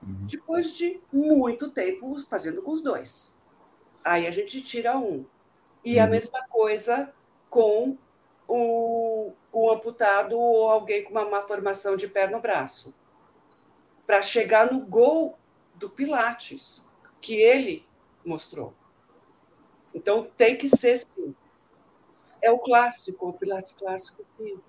Uhum. 0.05 0.27
Depois 0.27 0.73
de 0.73 1.01
muito 1.11 1.71
tempo 1.71 2.15
fazendo 2.29 2.61
com 2.61 2.71
os 2.71 2.81
dois. 2.81 3.39
Aí 4.03 4.27
a 4.27 4.31
gente 4.31 4.61
tira 4.61 4.97
um. 4.97 5.25
E 5.83 5.97
uhum. 5.97 6.03
a 6.03 6.07
mesma 6.07 6.47
coisa 6.47 7.11
com 7.49 7.97
o, 8.47 9.31
um 9.53 9.71
amputado 9.71 10.37
ou 10.37 10.69
alguém 10.69 11.03
com 11.03 11.11
uma 11.11 11.25
má 11.25 11.41
formação 11.41 11.95
de 11.95 12.07
pé 12.07 12.27
no 12.27 12.39
braço, 12.39 12.93
para 14.05 14.21
chegar 14.21 14.71
no 14.71 14.79
gol 14.85 15.37
do 15.73 15.89
Pilates, 15.89 16.87
que 17.19 17.35
ele 17.35 17.85
mostrou. 18.23 18.73
Então 19.93 20.29
tem 20.37 20.55
que 20.57 20.69
ser 20.69 20.97
sim. 20.97 21.35
É 22.41 22.51
o 22.51 22.59
clássico, 22.59 23.29
o 23.29 23.33
Pilates 23.33 23.71
clássico 23.71 24.23
que, 24.37 24.59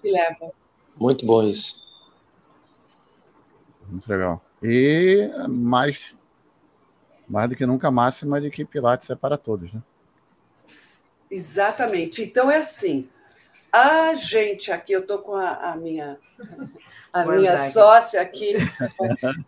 que 0.00 0.10
leva. 0.10 0.52
Muito 0.96 1.26
bom 1.26 1.42
isso. 1.42 1.83
Muito 3.94 4.10
legal. 4.10 4.44
E 4.60 5.30
mais, 5.48 6.18
mais 7.28 7.48
do 7.48 7.54
que 7.54 7.64
nunca 7.64 7.92
máxima 7.92 8.40
de 8.40 8.50
que 8.50 8.64
Pilates 8.64 9.08
é 9.08 9.14
para 9.14 9.38
todos, 9.38 9.72
né? 9.72 9.80
Exatamente. 11.30 12.20
Então 12.20 12.50
é 12.50 12.56
assim. 12.56 13.08
A 13.72 14.14
gente 14.14 14.72
aqui, 14.72 14.92
eu 14.92 15.00
estou 15.00 15.18
com 15.18 15.36
a, 15.36 15.70
a, 15.72 15.76
minha, 15.76 16.18
a 17.12 17.24
minha 17.24 17.56
sócia 17.56 18.20
aqui, 18.20 18.54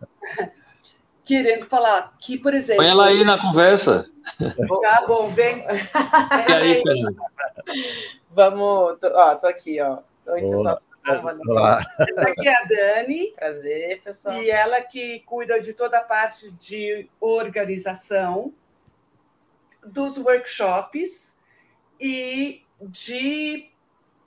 querendo 1.25 1.65
falar 1.65 2.15
que, 2.17 2.37
por 2.37 2.53
exemplo. 2.53 2.83
Põe 2.83 2.91
ela 2.91 3.07
aí 3.07 3.25
na 3.25 3.39
conversa. 3.39 4.09
Tá 4.81 5.05
bom, 5.05 5.29
vem. 5.29 5.65
E 6.47 6.51
aí, 6.53 6.83
Vamos. 8.31 8.97
Tô, 8.99 9.07
ó, 9.07 9.35
tô 9.35 9.47
aqui, 9.47 9.81
ó. 9.81 9.99
Oi, 10.25 10.41
pessoal. 10.41 10.79
Olá. 11.47 11.85
Essa 11.99 12.21
aqui 12.21 12.47
é 12.47 12.53
a 12.53 12.65
Dani. 12.65 13.31
Prazer, 13.31 14.01
pessoal. 14.01 14.35
E 14.43 14.49
ela 14.49 14.81
que 14.81 15.19
cuida 15.21 15.59
de 15.61 15.71
toda 15.71 15.99
a 15.99 16.03
parte 16.03 16.51
de 16.51 17.09
organização 17.21 18.53
dos 19.85 20.17
workshops 20.17 21.37
e 21.99 22.61
de, 22.81 23.69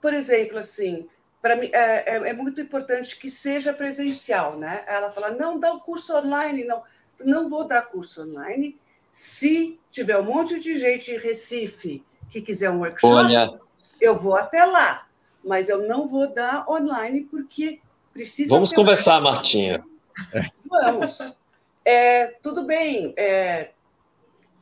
por 0.01 0.11
exemplo, 0.11 0.57
assim, 0.57 1.07
para 1.39 1.55
mim 1.55 1.69
é, 1.71 2.15
é, 2.15 2.29
é, 2.29 2.33
muito 2.33 2.59
importante 2.59 3.17
que 3.17 3.29
seja 3.29 3.71
presencial, 3.71 4.57
né? 4.57 4.83
Ela 4.87 5.11
fala, 5.11 5.31
não 5.31 5.59
dá 5.59 5.71
o 5.73 5.81
curso 5.81 6.15
online, 6.17 6.63
não, 6.63 6.83
não 7.19 7.47
vou 7.47 7.63
dar 7.63 7.83
curso 7.83 8.23
online. 8.23 8.79
Se 9.11 9.79
tiver 9.91 10.17
um 10.17 10.23
monte 10.23 10.59
de 10.59 10.77
gente 10.77 11.11
em 11.11 11.17
Recife 11.17 12.03
que 12.27 12.41
quiser 12.41 12.71
um 12.71 12.79
workshop, 12.79 13.13
Olha. 13.13 13.59
eu 13.99 14.15
vou 14.15 14.35
até 14.35 14.65
lá, 14.65 15.07
mas 15.43 15.69
eu 15.69 15.87
não 15.87 16.07
vou 16.07 16.27
dar 16.27 16.69
online 16.69 17.21
porque 17.21 17.79
precisa. 18.13 18.53
Vamos 18.53 18.71
conversar, 18.71 19.19
um... 19.19 19.23
Martinha. 19.23 19.83
Vamos. 20.65 21.37
É, 21.83 22.27
tudo 22.41 22.63
bem. 22.63 23.13
É, 23.17 23.71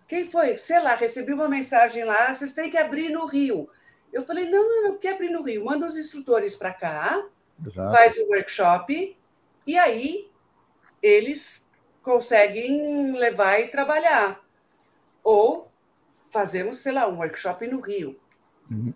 quem 0.07 0.25
foi? 0.25 0.57
Sei 0.57 0.81
lá, 0.81 0.95
recebi 0.95 1.33
uma 1.33 1.47
mensagem 1.47 2.03
lá, 2.03 2.33
vocês 2.33 2.53
têm 2.53 2.69
que 2.69 2.77
abrir 2.77 3.09
no 3.09 3.25
Rio. 3.25 3.69
Eu 4.11 4.23
falei, 4.23 4.49
não, 4.49 4.67
não, 4.67 4.83
não, 4.89 4.97
quer 4.97 5.13
abrir 5.13 5.29
no 5.29 5.43
Rio. 5.43 5.65
Manda 5.65 5.85
os 5.85 5.95
instrutores 5.95 6.55
para 6.55 6.73
cá, 6.73 7.23
Exato. 7.63 7.95
faz 7.95 8.17
o 8.17 8.27
workshop, 8.27 9.15
e 9.67 9.77
aí 9.77 10.27
eles 11.01 11.69
conseguem 12.01 13.11
levar 13.11 13.59
e 13.59 13.67
trabalhar. 13.67 14.43
Ou 15.23 15.69
fazemos, 16.31 16.79
sei 16.79 16.91
lá, 16.91 17.07
um 17.07 17.17
workshop 17.17 17.67
no 17.67 17.79
Rio. 17.79 18.19
Uhum. 18.71 18.93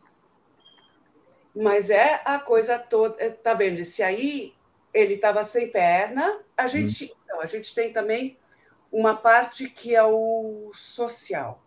Mas 1.56 1.90
é 1.90 2.22
a 2.26 2.40
coisa 2.40 2.80
toda, 2.80 3.16
é, 3.24 3.30
tá 3.30 3.54
vendo? 3.54 3.80
Esse 3.80 4.02
aí, 4.02 4.56
ele 4.94 5.16
estava 5.16 5.44
sem 5.44 5.70
perna. 5.70 6.40
A 6.58 6.68
gente, 6.68 7.06
uhum. 7.06 7.12
não, 7.30 7.42
a 7.42 7.46
gente 7.46 7.74
tem 7.74 7.92
também 7.92 8.38
uma 8.92 9.16
parte 9.16 9.70
que 9.70 9.96
é 9.96 10.04
o 10.04 10.72
social, 10.74 11.64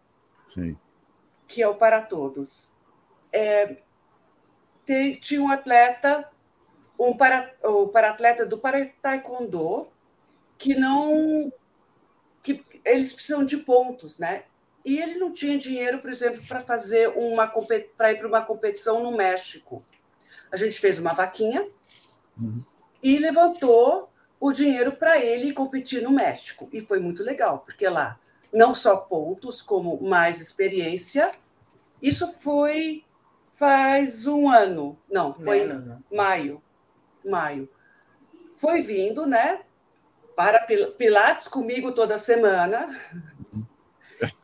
Sim. 0.49 0.77
que 1.47 1.63
é 1.63 1.69
o 1.69 1.75
para 1.75 2.03
todos. 2.03 2.73
É, 3.33 3.77
tem, 4.85 5.17
tinha 5.17 5.43
um 5.43 5.51
atleta, 5.51 6.31
um 6.99 7.17
para, 7.17 7.53
o 7.63 7.89
para 7.89 8.11
atleta 8.11 8.47
do 8.47 8.59
para 8.59 8.87
taekwondo, 9.03 9.91
que 10.57 10.75
não, 10.75 11.53
que 12.43 12.65
eles 12.85 13.13
precisam 13.13 13.45
de 13.45 13.57
pontos, 13.57 14.19
né? 14.19 14.45
E 14.87 15.01
ele 15.01 15.19
não 15.19 15.33
tinha 15.33 15.59
dinheiro, 15.59 15.99
por 15.99 16.09
exemplo, 16.09 16.41
para 16.47 16.61
fazer 16.61 17.09
uma 17.09 17.49
para 17.97 18.13
ir 18.13 18.19
para 18.19 18.29
uma 18.29 18.41
competição 18.41 19.03
no 19.03 19.11
México. 19.11 19.85
A 20.53 20.57
gente 20.57 20.79
fez 20.79 21.01
uma 21.01 21.13
vaquinha 21.13 21.69
uhum. 22.41 22.63
e 23.03 23.19
levantou 23.19 24.09
o 24.39 24.53
dinheiro 24.53 24.93
para 24.93 25.19
ele 25.19 25.53
competir 25.53 26.03
no 26.03 26.13
México. 26.13 26.69
E 26.73 26.81
foi 26.81 27.01
muito 27.01 27.25
legal, 27.25 27.59
porque 27.59 27.89
lá 27.89 28.17
não 28.53 28.73
só 28.73 28.97
pontos, 28.97 29.61
como 29.61 30.01
mais 30.01 30.41
experiência. 30.41 31.33
Isso 32.01 32.29
foi 32.41 33.05
faz 33.51 34.25
um 34.25 34.49
ano. 34.49 34.97
Não, 35.11 35.35
foi 35.35 35.67
não, 35.67 35.81
não, 35.81 35.87
não. 36.11 36.17
maio. 36.17 36.63
Maio. 37.25 37.69
Foi 38.55 38.83
vindo, 38.83 39.27
né? 39.27 39.63
Para 40.37 40.65
Pilates 40.97 41.49
comigo 41.49 41.91
toda 41.91 42.17
semana. 42.19 42.87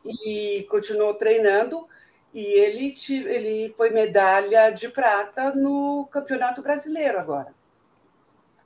E 0.05 0.65
continuou 0.69 1.13
treinando. 1.13 1.87
E 2.33 2.41
ele, 2.59 2.95
ele 3.09 3.73
foi 3.77 3.91
medalha 3.91 4.71
de 4.71 4.89
prata 4.89 5.53
no 5.53 6.07
Campeonato 6.11 6.61
Brasileiro 6.61 7.19
agora 7.19 7.53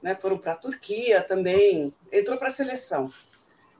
né? 0.01 0.15
foram 0.15 0.37
para 0.37 0.53
a 0.53 0.57
Turquia 0.57 1.21
também, 1.21 1.93
entrou 2.11 2.37
para 2.37 2.47
a 2.47 2.51
seleção. 2.51 3.11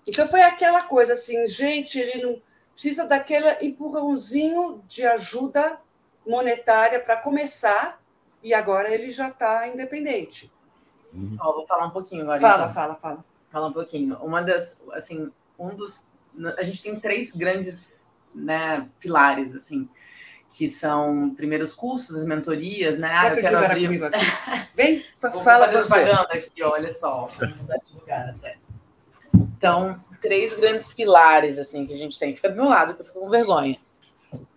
Então 0.08 0.28
foi 0.28 0.42
aquela 0.42 0.84
coisa 0.84 1.14
assim, 1.14 1.46
gente, 1.48 2.00
ele 2.00 2.26
não 2.26 2.42
precisa 2.74 3.06
daquele 3.06 3.50
empurrãozinho 3.66 4.84
de 4.88 5.06
ajuda 5.06 5.80
monetária 6.26 7.00
para 7.00 7.18
começar 7.18 8.02
e 8.44 8.54
agora 8.54 8.94
ele 8.94 9.12
já 9.12 9.30
está 9.30 9.68
independente. 9.68 10.52
Uhum. 11.14 11.38
vou 11.38 11.66
falar 11.66 11.88
um 11.88 11.92
pouquinho 11.92 12.24
agora. 12.24 12.40
Fala, 12.40 12.64
então. 12.64 12.74
fala, 12.74 12.96
fala. 12.96 13.26
Fala 13.50 13.68
um 13.68 13.74
pouquinho. 13.74 14.18
Uma 14.18 14.42
das, 14.42 14.82
assim, 14.92 15.32
um 15.58 15.76
dos, 15.76 16.12
a 16.58 16.64
gente 16.64 16.82
tem 16.82 17.00
três 17.00 17.32
grandes, 17.32 18.10
né, 18.34 18.88
pilares, 19.00 19.56
assim 19.56 19.90
que 20.50 20.70
são 20.70 21.34
primeiros 21.36 21.74
cursos, 21.74 22.16
as 22.16 22.26
mentorias, 22.26 22.98
né? 22.98 23.10
Ah, 23.12 23.30
eu 23.30 23.42
quero 23.42 23.58
abrir... 23.58 23.86
comigo 23.86 24.06
aqui. 24.06 24.26
Vem, 24.76 25.06
fala 25.20 25.68
fazer 25.68 25.80
propaganda 25.80 26.34
aqui, 26.34 26.64
olha 26.64 26.92
só. 26.92 27.30
Vamos 27.38 27.58
mudar 27.58 27.78
de 27.86 27.94
lugar 27.94 28.30
até. 28.30 28.58
Então, 29.34 30.02
três 30.22 30.54
grandes 30.54 30.94
pilares 30.94 31.60
assim 31.60 31.86
que 31.86 31.94
a 31.94 31.98
gente 31.98 32.18
tem. 32.18 32.34
Fica 32.34 32.50
do 32.50 32.56
meu 32.56 32.66
lado, 32.66 32.94
que 32.94 33.02
eu 33.02 33.06
fico 33.06 33.20
com 33.20 33.30
vergonha. 33.30 33.78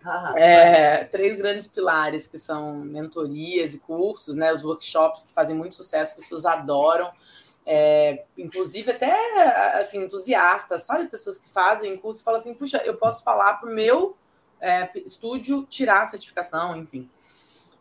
Ah, 0.03 0.33
é, 0.37 1.03
três 1.05 1.37
grandes 1.37 1.67
pilares 1.67 2.25
que 2.25 2.37
são 2.37 2.75
mentorias 2.75 3.75
e 3.75 3.79
cursos, 3.79 4.35
né? 4.35 4.51
Os 4.51 4.63
workshops 4.63 5.23
que 5.23 5.33
fazem 5.33 5.55
muito 5.55 5.75
sucesso, 5.75 6.15
que 6.15 6.21
pessoas 6.21 6.45
adoram. 6.45 7.09
É, 7.65 8.25
inclusive 8.37 8.91
até 8.91 9.13
assim 9.79 10.03
entusiastas, 10.03 10.83
sabe, 10.83 11.07
pessoas 11.07 11.37
que 11.37 11.47
fazem 11.47 11.95
curso 11.95 12.21
e 12.21 12.23
falam 12.23 12.39
assim, 12.39 12.53
puxa, 12.55 12.81
eu 12.83 12.97
posso 12.97 13.23
falar 13.23 13.53
para 13.55 13.69
o 13.69 13.73
meu 13.73 14.17
é, 14.59 14.89
estúdio 15.05 15.65
tirar 15.69 16.01
a 16.01 16.05
certificação, 16.05 16.75
enfim, 16.75 17.09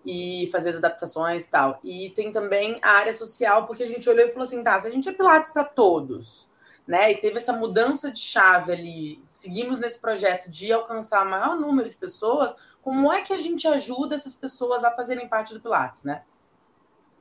e 0.04 0.48
fazer 0.52 0.70
as 0.70 0.76
adaptações 0.76 1.44
e 1.44 1.50
tal. 1.50 1.80
E 1.82 2.10
tem 2.10 2.32
também 2.32 2.78
a 2.82 2.92
área 2.92 3.12
social, 3.12 3.66
porque 3.66 3.82
a 3.82 3.86
gente 3.86 4.08
olhou 4.08 4.26
e 4.26 4.30
falou 4.30 4.42
assim, 4.42 4.62
tá, 4.62 4.78
se 4.78 4.88
a 4.88 4.90
gente 4.90 5.08
é 5.08 5.12
Pilates 5.12 5.50
para 5.50 5.64
todos, 5.64 6.48
né, 6.86 7.12
e 7.12 7.16
teve 7.16 7.36
essa 7.36 7.52
mudança 7.52 8.10
de 8.10 8.18
chave 8.18 8.72
ali, 8.72 9.20
seguimos 9.22 9.78
nesse 9.78 10.00
projeto 10.00 10.50
de 10.50 10.72
alcançar 10.72 11.24
o 11.24 11.30
maior 11.30 11.56
número 11.56 11.88
de 11.88 11.96
pessoas, 11.96 12.54
como 12.82 13.12
é 13.12 13.22
que 13.22 13.32
a 13.32 13.38
gente 13.38 13.68
ajuda 13.68 14.14
essas 14.14 14.34
pessoas 14.34 14.82
a 14.82 14.90
fazerem 14.90 15.28
parte 15.28 15.54
do 15.54 15.60
Pilates, 15.60 16.04
né? 16.04 16.22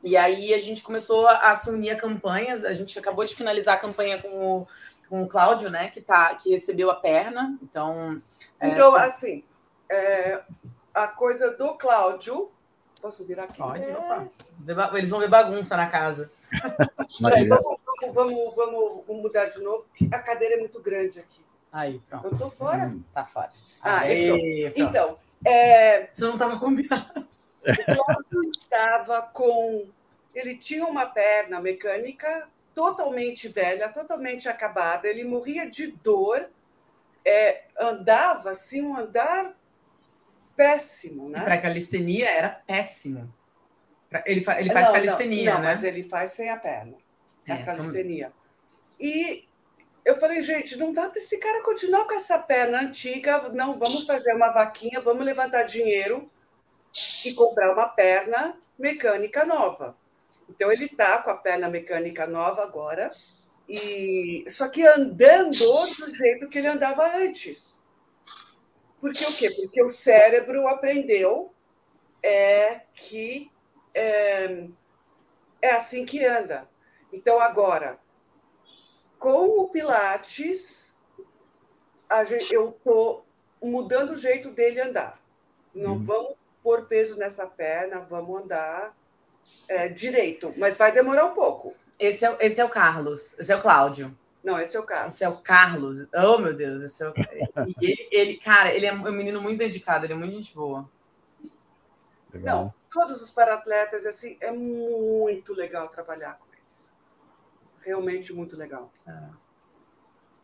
E 0.03 0.15
aí 0.15 0.53
a 0.53 0.59
gente 0.59 0.81
começou 0.81 1.27
a 1.27 1.53
se 1.55 1.69
unir 1.69 1.91
a 1.91 1.95
campanhas, 1.95 2.63
a 2.63 2.73
gente 2.73 2.97
acabou 2.97 3.25
de 3.25 3.35
finalizar 3.35 3.75
a 3.75 3.79
campanha 3.79 4.21
com 4.21 4.29
o, 4.29 4.67
com 5.09 5.23
o 5.23 5.27
Cláudio, 5.27 5.69
né, 5.69 5.89
que, 5.89 5.99
tá, 5.99 6.33
que 6.35 6.51
recebeu 6.51 6.89
a 6.89 6.95
perna, 6.95 7.57
então... 7.61 8.21
É, 8.59 8.69
então, 8.69 8.91
foi... 8.91 9.01
assim, 9.01 9.43
é, 9.89 10.41
a 10.93 11.07
coisa 11.07 11.51
do 11.51 11.73
Cláudio. 11.73 12.49
Posso 13.01 13.25
virar 13.25 13.45
aqui? 13.45 13.57
Pode, 13.57 13.89
é... 13.89 14.97
Eles 14.97 15.09
vão 15.09 15.19
ver 15.19 15.29
bagunça 15.29 15.75
na 15.75 15.87
casa. 15.87 16.31
Peraí, 17.21 17.47
vamos, 17.47 17.77
vamos, 18.13 18.55
vamos, 18.55 19.03
mudar 19.07 19.45
de 19.45 19.61
novo. 19.61 19.85
A 20.11 20.19
cadeira 20.19 20.55
é 20.55 20.59
muito 20.59 20.81
grande 20.81 21.19
aqui. 21.19 21.43
Aí, 21.71 22.01
pronto. 22.09 22.27
Eu 22.27 22.37
tô 22.37 22.49
fora? 22.49 22.87
Hum, 22.87 23.03
tá 23.13 23.25
fora. 23.25 23.51
Ah, 23.81 23.99
Aí, 23.99 24.73
então. 24.75 25.17
É... 25.45 26.09
Você 26.11 26.25
não 26.25 26.33
estava 26.33 26.59
combinado. 26.59 27.25
O 27.99 28.03
Cláudio 28.05 28.51
estava 28.51 29.21
com. 29.21 29.87
Ele 30.33 30.55
tinha 30.55 30.85
uma 30.85 31.05
perna 31.05 31.59
mecânica 31.59 32.47
totalmente 32.73 33.47
velha, 33.49 33.89
totalmente 33.89 34.47
acabada. 34.47 35.07
Ele 35.07 35.23
morria 35.23 35.69
de 35.69 35.87
dor. 35.87 36.49
É, 37.25 37.63
andava 37.77 38.51
assim, 38.51 38.81
um 38.81 38.95
andar 38.95 39.53
péssimo, 40.55 41.29
né? 41.29 41.43
Para 41.43 41.57
calistenia 41.57 42.29
era 42.29 42.49
péssimo. 42.49 43.33
Ele, 44.25 44.41
fa 44.41 44.59
ele 44.59 44.71
faz 44.71 44.85
não, 44.87 44.93
calistenia, 44.93 45.45
não, 45.45 45.53
não, 45.53 45.61
né? 45.61 45.67
mas 45.67 45.83
ele 45.83 46.01
faz 46.01 46.31
sem 46.31 46.49
a 46.49 46.57
perna. 46.57 46.95
É, 47.45 47.53
a 47.53 47.63
calistenia. 47.63 48.27
Então... 48.27 48.41
E 48.99 49.47
eu 50.05 50.15
falei, 50.15 50.41
gente, 50.41 50.75
não 50.77 50.91
dá 50.91 51.09
para 51.09 51.19
esse 51.19 51.37
cara 51.37 51.61
continuar 51.61 52.05
com 52.05 52.15
essa 52.15 52.39
perna 52.39 52.81
antiga. 52.81 53.49
Não, 53.49 53.77
vamos 53.77 54.05
fazer 54.05 54.33
uma 54.33 54.49
vaquinha, 54.49 55.01
vamos 55.01 55.25
levantar 55.25 55.63
dinheiro 55.63 56.27
e 57.23 57.33
comprar 57.33 57.73
uma 57.73 57.87
perna 57.87 58.57
mecânica 58.77 59.45
nova. 59.45 59.95
Então 60.49 60.71
ele 60.71 60.85
está 60.85 61.21
com 61.21 61.29
a 61.29 61.37
perna 61.37 61.69
mecânica 61.69 62.25
nova 62.25 62.63
agora, 62.63 63.11
e 63.67 64.43
só 64.47 64.67
que 64.67 64.85
andando 64.85 65.51
do 65.97 66.13
jeito 66.13 66.49
que 66.49 66.57
ele 66.57 66.67
andava 66.67 67.17
antes. 67.17 67.83
Porque 68.99 69.23
o 69.25 69.37
quê? 69.37 69.51
Porque 69.51 69.81
o 69.83 69.89
cérebro 69.89 70.67
aprendeu 70.67 71.53
é, 72.21 72.81
que 72.93 73.51
é, 73.93 74.67
é 75.61 75.71
assim 75.71 76.03
que 76.03 76.25
anda. 76.25 76.67
Então 77.13 77.39
agora, 77.39 77.99
com 79.17 79.61
o 79.61 79.69
Pilates, 79.69 80.97
gente, 82.27 82.53
eu 82.53 82.69
estou 82.69 83.25
mudando 83.61 84.11
o 84.11 84.17
jeito 84.17 84.51
dele 84.51 84.81
andar. 84.81 85.21
Não 85.73 85.93
uhum. 85.93 86.03
vamos 86.03 86.35
pôr 86.63 86.85
peso 86.85 87.17
nessa 87.17 87.47
perna, 87.47 88.01
vamos 88.01 88.41
andar 88.41 88.95
é, 89.67 89.87
direito, 89.87 90.53
mas 90.57 90.77
vai 90.77 90.91
demorar 90.91 91.25
um 91.25 91.33
pouco. 91.33 91.73
Esse 91.97 92.25
é, 92.25 92.37
esse 92.39 92.59
é 92.61 92.65
o 92.65 92.69
Carlos, 92.69 93.37
esse 93.37 93.51
é 93.51 93.55
o 93.55 93.61
Cláudio. 93.61 94.17
Não, 94.43 94.59
esse 94.59 94.77
é 94.77 94.79
o 94.79 94.83
Carlos. 94.83 95.13
Esse 95.13 95.23
é 95.23 95.29
o 95.29 95.37
Carlos. 95.37 96.07
Oh, 96.13 96.37
meu 96.37 96.55
Deus, 96.55 96.81
esse 96.81 97.03
é 97.03 97.09
o... 97.09 97.13
ele, 97.81 98.07
ele, 98.11 98.37
cara, 98.37 98.73
ele 98.73 98.85
é 98.85 98.93
um 98.93 99.11
menino 99.11 99.41
muito 99.41 99.59
dedicado, 99.59 100.05
ele 100.05 100.13
é 100.13 100.15
muito 100.15 100.33
gente 100.33 100.55
boa. 100.55 100.89
Legal. 102.33 102.63
Não, 102.63 102.73
todos 102.89 103.21
os 103.21 103.29
paratletas, 103.29 104.05
assim, 104.05 104.37
é 104.39 104.51
muito 104.51 105.53
legal 105.53 105.89
trabalhar 105.89 106.37
com 106.37 106.45
eles. 106.55 106.95
Realmente 107.81 108.31
muito 108.31 108.55
legal. 108.55 108.91
É. 109.05 109.49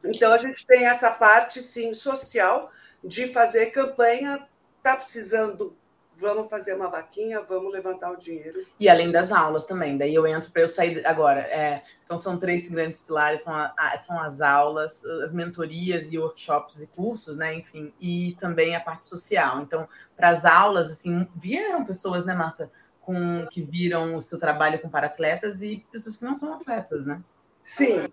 Então, 0.04 0.34
a 0.34 0.38
gente 0.38 0.66
tem 0.66 0.86
essa 0.86 1.12
parte, 1.12 1.62
sim, 1.62 1.94
social, 1.94 2.70
de 3.04 3.32
fazer 3.32 3.68
campanha, 3.68 4.48
tá 4.84 4.98
precisando 4.98 5.76
vamos 6.18 6.50
fazer 6.50 6.74
uma 6.74 6.90
vaquinha, 6.90 7.42
vamos 7.42 7.72
levantar 7.72 8.12
o 8.12 8.18
dinheiro. 8.18 8.66
E 8.80 8.88
além 8.88 9.12
das 9.12 9.32
aulas 9.32 9.66
também, 9.66 9.98
daí 9.98 10.14
eu 10.14 10.26
entro 10.26 10.52
para 10.52 10.62
eu 10.62 10.68
sair 10.68 11.06
agora. 11.06 11.42
É, 11.42 11.84
então 12.04 12.18
são 12.18 12.38
três 12.38 12.68
grandes 12.68 13.00
pilares, 13.00 13.44
são, 13.44 13.54
a, 13.54 13.98
são 13.98 14.20
as 14.22 14.42
aulas, 14.42 15.04
as 15.24 15.34
mentorias 15.34 16.12
e 16.12 16.18
workshops 16.18 16.82
e 16.82 16.88
cursos, 16.88 17.38
né? 17.38 17.54
Enfim, 17.54 17.94
e 18.00 18.36
também 18.40 18.76
a 18.76 18.80
parte 18.80 19.08
social. 19.08 19.62
Então, 19.62 19.88
para 20.16 20.30
as 20.30 20.46
aulas, 20.46 20.92
assim, 20.92 21.28
vieram 21.34 21.86
pessoas, 21.86 22.26
né, 22.26 22.34
Marta, 22.34 22.72
com 23.02 23.46
que 23.48 23.62
viram 23.62 24.16
o 24.16 24.22
seu 24.22 24.40
trabalho 24.40 24.80
com 24.80 24.90
paratletas 24.90 25.62
e 25.62 25.86
pessoas 25.92 26.16
que 26.16 26.26
não 26.26 26.36
são 26.36 26.54
atletas, 26.54 27.06
né? 27.06 27.22
Sim. 27.62 28.08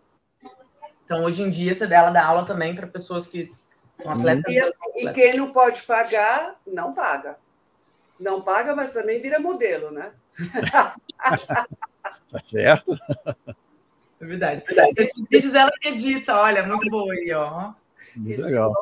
Então, 1.04 1.24
hoje 1.24 1.42
em 1.42 1.50
dia, 1.50 1.74
você 1.74 1.86
dela 1.86 2.10
dá 2.10 2.24
aula 2.24 2.44
também 2.44 2.74
para 2.74 2.86
pessoas 2.86 3.26
que 3.26 3.52
são 3.94 4.12
atletas. 4.12 4.52
E, 4.52 4.58
assim, 4.58 5.08
e 5.08 5.12
quem 5.12 5.36
não 5.36 5.52
pode 5.52 5.82
pagar, 5.82 6.56
não 6.66 6.92
paga. 6.92 7.36
Não 8.22 8.40
paga, 8.40 8.74
mas 8.74 8.92
também 8.92 9.20
vira 9.20 9.40
modelo, 9.40 9.90
né? 9.90 10.12
tá 11.18 12.40
certo. 12.44 12.96
É 14.20 14.24
verdade. 14.24 14.64
Esses 14.96 15.26
vídeos 15.28 15.54
ela 15.54 15.72
edita, 15.84 16.36
olha, 16.36 16.64
muito 16.64 16.88
boa 16.88 17.12
aí, 17.12 17.32
ó. 17.32 17.72
Muito 18.16 18.42
legal. 18.42 18.72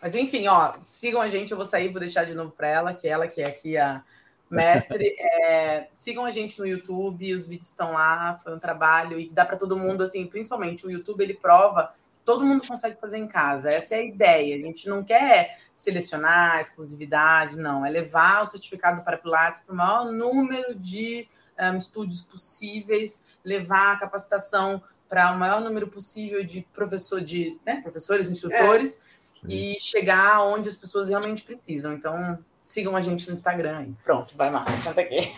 Mas 0.00 0.14
enfim, 0.14 0.48
ó, 0.48 0.72
sigam 0.80 1.20
a 1.20 1.28
gente, 1.28 1.50
eu 1.50 1.58
vou 1.58 1.66
sair, 1.66 1.90
vou 1.90 2.00
deixar 2.00 2.24
de 2.24 2.34
novo 2.34 2.52
para 2.52 2.68
ela, 2.68 2.94
que 2.94 3.06
é 3.06 3.10
ela 3.10 3.28
que 3.28 3.42
é 3.42 3.46
aqui 3.46 3.76
a 3.76 4.02
mestre. 4.50 5.14
É, 5.42 5.88
sigam 5.92 6.24
a 6.24 6.30
gente 6.30 6.58
no 6.58 6.66
YouTube, 6.66 7.34
os 7.34 7.46
vídeos 7.46 7.68
estão 7.68 7.92
lá, 7.92 8.36
foi 8.36 8.54
um 8.54 8.58
trabalho 8.58 9.18
e 9.18 9.28
dá 9.30 9.44
para 9.44 9.56
todo 9.56 9.76
mundo, 9.76 10.02
assim, 10.02 10.26
principalmente 10.26 10.86
o 10.86 10.90
YouTube, 10.90 11.22
ele 11.22 11.34
prova 11.34 11.92
todo 12.30 12.46
mundo 12.46 12.64
consegue 12.64 12.98
fazer 13.00 13.18
em 13.18 13.26
casa. 13.26 13.72
Essa 13.72 13.96
é 13.96 13.98
a 13.98 14.04
ideia. 14.04 14.54
A 14.54 14.60
gente 14.60 14.88
não 14.88 15.02
quer 15.02 15.58
selecionar 15.74 16.60
exclusividade, 16.60 17.58
não. 17.58 17.84
É 17.84 17.90
levar 17.90 18.42
o 18.42 18.46
certificado 18.46 19.02
para 19.02 19.18
Pilates 19.18 19.62
para 19.62 19.72
o 19.72 19.76
maior 19.76 20.12
número 20.12 20.76
de 20.76 21.26
um, 21.58 21.76
estúdios 21.76 22.22
possíveis, 22.22 23.24
levar 23.44 23.94
a 23.94 23.98
capacitação 23.98 24.80
para 25.08 25.32
o 25.34 25.38
maior 25.38 25.60
número 25.60 25.88
possível 25.88 26.44
de 26.44 26.64
professor, 26.72 27.20
de 27.20 27.58
né, 27.66 27.80
professores, 27.80 28.28
instrutores, 28.28 29.04
é. 29.44 29.52
e 29.52 29.80
chegar 29.80 30.44
onde 30.44 30.68
as 30.68 30.76
pessoas 30.76 31.08
realmente 31.08 31.42
precisam. 31.42 31.92
Então, 31.92 32.38
sigam 32.62 32.94
a 32.94 33.00
gente 33.00 33.26
no 33.26 33.32
Instagram. 33.32 33.92
Pronto, 34.04 34.36
vai, 34.36 34.50
Marcos, 34.50 34.76
senta 34.76 35.00
aqui. 35.00 35.32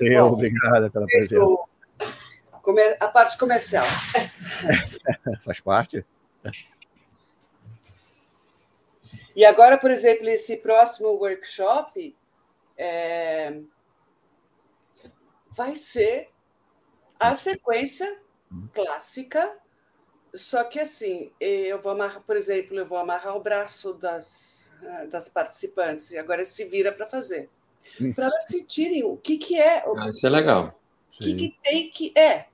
Eu, 0.00 0.26
obrigada 0.26 0.90
pela 0.90 1.06
presença 1.06 1.46
a 3.00 3.08
parte 3.08 3.38
comercial. 3.38 3.86
Faz 5.44 5.60
parte. 5.60 6.04
E 9.34 9.44
agora, 9.44 9.78
por 9.78 9.90
exemplo, 9.90 10.28
esse 10.28 10.56
próximo 10.56 11.10
workshop 11.10 12.16
é... 12.76 13.60
vai 15.50 15.76
ser 15.76 16.30
a 17.20 17.34
sequência 17.34 18.20
clássica, 18.72 19.56
só 20.34 20.64
que 20.64 20.78
assim, 20.80 21.30
eu 21.40 21.80
vou 21.80 21.92
amarrar, 21.92 22.22
por 22.22 22.36
exemplo, 22.36 22.78
eu 22.78 22.86
vou 22.86 22.98
amarrar 22.98 23.36
o 23.36 23.40
braço 23.40 23.94
das, 23.94 24.76
das 25.10 25.28
participantes 25.28 26.10
e 26.10 26.18
agora 26.18 26.44
se 26.44 26.64
vira 26.64 26.92
para 26.92 27.06
fazer. 27.06 27.48
Hum. 28.00 28.12
Para 28.12 28.26
elas 28.26 28.44
sentirem 28.44 29.04
o 29.04 29.16
que, 29.16 29.38
que 29.38 29.58
é. 29.58 29.84
Ah, 29.86 30.08
isso 30.08 30.26
é 30.26 30.30
legal. 30.30 30.78
O 31.14 31.18
que, 31.18 31.34
que 31.34 31.56
tem 31.62 31.90
que. 31.90 32.12
É, 32.16 32.46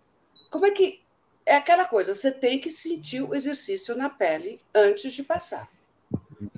como 0.55 0.67
é 0.67 0.71
que. 0.71 1.03
É 1.45 1.57
aquela 1.57 1.85
coisa, 1.85 2.15
você 2.15 2.31
tem 2.31 2.59
que 2.59 2.71
sentir 2.71 3.21
o 3.21 3.35
exercício 3.35 3.95
na 3.95 4.09
pele 4.09 4.63
antes 4.75 5.13
de 5.13 5.23
passar. 5.23 5.69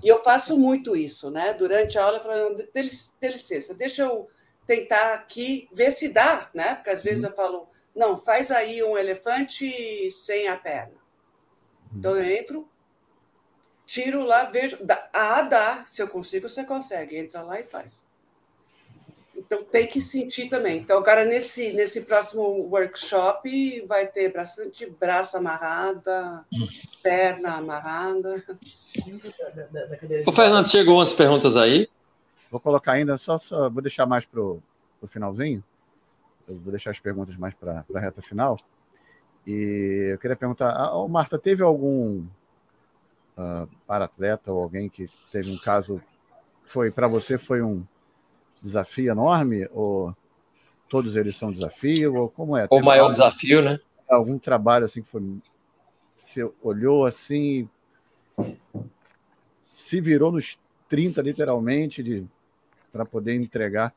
E 0.01 0.07
eu 0.07 0.22
faço 0.22 0.57
muito 0.57 0.94
isso, 0.94 1.28
né? 1.28 1.53
Durante 1.55 1.99
a 1.99 2.05
aula, 2.05 2.20
falando, 2.20 2.68
dê 2.72 2.82
licença, 2.82 3.74
deixa 3.74 4.03
eu 4.03 4.30
tentar 4.64 5.14
aqui 5.14 5.68
ver 5.72 5.90
se 5.90 6.11
dá, 6.11 6.49
né? 6.55 6.76
Porque 6.76 6.90
às 6.90 7.03
vezes 7.03 7.24
uhum. 7.24 7.30
eu 7.30 7.34
falo, 7.34 7.68
não, 7.97 8.16
faz 8.16 8.53
aí 8.53 8.80
um 8.80 8.97
elefante 8.97 10.09
sem 10.12 10.47
a 10.47 10.57
perna. 10.57 10.94
Então 11.92 12.14
eu 12.14 12.36
entro, 12.38 12.68
tiro 13.84 14.22
lá, 14.22 14.44
vejo. 14.44 14.78
Dá, 14.84 15.09
ah, 15.12 15.42
dá. 15.42 15.84
Se 15.84 16.01
eu 16.01 16.07
consigo, 16.07 16.49
você 16.49 16.62
consegue. 16.62 17.16
Entra 17.16 17.42
lá 17.42 17.59
e 17.59 17.64
faz. 17.64 18.05
Então 19.47 19.62
tem 19.62 19.86
que 19.86 20.01
sentir 20.01 20.49
também. 20.49 20.78
Então, 20.78 20.99
agora, 20.99 21.24
nesse, 21.24 21.72
nesse 21.72 22.05
próximo 22.05 22.42
workshop, 22.68 23.86
vai 23.86 24.07
ter 24.09 24.32
bastante 24.32 24.84
braço 24.90 25.36
amarrada, 25.36 26.44
perna 27.01 27.55
amarrada. 27.55 28.44
O 30.26 30.32
Fernando, 30.32 30.68
chegou 30.68 30.97
umas 30.97 31.12
perguntas 31.12 31.57
aí. 31.57 31.88
Vou 32.51 32.59
colocar 32.59 32.92
ainda, 32.92 33.16
só, 33.16 33.38
só 33.38 33.70
vou 33.70 33.80
deixar 33.80 34.05
mais 34.05 34.24
para 34.24 34.40
o 34.40 34.61
finalzinho. 35.07 35.62
Eu 36.49 36.57
vou 36.57 36.72
deixar 36.72 36.90
as 36.90 36.99
perguntas 36.99 37.36
mais 37.36 37.55
para 37.55 37.84
a 37.94 38.01
reta 38.01 38.20
final. 38.20 38.59
E 39.47 40.09
eu 40.11 40.18
queria 40.18 40.36
perguntar, 40.36 40.92
oh, 40.92 41.07
Marta, 41.07 41.38
teve 41.38 41.62
algum 41.62 42.24
uh, 43.36 43.68
para-atleta 43.86 44.53
ou 44.53 44.61
alguém 44.61 44.88
que 44.88 45.09
teve 45.30 45.53
um 45.53 45.59
caso, 45.59 46.03
foi 46.64 46.90
para 46.90 47.07
você 47.07 47.38
foi 47.38 47.62
um 47.62 47.84
desafio 48.62 49.11
enorme? 49.11 49.68
Ou 49.72 50.14
todos 50.88 51.16
eles 51.16 51.36
são 51.36 51.52
desafio? 51.52 52.14
Ou 52.14 52.28
como 52.28 52.57
é? 52.57 52.66
O 52.70 52.80
maior 52.80 53.04
algum, 53.04 53.12
desafio, 53.12 53.62
né? 53.62 53.78
Algum 54.09 54.38
trabalho 54.38 54.84
assim 54.84 55.02
que 55.02 55.09
foi. 55.09 55.22
Você 56.14 56.48
olhou 56.62 57.04
assim, 57.04 57.68
se 59.62 60.00
virou 60.00 60.32
nos 60.32 60.59
30, 60.88 61.20
literalmente, 61.20 62.02
de 62.02 62.26
para 62.90 63.04
poder 63.04 63.34
entregar? 63.34 63.94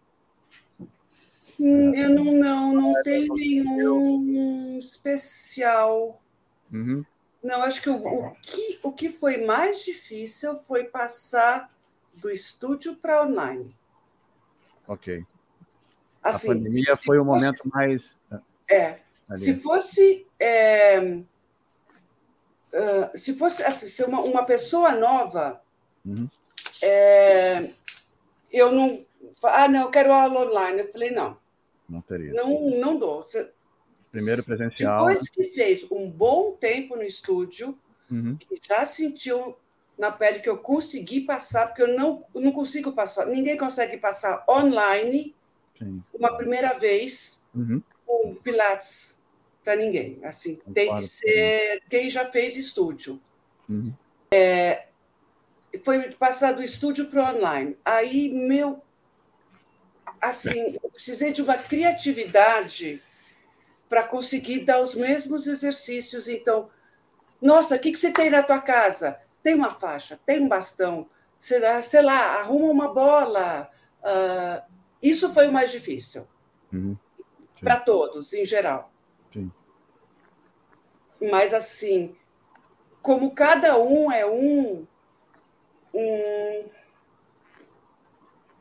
Hum, 1.60 1.94
eu 1.94 2.10
não, 2.10 2.26
não, 2.26 2.74
não 2.74 3.04
tenho 3.04 3.34
nenhum 3.34 4.78
especial. 4.78 6.22
Uhum. 6.72 7.06
Não, 7.42 7.64
acho 7.64 7.82
que 7.82 7.90
o, 7.90 7.96
o, 7.96 8.32
que 8.42 8.80
o 8.84 8.92
que 8.92 9.10
foi 9.10 9.46
mais 9.46 9.84
difícil 9.84 10.56
foi 10.56 10.84
passar 10.84 11.74
do 12.16 12.30
estúdio 12.30 12.96
para 12.96 13.24
online. 13.26 13.74
Ok. 14.90 15.24
Assim, 16.22 16.50
a 16.50 16.54
pandemia 16.56 16.96
foi 16.96 17.20
o 17.20 17.24
momento 17.24 17.62
mais. 17.72 18.20
É. 18.70 18.98
Ali. 19.30 19.40
Se 19.40 19.60
fosse. 19.60 20.26
É, 20.40 21.00
uh, 21.00 21.24
se 23.16 23.36
fosse 23.36 23.62
assim, 23.64 23.86
se 23.86 24.04
uma, 24.04 24.22
uma 24.22 24.44
pessoa 24.44 24.94
nova, 24.94 25.62
uhum. 26.04 26.28
é, 26.82 27.70
eu 28.52 28.72
não. 28.72 29.06
Ah, 29.44 29.68
não, 29.68 29.84
eu 29.84 29.92
quero 29.92 30.12
aula 30.12 30.48
online. 30.48 30.82
Eu 30.82 30.92
falei, 30.92 31.12
não. 31.12 31.38
Não 31.88 32.02
teria. 32.02 32.34
Não, 32.34 32.72
não 32.72 32.98
dou. 32.98 33.22
Você, 33.22 33.52
Primeiro 34.12 34.44
presencial. 34.44 35.06
Depois 35.06 35.22
né? 35.22 35.28
que 35.32 35.44
fez 35.44 35.86
um 35.92 36.10
bom 36.10 36.54
tempo 36.54 36.96
no 36.96 37.04
estúdio, 37.04 37.78
uhum. 38.10 38.36
que 38.38 38.60
já 38.68 38.86
sentiu 38.86 39.56
na 40.00 40.10
pele 40.10 40.40
que 40.40 40.48
eu 40.48 40.58
consegui 40.58 41.20
passar, 41.20 41.68
porque 41.68 41.82
eu 41.82 41.90
não, 41.90 42.26
não 42.34 42.54
consigo 42.54 42.94
passar. 42.94 43.26
Ninguém 43.26 43.58
consegue 43.58 43.98
passar 43.98 44.46
online 44.50 45.36
Sim. 45.78 46.02
uma 46.14 46.38
primeira 46.38 46.74
vez 46.74 47.44
uhum. 47.54 47.84
um 48.08 48.34
Pilates 48.36 49.20
para 49.62 49.76
ninguém. 49.76 50.18
Assim, 50.24 50.58
tem 50.74 50.96
que 50.96 51.04
ser 51.04 51.84
quem 51.90 52.10
já 52.10 52.32
fez 52.32 52.56
estúdio. 52.56 53.20
Uhum. 53.68 53.94
É, 54.32 54.88
foi 55.84 56.10
passar 56.14 56.54
do 56.54 56.64
estúdio 56.64 57.08
para 57.08 57.36
online. 57.36 57.78
Aí, 57.84 58.30
meu. 58.30 58.82
Assim, 60.22 60.78
eu 60.82 60.90
precisei 60.90 61.34
de 61.34 61.42
uma 61.42 61.58
criatividade 61.58 63.02
para 63.90 64.04
conseguir 64.04 64.60
dar 64.60 64.82
os 64.82 64.96
mesmos 64.96 65.46
exercícios. 65.46 66.30
Então, 66.30 66.70
nossa, 67.42 67.76
o 67.76 67.80
que, 67.80 67.92
que 67.92 67.98
você 68.00 68.12
tem 68.12 68.30
na 68.30 68.44
tua 68.44 68.62
casa? 68.62 69.20
Tem 69.42 69.56
uma 69.56 69.72
faixa, 69.72 70.20
tem 70.26 70.42
um 70.42 70.48
bastão, 70.48 71.10
será, 71.40 71.82
sei 71.82 72.02
lá, 72.02 72.40
arruma 72.40 72.72
uma 72.72 72.94
bola. 72.94 73.70
Uh, 74.02 74.62
isso 75.02 75.34
foi 75.34 75.48
o 75.48 75.52
mais 75.52 75.72
difícil. 75.72 76.28
Uhum. 76.72 76.98
Para 77.62 77.80
todos, 77.80 78.34
em 78.34 78.46
geral. 78.46 78.92
Sim. 79.32 79.52
Mas, 81.22 81.54
assim, 81.54 82.16
como 83.02 83.34
cada 83.34 83.78
um 83.78 84.12
é 84.12 84.26
um. 84.26 84.86
um 85.94 86.70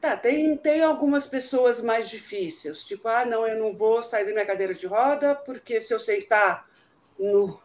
tá, 0.01 0.17
tem, 0.17 0.57
tem 0.57 0.83
algumas 0.83 1.27
pessoas 1.27 1.81
mais 1.81 2.09
difíceis, 2.09 2.85
tipo, 2.85 3.09
ah, 3.09 3.25
não, 3.25 3.47
eu 3.47 3.59
não 3.59 3.73
vou 3.73 4.03
sair 4.03 4.25
da 4.25 4.33
minha 4.33 4.47
cadeira 4.47 4.75
de 4.75 4.87
roda, 4.87 5.35
porque 5.35 5.81
se 5.81 5.93
eu 5.93 5.99
sentar 5.99 6.69
no. 7.19 7.61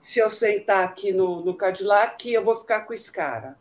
Se 0.00 0.18
eu 0.18 0.30
sentar 0.30 0.84
aqui 0.84 1.12
no, 1.12 1.44
no 1.44 1.56
Cadillac, 1.56 2.30
eu 2.30 2.44
vou 2.44 2.54
ficar 2.54 2.82
com 2.82 2.94
esse 2.94 3.10
cara. 3.10 3.58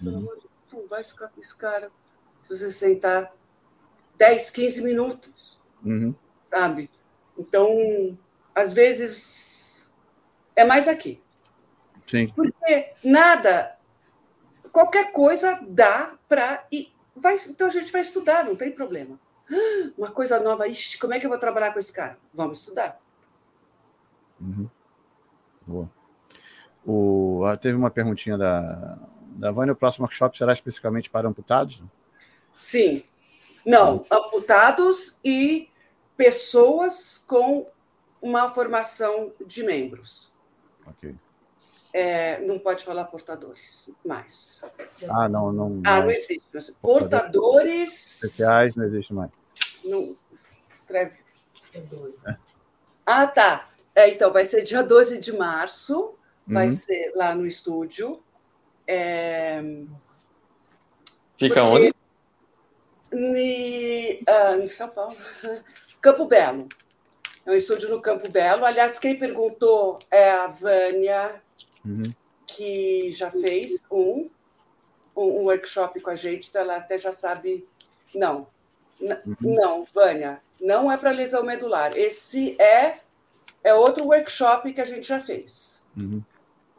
Deus, 0.00 0.44
não 0.72 0.86
vai 0.88 1.04
ficar 1.04 1.28
com 1.28 1.40
esse 1.40 1.56
cara 1.56 1.90
se 2.42 2.48
você 2.48 2.70
sentar 2.70 3.32
10, 4.16 4.50
15 4.50 4.82
minutos. 4.82 5.60
Uhum. 5.84 6.14
Sabe? 6.42 6.90
Então, 7.38 8.16
às 8.54 8.72
vezes, 8.72 9.88
é 10.54 10.64
mais 10.64 10.88
aqui. 10.88 11.22
Sim. 12.06 12.32
Porque 12.34 12.92
nada, 13.02 13.76
qualquer 14.72 15.12
coisa 15.12 15.60
dá 15.66 16.16
para 16.28 16.66
ir. 16.70 16.92
Vai, 17.14 17.36
então 17.48 17.66
a 17.66 17.70
gente 17.70 17.90
vai 17.90 18.00
estudar, 18.00 18.44
não 18.44 18.54
tem 18.54 18.70
problema. 18.70 19.18
Uma 19.96 20.10
coisa 20.10 20.38
nova, 20.40 20.68
ixi, 20.68 20.98
como 20.98 21.14
é 21.14 21.20
que 21.20 21.26
eu 21.26 21.30
vou 21.30 21.38
trabalhar 21.38 21.72
com 21.72 21.78
esse 21.78 21.92
cara? 21.92 22.18
Vamos 22.32 22.60
estudar. 22.60 23.00
Uhum. 24.40 24.68
Boa. 25.66 25.90
O, 26.84 27.42
ah, 27.44 27.56
teve 27.56 27.76
uma 27.76 27.90
perguntinha 27.90 28.38
da, 28.38 28.98
da 29.36 29.50
Vânia: 29.50 29.72
o 29.72 29.76
próximo 29.76 30.04
workshop 30.04 30.36
será 30.38 30.52
especificamente 30.52 31.10
para 31.10 31.28
amputados? 31.28 31.82
Sim. 32.56 33.02
Não, 33.64 34.06
amputados 34.10 35.18
e 35.24 35.68
pessoas 36.16 37.18
com 37.26 37.66
uma 38.22 38.48
formação 38.48 39.32
de 39.44 39.64
membros. 39.64 40.32
Ok. 40.86 41.14
É, 41.92 42.40
não 42.42 42.58
pode 42.58 42.84
falar 42.84 43.06
portadores 43.06 43.90
mais. 44.04 44.62
Ah, 45.08 45.28
não, 45.28 45.52
não. 45.52 45.82
Ah, 45.84 46.02
não 46.02 46.10
existe. 46.10 46.44
Portadores. 46.80 48.22
Especiais 48.22 48.76
não 48.76 48.84
existe 48.84 49.12
mais. 49.14 49.30
Não, 49.84 50.16
escreve. 50.74 51.18
É. 51.74 52.36
Ah, 53.04 53.26
tá. 53.26 53.68
É, 53.96 54.10
então, 54.10 54.30
vai 54.30 54.44
ser 54.44 54.62
dia 54.62 54.82
12 54.82 55.18
de 55.18 55.32
março, 55.32 56.14
vai 56.46 56.66
uhum. 56.66 56.72
ser 56.72 57.12
lá 57.16 57.34
no 57.34 57.46
estúdio. 57.46 58.22
É... 58.86 59.62
Fica 61.38 61.64
onde? 61.64 61.94
Em, 63.10 64.22
uh, 64.22 64.62
em 64.62 64.66
São 64.66 64.90
Paulo. 64.90 65.16
Campo 66.02 66.26
Belo. 66.26 66.68
É 67.46 67.50
um 67.50 67.54
estúdio 67.54 67.88
no 67.88 68.02
Campo 68.02 68.30
Belo. 68.30 68.66
Aliás, 68.66 68.98
quem 68.98 69.18
perguntou 69.18 69.98
é 70.10 70.30
a 70.30 70.46
Vânia 70.48 71.42
uhum. 71.82 72.02
que 72.46 73.10
já 73.12 73.30
fez 73.30 73.86
um, 73.90 74.28
um, 75.16 75.44
workshop 75.44 76.00
com 76.00 76.10
a 76.10 76.14
gente, 76.14 76.50
então 76.50 76.60
ela 76.60 76.76
até 76.76 76.98
já 76.98 77.12
sabe. 77.12 77.66
Não, 78.14 78.46
uhum. 79.00 79.36
não, 79.40 79.86
Vânia, 79.94 80.42
não 80.60 80.92
é 80.92 80.98
para 80.98 81.12
lesão 81.12 81.42
medular. 81.42 81.96
Esse 81.96 82.60
é, 82.60 83.00
é 83.66 83.74
outro 83.74 84.04
workshop 84.04 84.72
que 84.72 84.80
a 84.80 84.84
gente 84.84 85.06
já 85.06 85.18
fez. 85.18 85.84
Uhum. 85.96 86.22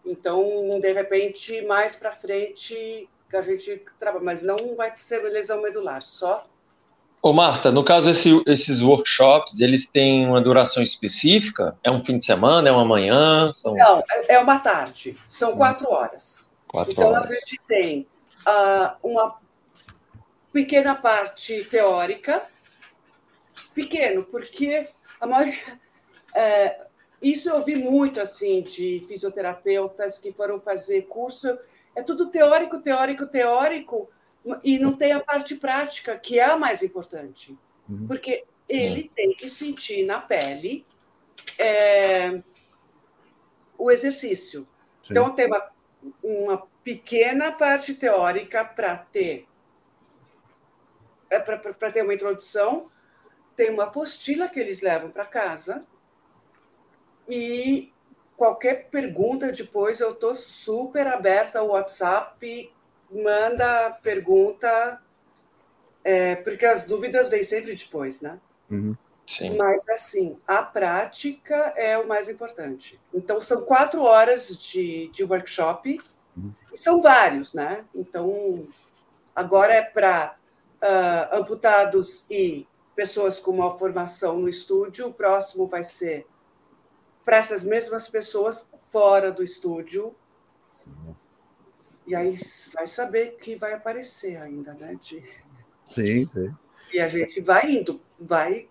Então, 0.05 0.79
de 0.79 0.93
repente, 0.93 1.61
mais 1.63 1.97
para 1.97 2.13
frente, 2.13 3.09
que 3.29 3.35
a 3.35 3.41
gente 3.41 3.83
trabalha, 3.99 4.23
mas 4.23 4.41
não 4.41 4.73
vai 4.75 4.95
ser 4.95 5.19
lesão 5.23 5.61
medular, 5.61 6.01
só 6.01 6.47
Ô 7.21 7.33
Marta, 7.33 7.71
no 7.71 7.83
caso 7.83 8.09
esse, 8.09 8.41
esses 8.45 8.79
workshops, 8.79 9.59
eles 9.59 9.89
têm 9.89 10.27
uma 10.27 10.39
duração 10.39 10.81
específica? 10.81 11.77
É 11.83 11.91
um 11.91 12.01
fim 12.01 12.17
de 12.17 12.23
semana, 12.23 12.69
é 12.69 12.71
uma 12.71 12.85
manhã? 12.85 13.51
São... 13.51 13.73
Não, 13.73 14.03
é, 14.09 14.35
é 14.35 14.39
uma 14.39 14.59
tarde, 14.59 15.17
são 15.27 15.53
hum. 15.53 15.57
quatro 15.57 15.89
horas. 15.91 16.53
Quatro 16.67 16.93
então 16.93 17.09
horas. 17.09 17.29
a 17.29 17.33
gente 17.33 17.59
tem 17.67 18.07
uh, 18.47 18.95
uma 19.03 19.35
pequena 20.53 20.95
parte 20.95 21.65
teórica, 21.65 22.43
pequeno, 23.73 24.23
porque 24.23 24.87
a 25.19 25.27
maioria, 25.27 25.79
é, 26.33 26.87
isso 27.21 27.49
eu 27.49 27.55
ouvi 27.55 27.75
muito 27.75 28.19
assim 28.21 28.61
de 28.61 29.03
fisioterapeutas 29.07 30.19
que 30.19 30.31
foram 30.31 30.59
fazer 30.59 31.03
curso, 31.03 31.57
é 31.95 32.03
tudo 32.03 32.29
teórico, 32.29 32.79
teórico, 32.79 33.25
teórico, 33.25 34.09
e 34.63 34.77
não 34.77 34.95
tem 34.95 35.11
a 35.11 35.19
parte 35.19 35.55
prática, 35.55 36.17
que 36.17 36.39
é 36.39 36.45
a 36.45 36.57
mais 36.57 36.83
importante. 36.83 37.57
Uhum. 37.89 38.05
Porque 38.07 38.45
ele 38.69 39.11
tem 39.15 39.33
que 39.33 39.49
sentir 39.49 40.05
na 40.05 40.21
pele 40.21 40.85
é, 41.57 42.41
o 43.77 43.89
exercício. 43.89 44.67
Sim. 45.03 45.11
Então, 45.11 45.33
tem 45.33 45.47
uma, 45.47 45.71
uma 46.23 46.67
pequena 46.83 47.51
parte 47.51 47.93
teórica 47.95 48.63
para 48.63 48.97
ter 48.97 49.47
é, 51.29 51.39
para 51.39 51.91
ter 51.91 52.03
uma 52.03 52.13
introdução, 52.13 52.89
tem 53.55 53.69
uma 53.69 53.83
apostila 53.83 54.47
que 54.47 54.59
eles 54.59 54.81
levam 54.81 55.09
para 55.09 55.25
casa 55.25 55.85
e 57.27 57.91
qualquer 58.35 58.89
pergunta 58.89 59.51
depois 59.51 59.99
eu 59.99 60.11
estou 60.11 60.35
super 60.35 61.07
aberta 61.07 61.59
ao 61.59 61.69
WhatsApp 61.69 62.71
manda 63.11 63.91
pergunta, 64.03 65.01
é, 66.03 66.35
porque 66.35 66.65
as 66.65 66.85
dúvidas 66.85 67.29
vêm 67.29 67.43
sempre 67.43 67.75
depois, 67.75 68.21
né? 68.21 68.39
Uhum. 68.69 68.95
Mas, 69.57 69.87
assim, 69.89 70.37
a 70.47 70.63
prática 70.63 71.73
é 71.75 71.97
o 71.97 72.07
mais 72.07 72.29
importante. 72.29 72.99
Então, 73.13 73.39
são 73.39 73.63
quatro 73.63 74.01
horas 74.01 74.57
de, 74.57 75.09
de 75.09 75.23
workshop, 75.23 75.97
uhum. 76.35 76.53
e 76.73 76.77
são 76.77 77.01
vários, 77.01 77.53
né? 77.53 77.85
Então, 77.93 78.65
agora 79.35 79.73
é 79.73 79.81
para 79.81 80.35
uh, 80.81 80.85
ah, 80.85 81.29
amputados 81.33 82.25
e 82.29 82.65
pessoas 82.95 83.37
com 83.37 83.51
uma 83.51 83.77
formação 83.77 84.39
no 84.39 84.49
estúdio, 84.49 85.07
o 85.07 85.13
próximo 85.13 85.67
vai 85.67 85.83
ser 85.83 86.25
para 87.27 87.35
essas 87.35 87.61
mesmas 87.61 88.07
pessoas 88.07 88.69
fora 88.89 89.33
do 89.33 89.43
estúdio. 89.43 90.15
Uhum. 90.87 91.13
E 92.07 92.15
aí 92.15 92.33
vai 92.73 92.87
saber 92.87 93.31
que 93.31 93.57
vai 93.57 93.73
aparecer 93.73 94.37
ainda, 94.37 94.73
né? 94.73 94.95
De... 94.95 95.21
Sim, 95.93 96.25
sim. 96.33 96.55
E 96.93 97.01
a 97.01 97.07
gente 97.09 97.41
vai 97.41 97.69
indo, 97.69 97.99
vai 98.17 98.69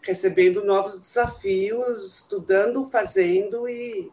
recebendo 0.00 0.64
novos 0.64 0.96
desafios, 0.96 2.20
estudando, 2.20 2.84
fazendo 2.84 3.68
e. 3.68 4.12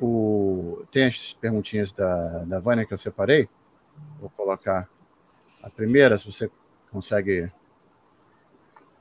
O... 0.00 0.84
Tem 0.92 1.06
as 1.06 1.34
perguntinhas 1.34 1.90
da, 1.90 2.44
da 2.44 2.60
Vânia 2.60 2.86
que 2.86 2.94
eu 2.94 2.98
separei. 2.98 3.48
Vou 4.20 4.30
colocar 4.30 4.88
a 5.60 5.68
primeira, 5.68 6.16
se 6.16 6.24
você 6.24 6.48
consegue. 6.92 7.50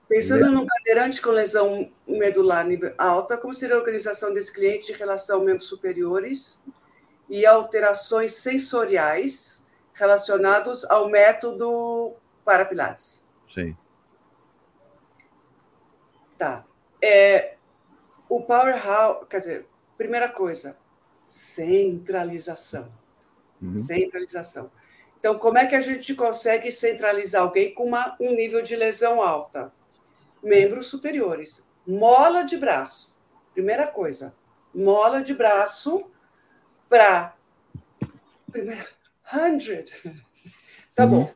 Pensando 0.10 0.51
num 0.51 0.66
cadeirante 0.66 1.22
com 1.22 1.30
lesão 1.30 1.89
medular 2.07 2.66
nível 2.66 2.93
alta, 2.97 3.38
como 3.38 3.53
seria 3.53 3.76
a 3.76 3.80
organização 3.80 4.34
desse 4.34 4.51
cliente 4.51 4.91
em 4.91 4.95
relação 4.95 5.41
a 5.41 5.45
membros 5.45 5.68
superiores? 5.68 6.62
e 7.30 7.45
alterações 7.45 8.34
sensoriais 8.34 9.66
relacionados 9.93 10.84
ao 10.86 11.10
método 11.10 12.16
para 12.43 12.66
Pilates. 12.66 13.36
Sim. 13.53 13.78
Tá. 16.38 16.66
É, 17.01 17.55
o 18.28 18.41
Powerhouse, 18.41 19.28
quer 19.28 19.39
dizer, 19.39 19.68
primeira 19.97 20.28
coisa, 20.28 20.78
centralização. 21.26 22.89
Uhum. 23.62 23.74
Centralização. 23.74 24.72
Então, 25.20 25.38
como 25.38 25.57
é 25.57 25.68
que 25.68 25.76
a 25.76 25.82
gente 25.82 26.16
consegue 26.16 26.72
centralizar 26.72 27.41
alguém 27.41 27.74
com 27.74 27.84
uma, 27.84 28.16
um 28.20 28.34
nível 28.34 28.62
de 28.62 28.76
lesão 28.76 29.22
alta? 29.22 29.72
Membros 30.41 30.87
superiores. 30.87 31.67
Mola 31.85 32.43
de 32.43 32.57
braço. 32.57 33.15
Primeira 33.53 33.87
coisa. 33.87 34.35
Mola 34.73 35.21
de 35.21 35.33
braço 35.33 36.09
para. 36.87 37.35
Primeiro, 38.51 38.85
100. 39.25 39.85
Tá 40.95 41.05
uhum. 41.05 41.09
bom. 41.09 41.33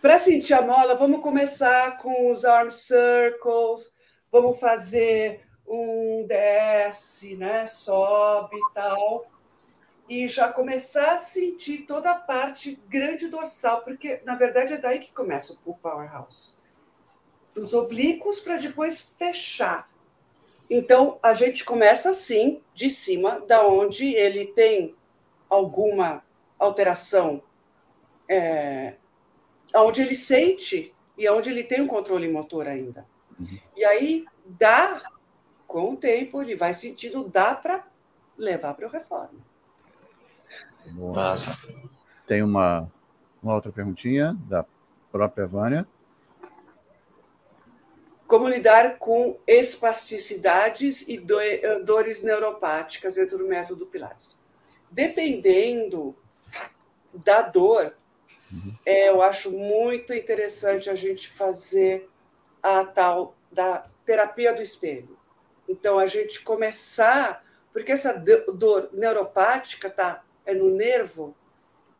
Para 0.00 0.18
sentir 0.18 0.54
a 0.54 0.62
mola, 0.62 0.94
vamos 0.94 1.20
começar 1.20 1.98
com 1.98 2.30
os 2.30 2.44
arm 2.44 2.70
circles, 2.70 3.92
vamos 4.30 4.60
fazer 4.60 5.40
um 5.66 6.24
desce, 6.26 7.34
né? 7.36 7.66
Sobe 7.66 8.56
e 8.56 8.74
tal. 8.74 9.26
E 10.08 10.28
já 10.28 10.52
começar 10.52 11.14
a 11.14 11.18
sentir 11.18 11.78
toda 11.78 12.12
a 12.12 12.14
parte 12.14 12.80
grande 12.88 13.28
dorsal, 13.28 13.82
porque 13.82 14.20
na 14.24 14.34
verdade 14.34 14.74
é 14.74 14.78
daí 14.78 15.00
que 15.00 15.12
começa 15.12 15.56
o 15.64 15.74
powerhouse. 15.74 16.57
Dos 17.58 17.74
oblíquos 17.74 18.38
para 18.40 18.56
depois 18.56 19.12
fechar. 19.16 19.90
Então 20.70 21.18
a 21.22 21.32
gente 21.34 21.64
começa 21.64 22.10
assim, 22.10 22.60
de 22.74 22.88
cima, 22.88 23.40
da 23.40 23.66
onde 23.66 24.14
ele 24.14 24.46
tem 24.46 24.94
alguma 25.48 26.22
alteração, 26.58 27.42
é, 28.28 28.94
onde 29.74 30.02
ele 30.02 30.14
sente 30.14 30.94
e 31.16 31.28
onde 31.28 31.50
ele 31.50 31.64
tem 31.64 31.80
um 31.80 31.86
controle 31.86 32.28
motor 32.28 32.66
ainda. 32.66 33.06
Uhum. 33.40 33.58
E 33.76 33.84
aí 33.84 34.24
dá 34.44 35.02
com 35.66 35.94
o 35.94 35.96
tempo, 35.96 36.42
ele 36.42 36.54
vai 36.54 36.72
sentindo, 36.72 37.28
dá 37.28 37.54
para 37.54 37.86
levar 38.36 38.74
para 38.74 38.86
o 38.86 38.90
reforma. 38.90 39.40
Nossa. 40.86 41.58
Tem 42.26 42.42
uma, 42.42 42.90
uma 43.42 43.54
outra 43.54 43.72
perguntinha 43.72 44.36
da 44.48 44.64
própria 45.10 45.46
Vânia. 45.46 45.86
Como 48.28 48.46
lidar 48.46 48.98
com 48.98 49.40
espasticidades 49.46 51.08
e 51.08 51.18
dores 51.82 52.22
neuropáticas 52.22 53.14
dentro 53.14 53.38
do 53.38 53.48
método 53.48 53.86
Pilates? 53.86 54.38
Dependendo 54.90 56.14
da 57.12 57.40
dor, 57.40 57.96
uhum. 58.52 58.74
é, 58.84 59.08
eu 59.08 59.22
acho 59.22 59.50
muito 59.50 60.12
interessante 60.12 60.90
a 60.90 60.94
gente 60.94 61.26
fazer 61.26 62.06
a 62.62 62.84
tal 62.84 63.34
da 63.50 63.88
terapia 64.04 64.52
do 64.52 64.60
espelho. 64.60 65.18
Então, 65.66 65.98
a 65.98 66.04
gente 66.04 66.42
começar, 66.42 67.42
porque 67.72 67.92
essa 67.92 68.12
dor 68.12 68.90
neuropática 68.92 69.88
tá 69.88 70.22
é 70.44 70.52
no 70.52 70.70
nervo, 70.70 71.34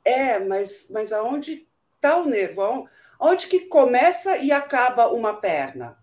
é, 0.04 0.38
mas, 0.38 0.88
mas 0.90 1.10
aonde 1.10 1.66
está 1.96 2.18
o 2.18 2.26
nervo? 2.26 2.86
Onde 3.18 3.46
que 3.46 3.60
começa 3.60 4.36
e 4.36 4.52
acaba 4.52 5.08
uma 5.08 5.32
perna? 5.32 5.97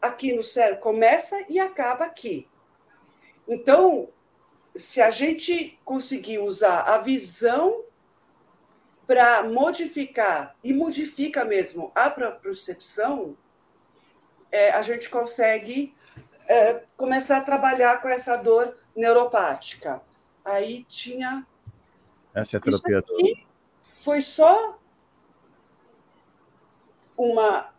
Aqui 0.00 0.32
no 0.32 0.42
cérebro, 0.42 0.80
começa 0.80 1.44
e 1.48 1.58
acaba 1.58 2.04
aqui. 2.04 2.48
Então, 3.46 4.08
se 4.74 5.00
a 5.00 5.10
gente 5.10 5.78
conseguir 5.84 6.38
usar 6.38 6.82
a 6.82 6.98
visão 6.98 7.84
para 9.06 9.44
modificar, 9.44 10.56
e 10.64 10.72
modifica 10.72 11.44
mesmo 11.44 11.92
a 11.94 12.10
percepção, 12.10 13.36
é, 14.50 14.70
a 14.70 14.82
gente 14.82 15.08
consegue 15.10 15.94
é, 16.46 16.82
começar 16.96 17.38
a 17.38 17.42
trabalhar 17.42 18.00
com 18.00 18.08
essa 18.08 18.36
dor 18.36 18.76
neuropática. 18.94 20.02
Aí 20.44 20.84
tinha. 20.84 21.46
Essa 22.34 22.56
é 22.56 22.58
a 22.58 22.60
terapia. 22.60 23.36
Foi 23.98 24.20
só 24.20 24.78
uma. 27.16 27.71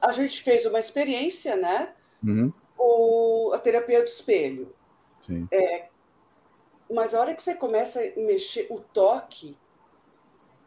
A 0.00 0.12
gente 0.12 0.42
fez 0.42 0.64
uma 0.66 0.78
experiência, 0.78 1.56
né? 1.56 1.92
Uhum. 2.24 2.52
O, 2.78 3.52
a 3.54 3.58
terapia 3.58 4.00
do 4.00 4.06
espelho. 4.06 4.74
Sim. 5.20 5.48
É, 5.52 5.88
mas 6.90 7.14
a 7.14 7.20
hora 7.20 7.34
que 7.34 7.42
você 7.42 7.54
começa 7.54 8.00
a 8.00 8.20
mexer 8.20 8.66
o 8.70 8.80
toque, 8.80 9.56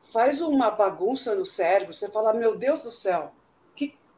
faz 0.02 0.42
uma 0.42 0.70
bagunça 0.70 1.34
no 1.36 1.46
cérebro, 1.46 1.94
você 1.94 2.10
fala, 2.10 2.34
meu 2.34 2.58
Deus 2.58 2.84
do 2.84 2.92
céu, 2.92 3.34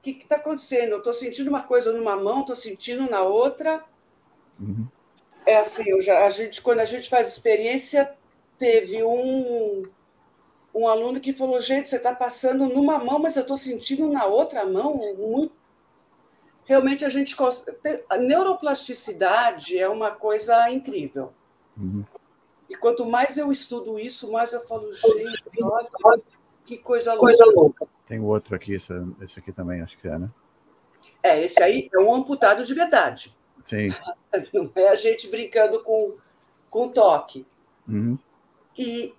que 0.04 0.12
está 0.22 0.36
acontecendo? 0.36 0.92
Eu 0.92 0.98
estou 0.98 1.14
sentindo 1.14 1.48
uma 1.48 1.64
coisa 1.64 1.94
numa 1.94 2.18
mão, 2.18 2.42
estou 2.42 2.56
sentindo 2.56 3.10
na 3.10 3.24
outra. 3.24 3.84
Uhum. 4.60 4.86
É 5.46 5.56
assim, 5.56 6.00
já, 6.02 6.26
a 6.26 6.30
gente, 6.30 6.62
quando 6.62 6.82
a 6.82 6.86
gente 6.86 7.10
faz 7.10 7.30
experiência, 7.30 8.14
teve 8.58 9.02
um, 9.02 9.84
um 10.74 10.88
aluno 10.88 11.20
que 11.20 11.32
falou: 11.32 11.60
gente, 11.60 11.90
você 11.90 11.98
está 11.98 12.16
passando 12.16 12.68
numa 12.68 12.98
mão, 12.98 13.20
mas 13.20 13.36
eu 13.36 13.42
estou 13.42 13.58
sentindo 13.58 14.08
na 14.10 14.26
outra 14.26 14.66
mão. 14.66 14.96
Muito... 14.96 15.54
Realmente 16.66 17.06
a 17.06 17.10
gente. 17.10 17.36
A 18.10 18.18
neuroplasticidade 18.18 19.78
é 19.78 19.88
uma 19.88 20.12
coisa 20.12 20.70
incrível. 20.70 21.34
Uhum. 21.78 22.04
E 22.70 22.76
quanto 22.76 23.06
mais 23.06 23.38
eu 23.38 23.52
estudo 23.52 24.00
isso, 24.00 24.32
mais 24.32 24.54
eu 24.54 24.62
falo, 24.62 24.92
gente, 24.92 25.44
olha 25.62 26.22
que 26.66 26.78
coisa, 26.78 27.16
coisa 27.18 27.46
louca. 27.46 27.88
Tem 28.08 28.20
outro 28.20 28.56
aqui, 28.56 28.74
esse, 28.74 28.94
esse 29.22 29.40
aqui 29.40 29.52
também, 29.52 29.82
acho 29.82 29.98
que 29.98 30.08
é, 30.08 30.18
né? 30.18 30.30
É, 31.22 31.44
esse 31.44 31.62
aí 31.62 31.90
é 31.94 32.00
um 32.00 32.14
amputado 32.14 32.66
de 32.66 32.74
verdade. 32.74 33.36
Sim. 33.62 33.90
Não 34.54 34.72
é 34.76 34.90
a 34.90 34.96
gente 34.96 35.28
brincando 35.28 35.82
com, 35.82 36.18
com 36.70 36.90
toque. 36.90 37.46
Uhum. 37.88 38.18
E 38.78 39.14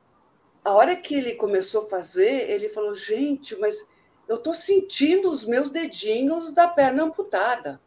a 0.65 0.73
hora 0.73 0.97
que 0.97 1.15
ele 1.15 1.35
começou 1.35 1.85
a 1.85 1.89
fazer, 1.89 2.51
ele 2.51 2.69
falou: 2.69 2.95
gente, 2.95 3.55
mas 3.57 3.89
eu 4.27 4.37
estou 4.37 4.55
sentindo 4.55 5.31
os 5.31 5.45
meus 5.45 5.71
dedinhos 5.71 6.53
da 6.53 6.67
perna 6.67 7.05
amputada. 7.05 7.81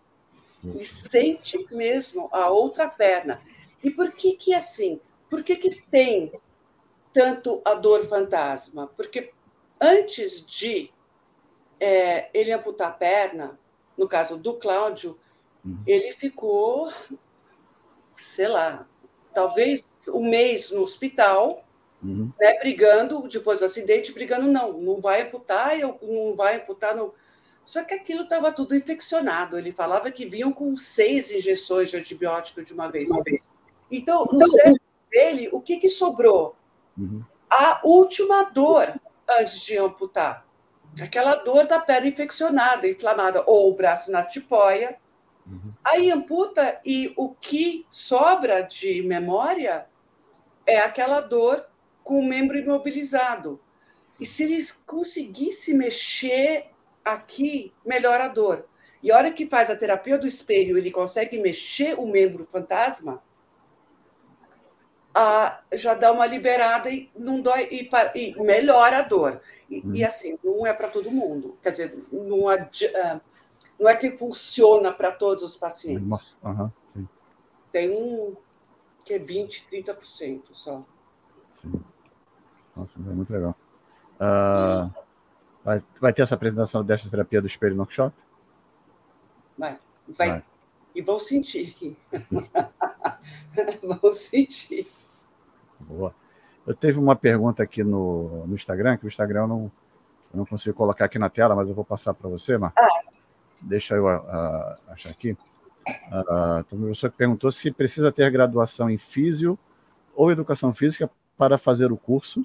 Ele 0.63 0.86
sente 0.86 1.65
mesmo 1.71 2.30
a 2.32 2.49
outra 2.49 2.88
perna. 2.88 3.41
E 3.84 3.89
por 3.89 4.11
que 4.11 4.34
que 4.34 4.53
é 4.53 4.57
assim? 4.57 4.99
Por 5.30 5.43
que, 5.43 5.55
que 5.55 5.82
tem 5.89 6.32
tanto 7.13 7.61
a 7.63 7.73
dor 7.73 8.03
fantasma? 8.03 8.88
Porque 8.95 9.32
antes 9.80 10.45
de 10.45 10.91
é, 11.80 12.30
ele 12.34 12.51
amputar 12.51 12.89
a 12.89 12.93
perna, 12.93 13.59
no 13.97 14.07
caso 14.07 14.38
do 14.38 14.55
Cláudio, 14.55 15.17
uhum. 15.63 15.82
ele 15.86 16.11
ficou, 16.11 16.91
sei 18.15 18.47
lá, 18.47 18.88
talvez 19.34 20.07
um 20.09 20.28
mês 20.28 20.71
no 20.71 20.82
hospital, 20.82 21.63
uhum. 22.04 22.32
né, 22.39 22.60
brigando, 22.60 23.28
depois 23.28 23.60
do 23.60 23.66
acidente, 23.66 24.14
brigando, 24.14 24.48
não, 24.48 24.74
não 24.74 25.02
vai 25.02 25.24
amputar, 25.24 25.80
eu, 25.80 25.98
não 26.02 26.36
vai 26.36 26.58
amputar, 26.58 26.95
não. 26.95 27.14
Só 27.66 27.84
que 27.84 27.93
aquilo 27.93 28.24
estava 28.24 28.52
tudo 28.52 28.76
infeccionado. 28.76 29.58
Ele 29.58 29.72
falava 29.72 30.10
que 30.10 30.26
vinham 30.26 30.54
com 30.54 30.74
seis 30.76 31.30
injeções 31.30 31.89
de 31.89 31.98
antibiótico 31.98 32.64
de 32.64 32.74
uma 32.74 32.89
vez. 32.89 33.10
Uma 33.12 33.22
vez. 33.24 33.43
Então, 33.91 34.26
no 34.26 34.36
então, 34.36 34.48
cérebro 34.48 34.82
dele, 35.12 35.50
o 35.52 35.60
que, 35.60 35.76
que 35.76 35.89
sobrou? 35.89 36.56
Uhum. 36.98 37.22
A 37.50 37.82
última 37.84 38.43
dor 38.43 38.93
antes 39.30 39.62
de 39.62 39.78
amputar. 39.78 40.45
Aquela 41.02 41.36
dor 41.36 41.68
da 41.68 41.80
perna 41.80 42.08
infeccionada, 42.08 42.88
inflamada, 42.88 43.43
ou 43.45 43.70
o 43.70 43.76
braço 43.76 44.12
na 44.12 44.24
tipóia. 44.24 44.98
Uhum. 45.45 45.74
Aí 45.84 46.10
amputa 46.10 46.80
e 46.86 47.14
o 47.16 47.36
que 47.36 47.86
sobra 47.89 48.62
de 48.62 49.02
memória 49.04 49.88
é 50.66 50.80
aquela 50.80 51.22
dor 51.22 51.66
com 52.08 52.22
o 52.22 52.26
membro 52.26 52.58
imobilizado. 52.58 53.60
E 54.18 54.26
se 54.26 54.43
ele 54.43 54.64
conseguisse 54.86 55.74
mexer 55.74 56.68
aqui, 57.03 57.74
melhora 57.86 58.24
a 58.24 58.28
dor. 58.30 58.66
E 59.03 59.12
a 59.12 59.18
hora 59.18 59.30
que 59.30 59.45
faz 59.45 59.70
a 59.70 59.76
terapia 59.76 60.18
do 60.18 60.26
espelho, 60.26 60.78
ele 60.78 60.89
consegue 60.89 61.38
mexer 61.38 61.99
o 61.99 62.08
membro 62.08 62.45
fantasma, 62.45 63.22
ah, 65.14 65.62
já 65.74 65.95
dá 65.95 66.14
uma 66.14 66.26
liberada 66.26 66.89
e 66.89 67.12
não 67.14 67.41
dói 67.41 67.68
e, 67.70 67.89
e 68.16 68.41
melhora 68.41 68.99
a 68.99 69.01
dor. 69.01 69.41
E, 69.70 69.80
hum. 69.80 69.93
e, 69.93 70.05
assim, 70.05 70.39
não 70.41 70.66
é 70.66 70.74
para 70.74 70.88
todo 70.88 71.12
mundo. 71.12 71.58
Quer 71.62 71.72
dizer, 71.72 71.99
não, 72.10 72.49
é, 72.49 72.70
não 73.78 73.89
é 73.89 73.95
que 73.97 74.12
funciona 74.12 74.93
para 74.93 75.12
todos 75.12 75.43
os 75.43 75.58
pacientes. 75.58 76.38
Uhum, 76.41 76.72
Tem 77.70 77.89
um 77.89 78.38
que 79.03 79.16
é 79.16 79.20
20, 79.20 79.66
30% 79.66 80.43
só. 80.53 80.86
Sim. 81.53 81.84
Nossa, 82.78 82.99
é 82.99 83.13
muito 83.13 83.34
legal. 83.34 83.55
Uh, 84.15 84.93
vai, 85.63 85.82
vai 85.99 86.13
ter 86.13 86.21
essa 86.21 86.36
apresentação 86.36 86.84
desta 86.84 87.09
terapia 87.09 87.41
do 87.41 87.47
espelho 87.47 87.75
no 87.75 87.82
workshop? 87.82 88.15
Vai. 89.57 89.78
Vai. 90.15 90.30
vai. 90.30 90.43
E 90.93 91.01
vão 91.01 91.17
sentir. 91.17 91.97
vão 94.01 94.13
sentir. 94.13 94.88
Boa. 95.80 96.13
Eu 96.65 96.75
teve 96.75 96.99
uma 96.99 97.15
pergunta 97.15 97.63
aqui 97.63 97.84
no, 97.84 98.45
no 98.45 98.53
Instagram, 98.53 98.97
que 98.97 99.05
o 99.05 99.07
Instagram 99.07 99.41
eu 99.41 99.47
não, 99.47 99.71
eu 100.34 100.38
não 100.38 100.45
consigo 100.45 100.75
colocar 100.75 101.05
aqui 101.05 101.17
na 101.17 101.30
tela, 101.30 101.55
mas 101.55 101.69
eu 101.69 101.75
vou 101.75 101.86
passar 101.86 102.13
para 102.13 102.30
você, 102.30 102.57
Mar. 102.57 102.73
Ah. 102.78 102.88
Deixa 103.61 103.95
eu 103.95 104.05
uh, 104.05 104.78
achar 104.88 105.09
aqui. 105.09 105.32
Uh, 105.32 106.59
então, 106.59 106.78
uma 106.78 106.89
pessoa 106.89 107.09
que 107.09 107.17
perguntou 107.17 107.51
se 107.51 107.71
precisa 107.71 108.11
ter 108.11 108.30
graduação 108.30 108.89
em 108.89 108.97
físio 108.97 109.57
ou 110.15 110.32
educação 110.32 110.73
física 110.73 111.09
para 111.38 111.57
fazer 111.57 111.91
o 111.91 111.97
curso, 111.97 112.43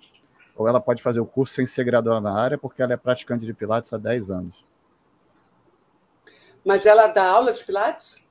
ou 0.56 0.68
ela 0.68 0.80
pode 0.80 1.02
fazer 1.02 1.20
o 1.20 1.26
curso 1.26 1.54
sem 1.54 1.66
ser 1.66 1.84
graduada 1.84 2.20
na 2.20 2.38
área, 2.38 2.58
porque 2.58 2.82
ela 2.82 2.92
é 2.92 2.96
praticante 2.96 3.46
de 3.46 3.54
Pilates 3.54 3.92
há 3.92 3.98
10 3.98 4.30
anos. 4.30 4.64
Mas 6.64 6.86
ela 6.86 7.06
dá 7.08 7.24
aula 7.24 7.52
de 7.52 7.64
Pilates? 7.64 8.22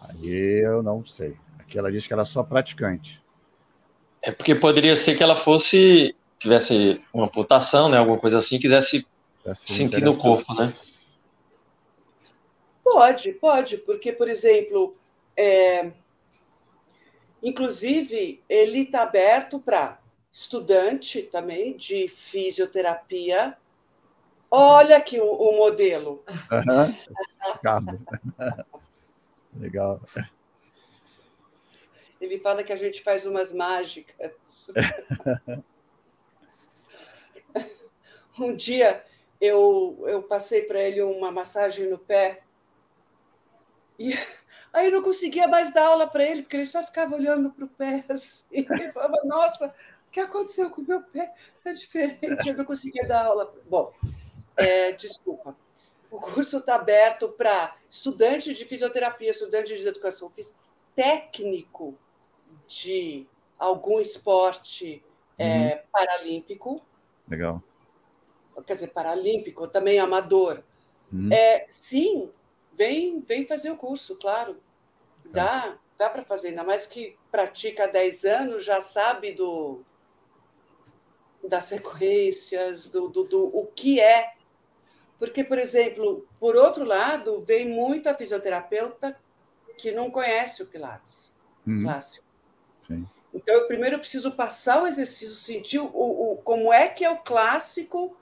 Aí 0.00 0.64
eu 0.64 0.82
não 0.82 1.04
sei. 1.04 1.36
Aqui 1.58 1.78
ela 1.78 1.90
diz 1.90 2.06
que 2.06 2.12
ela 2.12 2.22
é 2.22 2.26
só 2.26 2.42
praticante. 2.42 3.22
É 4.22 4.30
porque 4.30 4.54
poderia 4.54 4.96
ser 4.96 5.16
que 5.16 5.22
ela 5.22 5.36
fosse, 5.36 6.14
tivesse 6.38 7.02
uma 7.12 7.24
amputação, 7.24 7.88
né, 7.88 7.98
alguma 7.98 8.18
coisa 8.18 8.38
assim, 8.38 8.58
quisesse 8.58 9.06
sentir 9.54 10.02
no 10.02 10.16
corpo, 10.16 10.52
né? 10.54 10.74
Pode, 12.84 13.32
pode, 13.34 13.78
porque, 13.78 14.12
por 14.12 14.28
exemplo, 14.28 14.94
é... 15.36 15.92
inclusive, 17.42 18.42
ele 18.48 18.80
está 18.80 19.02
aberto 19.02 19.58
para 19.58 19.99
estudante 20.32 21.22
também 21.22 21.76
de 21.76 22.08
fisioterapia. 22.08 23.56
Olha 24.50 24.96
aqui 24.96 25.20
o, 25.20 25.30
o 25.30 25.56
modelo. 25.56 26.24
Uhum. 26.50 26.94
Legal. 29.60 30.00
Ele 32.20 32.38
fala 32.38 32.62
que 32.62 32.72
a 32.72 32.76
gente 32.76 33.02
faz 33.02 33.24
umas 33.26 33.52
mágicas. 33.52 34.72
um 38.38 38.54
dia 38.54 39.04
eu, 39.40 40.02
eu 40.06 40.22
passei 40.22 40.62
para 40.62 40.80
ele 40.80 41.02
uma 41.02 41.32
massagem 41.32 41.88
no 41.88 41.98
pé 41.98 42.42
e 44.00 44.14
aí 44.72 44.86
eu 44.86 44.92
não 44.92 45.02
conseguia 45.02 45.46
mais 45.46 45.74
dar 45.74 45.88
aula 45.88 46.06
para 46.06 46.24
ele, 46.24 46.40
porque 46.40 46.56
ele 46.56 46.64
só 46.64 46.82
ficava 46.82 47.14
olhando 47.14 47.50
para 47.50 47.66
o 47.66 47.68
pé 47.68 48.02
assim. 48.08 48.46
Ele 48.50 48.90
falava, 48.92 49.20
nossa, 49.24 49.74
o 50.10 50.12
que 50.12 50.18
aconteceu 50.18 50.68
com 50.70 50.80
o 50.80 50.84
meu 50.84 51.00
pé? 51.00 51.32
Está 51.56 51.72
diferente, 51.72 52.48
eu 52.48 52.56
não 52.56 52.64
conseguia 52.64 53.06
dar 53.06 53.26
aula. 53.26 53.54
Bom, 53.68 53.92
é, 54.56 54.90
desculpa. 54.90 55.56
O 56.10 56.20
curso 56.20 56.58
está 56.58 56.74
aberto 56.74 57.28
para 57.28 57.76
estudante 57.88 58.52
de 58.52 58.64
fisioterapia, 58.64 59.30
estudante 59.30 59.76
de 59.76 59.86
educação 59.86 60.28
física, 60.28 60.58
técnico 60.96 61.96
de 62.66 63.24
algum 63.56 64.00
esporte 64.00 65.00
é, 65.38 65.46
uhum. 65.46 65.66
é, 65.66 65.84
paralímpico. 65.92 66.84
Legal. 67.28 67.62
Quer 68.66 68.72
dizer, 68.72 68.88
paralímpico, 68.88 69.68
também 69.68 70.00
amador. 70.00 70.64
Uhum. 71.12 71.32
É, 71.32 71.66
sim, 71.68 72.28
vem, 72.72 73.20
vem 73.20 73.46
fazer 73.46 73.70
o 73.70 73.76
curso, 73.76 74.16
claro. 74.16 74.54
Tá. 75.26 75.30
Dá, 75.30 75.78
dá 75.96 76.10
para 76.10 76.22
fazer, 76.22 76.48
ainda 76.48 76.64
mais 76.64 76.88
que 76.88 77.16
pratica 77.30 77.84
há 77.84 77.86
10 77.86 78.24
anos, 78.24 78.64
já 78.64 78.80
sabe 78.80 79.30
do 79.30 79.84
das 81.42 81.66
sequências, 81.66 82.88
do, 82.88 83.08
do, 83.08 83.24
do 83.24 83.44
o 83.46 83.66
que 83.66 84.00
é. 84.00 84.34
Porque, 85.18 85.44
por 85.44 85.58
exemplo, 85.58 86.26
por 86.38 86.56
outro 86.56 86.84
lado, 86.84 87.40
vem 87.40 87.68
muita 87.68 88.14
fisioterapeuta 88.14 89.16
que 89.76 89.92
não 89.92 90.10
conhece 90.10 90.62
o 90.62 90.66
Pilates 90.66 91.36
uhum. 91.66 91.82
clássico. 91.82 92.26
Sim. 92.86 93.06
Então, 93.32 93.54
eu 93.54 93.66
primeiro 93.66 93.98
preciso 93.98 94.32
passar 94.32 94.82
o 94.82 94.86
exercício, 94.86 95.34
sentir 95.34 95.78
o, 95.78 95.86
o 95.86 96.36
como 96.42 96.72
é 96.72 96.88
que 96.88 97.04
é 97.04 97.10
o 97.10 97.18
clássico 97.18 98.16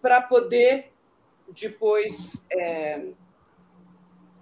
para 0.00 0.20
poder 0.20 0.92
depois 1.48 2.46
é, 2.50 3.06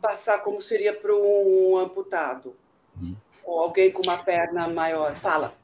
passar 0.00 0.38
como 0.38 0.60
seria 0.60 0.92
para 0.94 1.14
um 1.14 1.76
amputado 1.78 2.54
uhum. 3.00 3.16
ou 3.44 3.60
alguém 3.60 3.90
com 3.90 4.02
uma 4.02 4.18
perna 4.18 4.68
maior. 4.68 5.14
Fala. 5.16 5.54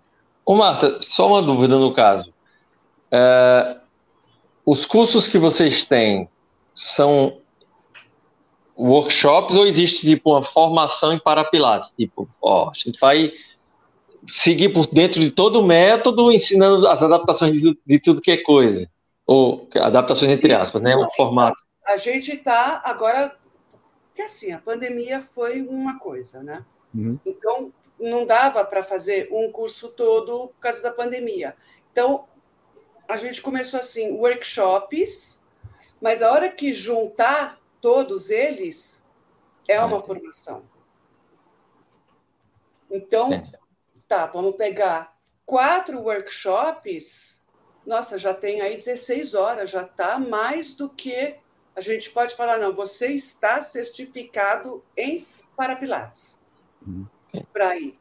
Ô, 0.45 0.55
Marta, 0.55 0.99
só 1.01 1.29
uma 1.29 1.43
dúvida 1.43 1.79
no 1.79 1.95
caso. 1.95 2.33
É, 3.11 3.77
os 4.65 4.85
cursos 4.85 5.27
que 5.29 5.39
vocês 5.39 5.85
têm 5.85 6.29
são 6.75 7.41
workshops 8.79 9.57
ou 9.57 9.67
existe 9.67 10.07
tipo 10.07 10.31
uma 10.31 10.43
formação 10.43 11.13
em 11.13 11.19
parapilates? 11.19 11.93
Tipo, 11.97 12.29
ó, 12.41 12.71
a 12.71 12.75
gente 12.75 12.99
vai 13.01 13.33
seguir 14.27 14.71
por 14.71 14.87
dentro 14.87 15.21
de 15.21 15.31
todo 15.31 15.61
o 15.61 15.67
método, 15.67 16.31
ensinando 16.31 16.87
as 16.87 17.03
adaptações 17.03 17.61
de, 17.61 17.79
de 17.85 17.99
tudo 17.99 18.21
que 18.21 18.31
é 18.31 18.43
coisa. 18.43 18.89
Ou 19.27 19.69
adaptações 19.75 20.31
entre 20.31 20.53
aspas, 20.55 20.83
né? 20.83 20.97
O 20.97 21.11
formato. 21.11 21.63
A 21.87 21.97
gente 21.97 22.33
está 22.33 22.83
agora. 22.85 23.37
Que 24.15 24.23
assim, 24.23 24.53
a 24.53 24.59
pandemia 24.59 25.23
foi 25.23 25.63
uma 25.63 25.99
coisa, 25.99 26.43
né? 26.43 26.65
Uhum. 26.95 27.19
Então, 27.25 27.73
não 28.01 28.27
dava 28.27 28.65
para 28.65 28.83
fazer 28.83 29.29
um 29.31 29.51
curso 29.53 29.91
todo 29.91 30.49
por 30.49 30.61
causa 30.61 30.83
da 30.83 30.91
pandemia. 30.91 31.55
Então, 31.93 32.25
a 33.09 33.17
gente 33.17 33.41
começou 33.41 33.81
assim, 33.81 34.13
workshops, 34.13 35.43
mas 36.01 36.23
a 36.23 36.31
hora 36.31 36.49
que 36.49 36.73
juntar 36.73 37.59
todos 37.81 38.31
eles, 38.31 39.05
é 39.67 39.81
uma 39.81 40.01
formação. 40.01 40.63
Então, 42.91 43.31
Tá, 44.09 44.25
vamos 44.25 44.57
pegar 44.57 45.15
quatro 45.45 46.01
workshops. 46.01 47.43
Nossa, 47.85 48.17
já 48.17 48.33
tem 48.33 48.63
aí 48.63 48.79
16 48.79 49.35
horas, 49.35 49.69
já 49.69 49.83
está 49.83 50.19
mais 50.19 50.73
do 50.73 50.89
que 50.89 51.37
a 51.77 51.81
gente 51.83 52.11
pode 52.11 52.35
falar, 52.35 52.59
não, 52.59 52.75
você 52.75 53.09
está 53.09 53.61
certificado 53.61 54.83
em 54.97 55.27
Parapilates 55.55 56.41
uhum. 56.85 57.07
para 57.53 57.77
ir. 57.77 57.97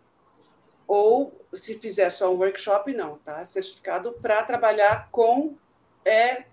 Ou 0.87 1.45
se 1.51 1.77
fizer 1.79 2.09
só 2.09 2.33
um 2.33 2.37
workshop, 2.37 2.93
não, 2.93 3.17
tá? 3.17 3.43
Certificado 3.43 4.13
para 4.13 4.41
trabalhar 4.43 5.09
com 5.11 5.55
é, 6.05 6.45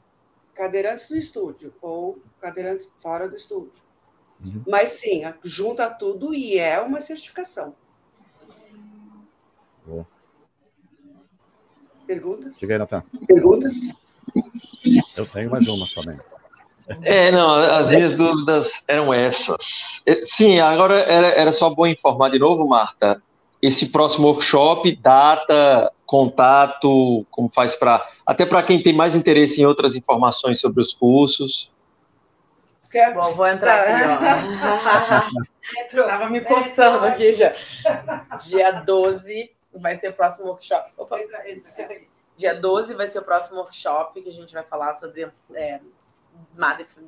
cadeirantes 0.55 1.11
no 1.11 1.16
estúdio 1.16 1.72
ou 1.80 2.18
cadeirantes 2.41 2.91
fora 2.97 3.28
do 3.28 3.37
estúdio. 3.37 3.82
Uhum. 4.45 4.62
Mas 4.66 4.91
sim, 4.91 5.22
junta 5.43 5.89
tudo 5.89 6.35
e 6.35 6.59
é 6.59 6.80
uma 6.80 7.01
certificação. 7.01 7.74
Boa. 9.87 10.07
Perguntas? 12.07 12.59
Aí, 12.62 12.78
Natan. 12.78 13.03
Perguntas? 13.26 13.74
Eu 15.16 15.26
tenho 15.30 15.51
mais 15.51 15.66
uma 15.68 15.87
somente. 15.87 16.20
É, 17.03 17.30
não, 17.30 17.55
as 17.55 17.89
minhas 17.89 18.12
dúvidas 18.12 18.85
eram 18.87 19.12
essas. 19.12 20.03
É, 20.05 20.22
sim, 20.22 20.61
agora 20.61 21.01
era, 21.01 21.28
era 21.28 21.53
só 21.53 21.74
bom 21.74 21.87
informar 21.87 22.30
de 22.30 22.39
novo, 22.39 22.68
Marta, 22.68 23.22
esse 23.65 23.89
próximo 23.91 24.29
workshop, 24.29 24.95
data, 24.97 25.93
contato, 26.05 27.27
como 27.31 27.49
faz 27.49 27.75
para. 27.75 28.07
Até 28.27 28.45
para 28.45 28.62
quem 28.62 28.83
tem 28.83 28.93
mais 28.93 29.15
interesse 29.15 29.61
em 29.61 29.65
outras 29.65 29.95
informações 29.95 30.61
sobre 30.61 30.83
os 30.83 30.93
cursos. 30.93 31.73
Quer? 32.91 33.15
Bom, 33.15 33.33
vou 33.33 33.47
entrar 33.47 33.81
aqui, 33.81 34.03
ó. 35.33 35.45
Estava 35.81 36.29
me 36.29 36.43
coçando 36.43 37.07
aqui 37.07 37.33
já. 37.33 37.55
Dia 38.47 38.71
12 38.71 39.51
vai 39.75 39.97
ser 39.97 40.11
o 40.11 40.12
próximo 40.12 40.49
workshop. 40.49 40.93
Opa, 40.97 41.19
Dia 42.37 42.55
12 42.55 42.95
vai 42.95 43.07
ser 43.07 43.21
o 43.21 43.23
próximo 43.23 43.59
workshop 43.59 44.21
que 44.21 44.29
a 44.29 44.33
gente 44.33 44.53
vai 44.53 44.62
falar 44.62 44.93
sobre 44.93 45.31
é, 45.55 45.81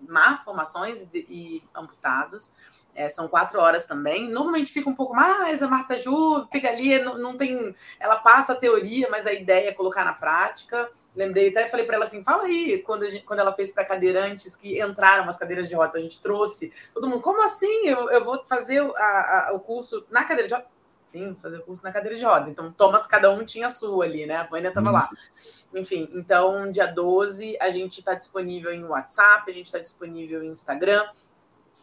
malformações 0.08 1.06
e, 1.12 1.18
e 1.28 1.64
amputados. 1.74 2.52
É, 2.94 3.10
são 3.10 3.28
quatro 3.28 3.60
horas 3.60 3.84
também. 3.84 4.26
Normalmente 4.30 4.72
fica 4.72 4.88
um 4.88 4.94
pouco 4.94 5.14
mais, 5.14 5.62
a 5.62 5.68
Marta 5.68 5.98
Ju 5.98 6.46
fica 6.50 6.70
ali, 6.70 6.98
não, 6.98 7.18
não, 7.18 7.36
tem. 7.36 7.74
Ela 8.00 8.16
passa 8.16 8.54
a 8.54 8.56
teoria, 8.56 9.08
mas 9.10 9.26
a 9.26 9.34
ideia 9.34 9.68
é 9.68 9.72
colocar 9.72 10.02
na 10.02 10.14
prática. 10.14 10.90
Lembrei, 11.14 11.50
até 11.50 11.68
falei 11.68 11.84
para 11.84 11.96
ela 11.96 12.06
assim: 12.06 12.24
fala 12.24 12.44
aí, 12.44 12.78
quando, 12.78 13.06
gente, 13.06 13.24
quando 13.24 13.40
ela 13.40 13.52
fez 13.52 13.70
para 13.70 13.84
cadeirantes 13.84 14.56
que 14.56 14.80
entraram 14.80 15.28
as 15.28 15.36
cadeiras 15.36 15.68
de 15.68 15.74
roda, 15.74 15.98
a 15.98 16.00
gente 16.00 16.22
trouxe. 16.22 16.72
Todo 16.94 17.06
mundo, 17.06 17.20
como 17.20 17.42
assim? 17.44 17.86
Eu, 17.86 18.10
eu 18.10 18.24
vou 18.24 18.42
fazer 18.46 18.80
a, 18.80 19.48
a, 19.50 19.52
o 19.54 19.60
curso 19.60 20.06
na 20.10 20.24
cadeira 20.24 20.48
de 20.48 20.54
roda? 20.54 20.75
Sim, 21.06 21.34
fazer 21.40 21.60
curso 21.60 21.82
na 21.84 21.92
cadeira 21.92 22.16
de 22.16 22.24
roda. 22.24 22.50
Então, 22.50 22.72
Thomas, 22.72 23.06
cada 23.06 23.30
um 23.30 23.44
tinha 23.44 23.68
a 23.68 23.70
sua 23.70 24.04
ali, 24.04 24.26
né? 24.26 24.38
A 24.38 24.42
Vânia 24.42 24.66
estava 24.68 24.88
uhum. 24.88 24.92
lá. 24.92 25.08
Enfim, 25.72 26.10
então, 26.12 26.68
dia 26.68 26.86
12, 26.86 27.56
a 27.60 27.70
gente 27.70 28.00
está 28.00 28.12
disponível 28.12 28.74
em 28.74 28.82
WhatsApp, 28.82 29.48
a 29.48 29.54
gente 29.54 29.66
está 29.66 29.78
disponível 29.78 30.42
em 30.42 30.48
Instagram. 30.48 31.08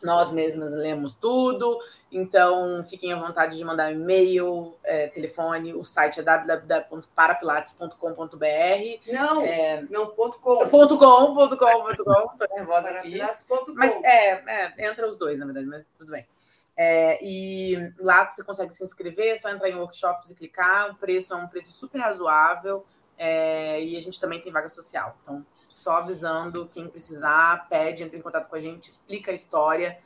Nós 0.02 0.34
mesmas 0.34 0.76
lemos 0.76 1.14
tudo, 1.14 1.80
então 2.12 2.84
fiquem 2.84 3.14
à 3.14 3.18
vontade 3.18 3.58
de 3.58 3.64
mandar 3.64 3.94
e-mail, 3.94 4.76
é, 4.84 5.08
telefone. 5.08 5.74
O 5.74 5.86
site 5.86 6.20
é 6.20 6.24
www.parapilates.com.br. 6.24 9.08
Não, 9.08 9.42
é, 9.42 9.84
não, 9.90 10.08
ponto 10.08 10.38
.com. 10.40 10.68
Ponto 10.68 10.98
.com, 10.98 11.34
ponto 11.34 11.56
.com, 11.56 11.84
ponto 11.84 12.04
.com. 12.04 12.28
Tô 12.38 12.46
nervosa 12.54 12.90
aqui. 12.90 13.22
Mas 13.74 13.96
é, 14.04 14.44
é, 14.46 14.74
entra 14.90 15.08
os 15.08 15.16
dois, 15.16 15.40
na 15.40 15.46
verdade, 15.46 15.68
mas 15.68 15.90
tudo 15.98 16.12
bem. 16.12 16.28
É, 16.76 17.20
e 17.24 17.94
lá 18.00 18.30
você 18.30 18.44
consegue 18.44 18.74
se 18.74 18.84
inscrever, 18.84 19.34
é 19.34 19.36
só 19.36 19.50
entrar 19.50 19.70
em 19.70 19.76
workshops 19.76 20.32
e 20.32 20.36
clicar. 20.36 20.92
O 20.92 20.96
preço 20.96 21.34
é 21.34 21.38
um 21.38 21.48
preço 21.48 21.72
super 21.72 22.00
razoável 22.00 22.86
é, 23.18 23.84
e 23.84 23.96
a 23.96 24.00
gente 24.02 24.20
também 24.20 24.42
tem 24.42 24.52
vaga 24.52 24.70
social. 24.70 25.18
Então, 25.22 25.46
só 25.70 25.98
avisando 25.98 26.68
quem 26.68 26.88
precisar, 26.88 27.68
pede, 27.68 28.04
entra 28.04 28.18
em 28.18 28.22
contato 28.22 28.48
com 28.48 28.56
a 28.56 28.62
gente, 28.62 28.90
explica 28.90 29.32
a 29.32 29.34
história, 29.34 29.98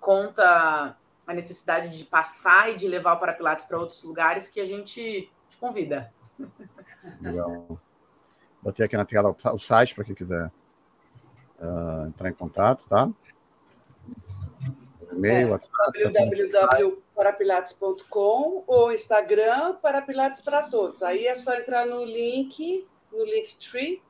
conta 0.00 0.96
a 1.26 1.34
necessidade 1.34 1.96
de 1.96 2.04
passar 2.04 2.70
e 2.70 2.76
de 2.76 2.86
levar 2.86 3.14
o 3.14 3.18
Parapilates 3.18 3.64
para 3.64 3.78
outros 3.78 4.02
lugares 4.02 4.48
que 4.48 4.60
a 4.60 4.64
gente 4.64 5.30
te 5.48 5.56
convida. 5.58 6.12
Legal. 7.20 7.80
Botei 8.62 8.86
aqui 8.86 8.96
na 8.96 9.04
tela 9.04 9.34
o 9.52 9.58
site 9.58 9.94
para 9.94 10.04
quem 10.04 10.14
quiser 10.14 10.50
uh, 11.58 12.06
entrar 12.06 12.28
em 12.28 12.34
contato, 12.34 12.88
tá? 12.88 13.08
E-mail, 15.16 15.48
é, 15.48 15.50
WhatsApp. 15.50 16.12
www.parapilates.com 16.12 18.64
ou 18.66 18.92
Instagram 18.92 19.74
Parapilates 19.76 20.40
para 20.40 20.62
todos. 20.62 21.02
Aí 21.02 21.26
é 21.26 21.34
só 21.34 21.54
entrar 21.54 21.86
no 21.86 22.04
link, 22.04 22.86
no 23.12 23.24
Linktree. 23.24 24.02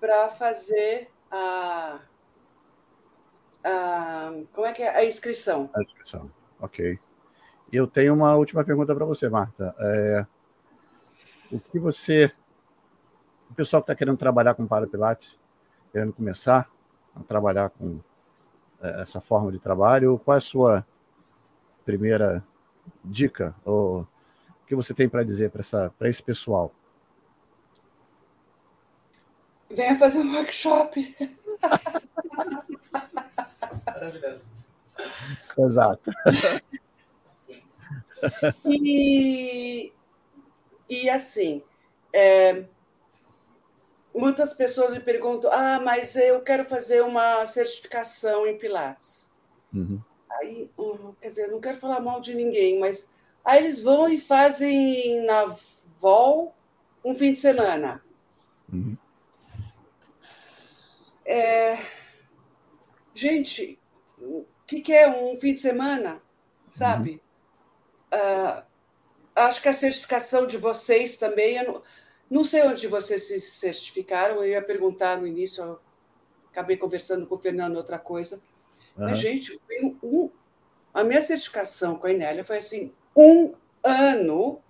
Para 0.00 0.28
fazer 0.28 1.10
a, 1.30 2.00
a, 3.64 4.32
como 4.52 4.66
é 4.66 4.72
que 4.72 4.82
é 4.82 4.96
a 4.96 5.04
inscrição. 5.04 5.70
A 5.74 5.82
inscrição, 5.82 6.30
ok. 6.60 6.98
Eu 7.72 7.86
tenho 7.86 8.12
uma 8.12 8.36
última 8.36 8.64
pergunta 8.64 8.94
para 8.94 9.06
você, 9.06 9.28
Marta. 9.28 9.74
É, 9.78 10.26
o 11.50 11.58
que 11.58 11.78
você, 11.78 12.30
o 13.50 13.54
pessoal 13.54 13.82
que 13.82 13.84
está 13.84 13.94
querendo 13.94 14.18
trabalhar 14.18 14.54
com 14.54 14.66
Parapilates, 14.66 15.38
querendo 15.90 16.12
começar 16.12 16.70
a 17.14 17.22
trabalhar 17.22 17.70
com 17.70 17.96
é, 17.96 18.00
essa 18.82 19.20
forma 19.20 19.50
de 19.52 19.58
trabalho, 19.58 20.20
qual 20.24 20.34
é 20.34 20.38
a 20.38 20.40
sua 20.40 20.86
primeira 21.84 22.42
dica 23.04 23.54
ou 23.64 24.00
o 24.00 24.66
que 24.66 24.74
você 24.74 24.92
tem 24.92 25.08
para 25.08 25.24
dizer 25.24 25.50
para 25.50 26.08
esse 26.08 26.22
pessoal? 26.22 26.72
Venha 29.70 29.98
fazer 29.98 30.18
um 30.18 30.34
workshop. 30.34 31.16
Maravilhoso. 33.86 34.40
Exato. 35.58 36.10
E, 38.64 39.92
e 40.88 41.10
assim, 41.10 41.62
é, 42.12 42.64
muitas 44.14 44.52
pessoas 44.52 44.92
me 44.92 45.00
perguntam: 45.00 45.50
ah, 45.52 45.80
mas 45.80 46.16
eu 46.16 46.40
quero 46.40 46.64
fazer 46.64 47.02
uma 47.02 47.44
certificação 47.46 48.46
em 48.46 48.56
Pilates. 48.58 49.30
Uhum. 49.72 50.00
Aí, 50.30 50.70
hum, 50.78 51.14
quer 51.20 51.28
dizer, 51.28 51.48
não 51.48 51.60
quero 51.60 51.78
falar 51.78 52.00
mal 52.00 52.20
de 52.20 52.34
ninguém, 52.34 52.78
mas 52.78 53.10
aí 53.44 53.58
eles 53.58 53.80
vão 53.80 54.08
e 54.08 54.18
fazem 54.18 55.24
na 55.24 55.54
VOL 56.00 56.54
um 57.04 57.14
fim 57.14 57.32
de 57.32 57.38
semana. 57.38 58.02
Uhum. 58.72 58.96
É... 61.24 61.78
Gente, 63.14 63.78
o 64.18 64.44
que, 64.66 64.80
que, 64.80 64.92
é 64.92 65.08
um 65.08 65.36
fim 65.36 65.52
de 65.52 65.60
semana? 65.60 66.22
Sabe? 66.70 67.20
Uhum. 68.12 68.18
Uh, 68.18 68.62
acho 69.36 69.60
que 69.60 69.68
a 69.68 69.72
certificação 69.72 70.46
de 70.46 70.56
vocês 70.56 71.16
também. 71.16 71.56
Eu 71.56 71.72
não, 71.72 71.82
não 72.32 72.42
sei 72.42 72.62
onde 72.62 72.86
vocês 72.86 73.24
se 73.24 73.38
certificaram, 73.38 74.36
eu 74.36 74.48
ia 74.48 74.62
perguntar 74.62 75.20
no 75.20 75.26
início, 75.26 75.78
acabei 76.50 76.78
conversando 76.78 77.26
com 77.26 77.34
o 77.34 77.38
Fernando 77.38 77.76
outra 77.76 77.98
coisa. 77.98 78.36
Uhum. 78.96 79.04
Mas, 79.04 79.18
gente, 79.18 79.52
foi 79.66 79.96
um, 80.02 80.30
a 80.94 81.04
minha 81.04 81.20
certificação 81.20 81.96
com 81.96 82.06
a 82.06 82.10
Inélia 82.10 82.42
foi 82.42 82.56
assim: 82.56 82.90
um 83.14 83.52
ano 83.84 84.62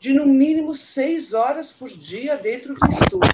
de 0.00 0.12
no 0.12 0.26
mínimo 0.26 0.74
seis 0.74 1.32
horas 1.32 1.72
por 1.72 1.88
dia 1.88 2.36
dentro 2.36 2.74
do 2.74 2.84
estudo. 2.88 3.28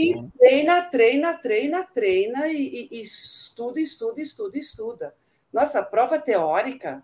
E 0.00 0.14
treina, 0.38 0.82
treina, 0.82 1.34
treina, 1.34 1.84
treina 1.84 2.46
e, 2.46 2.88
e, 2.88 3.02
estuda, 3.02 3.80
estuda, 3.80 4.22
estuda, 4.22 4.56
estuda. 4.56 5.14
Nossa, 5.52 5.80
a 5.80 5.84
prova 5.84 6.20
teórica 6.20 7.02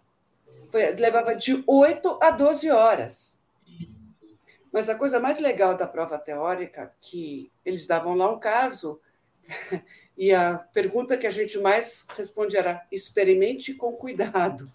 foi, 0.71 0.93
levava 0.93 1.35
de 1.35 1.65
8 1.67 2.19
a 2.23 2.31
12 2.31 2.71
horas. 2.71 3.37
Mas 4.77 4.91
a 4.91 4.95
coisa 4.95 5.19
mais 5.19 5.39
legal 5.39 5.75
da 5.75 5.89
prova 5.89 6.19
teórica, 6.19 6.95
que 7.01 7.51
eles 7.65 7.87
davam 7.87 8.15
lá 8.15 8.31
um 8.31 8.39
caso, 8.39 9.01
e 10.15 10.35
a 10.35 10.59
pergunta 10.59 11.17
que 11.17 11.27
a 11.27 11.31
gente 11.31 11.59
mais 11.59 12.07
responde 12.15 12.59
era: 12.59 12.87
experimente 12.93 13.73
com 13.73 13.97
cuidado. 13.97 14.71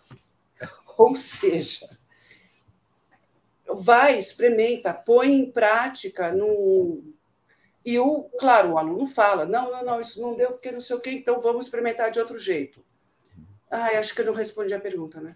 Ou 0.97 1.15
seja, 1.15 1.87
vai, 3.67 4.17
experimenta, 4.17 4.91
põe 4.91 5.33
em 5.33 5.51
prática, 5.51 6.31
no 6.31 7.03
e 7.85 7.99
o, 7.99 8.23
claro, 8.39 8.71
o 8.71 8.77
aluno 8.79 9.05
fala: 9.05 9.45
não, 9.45 9.69
não, 9.69 9.85
não, 9.85 10.01
isso 10.01 10.19
não 10.19 10.33
deu 10.35 10.53
porque 10.53 10.71
não 10.71 10.81
sei 10.81 10.95
o 10.95 10.99
quê, 10.99 11.11
então 11.11 11.39
vamos 11.39 11.67
experimentar 11.67 12.09
de 12.09 12.17
outro 12.17 12.39
jeito. 12.39 12.83
Ah, 13.69 13.99
acho 13.99 14.15
que 14.15 14.21
eu 14.21 14.25
não 14.25 14.33
respondi 14.33 14.73
a 14.73 14.81
pergunta, 14.81 15.21
né? 15.21 15.35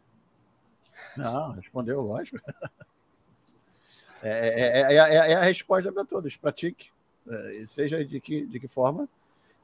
Não, 1.16 1.52
respondeu, 1.52 2.02
lógico. 2.02 2.40
É, 4.28 4.82
é, 4.82 4.94
é, 4.94 5.32
é 5.32 5.36
a 5.36 5.44
resposta 5.44 5.92
para 5.92 6.04
todos: 6.04 6.36
pratique. 6.36 6.90
seja 7.68 8.04
de 8.04 8.20
que, 8.20 8.46
de 8.46 8.60
que 8.60 8.68
forma, 8.68 9.08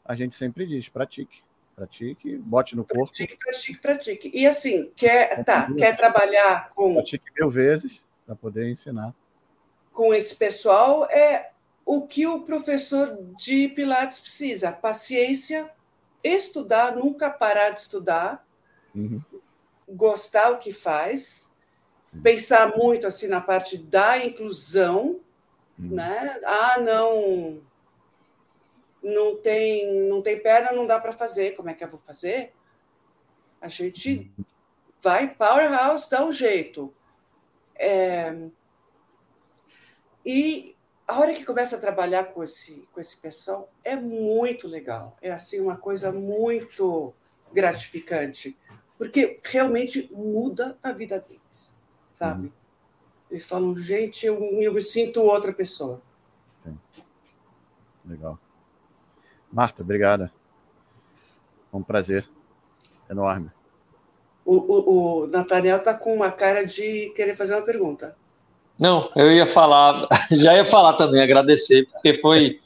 a 0.05 0.16
gente 0.16 0.36
sempre 0.36 0.68
diz: 0.68 0.88
pratique. 0.88 1.41
Pratique, 1.76 2.38
bote 2.38 2.76
no 2.76 2.84
corpo. 2.84 3.05
Pratique, 3.07 3.38
pratique, 3.38 3.80
pratique. 3.80 4.32
E 4.34 4.45
assim, 4.45 4.91
quer, 4.95 5.43
tá, 5.43 5.74
quer 5.74 5.95
trabalhar 5.95 6.70
com. 6.70 6.93
Pratique 6.95 7.26
mil 7.39 7.49
vezes 7.49 8.03
para 8.26 8.36
poder 8.36 8.70
ensinar. 8.70 9.16
Com 9.91 10.14
esse 10.14 10.36
pessoal, 10.36 11.05
é 11.09 11.51
o 11.86 12.05
que 12.05 12.28
o 12.28 12.41
professor 12.43 13.18
de 13.36 13.68
Pilates 13.70 14.20
precisa: 14.20 14.72
paciência, 14.72 15.70
estudar, 16.24 16.95
nunca 16.95 17.30
parar 17.30 17.72
de 17.72 17.80
estudar, 17.80 18.45
uhum. 18.93 19.22
gostar 19.88 20.51
o 20.51 20.59
que 20.59 20.72
faz. 20.72 21.51
Pensar 22.24 22.76
muito 22.76 23.07
assim 23.07 23.28
na 23.28 23.41
parte 23.41 23.78
da 23.78 24.18
inclusão, 24.18 25.20
uhum. 25.80 25.95
né? 25.95 26.39
Ah, 26.43 26.80
não, 26.80 27.62
não 29.03 29.38
tem, 29.38 30.08
não 30.08 30.21
tem 30.21 30.42
perna, 30.42 30.71
não 30.71 30.86
dá 30.86 31.00
para 31.00 31.12
fazer. 31.12 31.55
Como 31.55 31.70
é 31.70 31.74
que 31.74 31.83
eu 31.83 31.89
vou 31.89 32.00
fazer? 32.00 32.54
A 33.62 33.67
gente 33.67 34.32
uhum. 34.38 34.46
vai 35.01 35.33
powerhouse, 35.33 36.09
dá 36.09 36.25
um 36.25 36.32
jeito. 36.32 36.92
É, 37.75 38.36
e 40.25 40.75
a 41.08 41.20
hora 41.20 41.33
que 41.33 41.43
começa 41.43 41.75
a 41.75 41.79
trabalhar 41.79 42.25
com 42.25 42.43
esse, 42.43 42.88
com 42.93 43.00
esse 43.00 43.17
pessoal 43.17 43.71
é 43.83 43.96
muito 43.96 44.67
legal. 44.67 45.17
É 45.21 45.32
assim 45.32 45.59
uma 45.59 45.75
coisa 45.75 46.12
muito 46.12 47.13
gratificante, 47.51 48.55
porque 48.97 49.39
realmente 49.43 50.09
muda 50.13 50.78
a 50.82 50.92
vida 50.92 51.20
deles, 51.20 51.41
sabe? 52.12 52.47
Uhum. 52.47 52.51
Eles 53.29 53.46
falam, 53.46 53.75
gente, 53.78 54.25
eu, 54.25 54.38
eu 54.62 54.74
me 54.74 54.82
sinto 54.82 55.21
outra 55.21 55.54
pessoa. 55.54 56.01
Sim. 56.63 56.78
Legal. 58.05 58.38
Marta, 59.51 59.82
obrigada. 59.82 60.32
Foi 61.70 61.79
um 61.79 61.83
prazer 61.83 62.28
enorme. 63.09 63.50
O, 64.46 64.55
o, 64.55 65.24
o 65.24 65.28
Nathaniel 65.28 65.78
está 65.78 65.93
com 65.93 66.13
uma 66.13 66.32
cara 66.32 66.66
de 66.66 67.12
querer 67.16 67.36
fazer 67.36 67.55
uma 67.55 67.62
pergunta. 67.62 68.16
Não, 68.78 69.12
eu 69.16 69.32
ia 69.32 69.46
falar, 69.46 70.08
já 70.32 70.55
ia 70.55 70.66
falar 70.66 70.93
também, 70.93 71.21
agradecer, 71.21 71.88
porque 71.88 72.16
foi. 72.16 72.59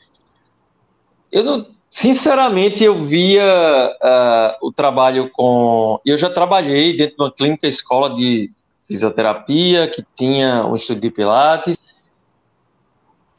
Eu 1.32 1.44
não, 1.44 1.68
sinceramente, 1.90 2.84
eu 2.84 2.96
via 2.96 3.44
uh, 3.44 4.68
o 4.68 4.72
trabalho 4.72 5.30
com. 5.32 6.00
Eu 6.06 6.18
já 6.18 6.30
trabalhei 6.30 6.96
dentro 6.96 7.18
de 7.18 7.24
uma 7.24 7.32
clínica 7.32 7.68
escola 7.68 8.16
de 8.16 8.50
fisioterapia, 8.88 9.90
que 9.90 10.06
tinha 10.16 10.66
um 10.66 10.76
estúdio 10.76 11.02
de 11.02 11.12
Pilates, 11.12 11.78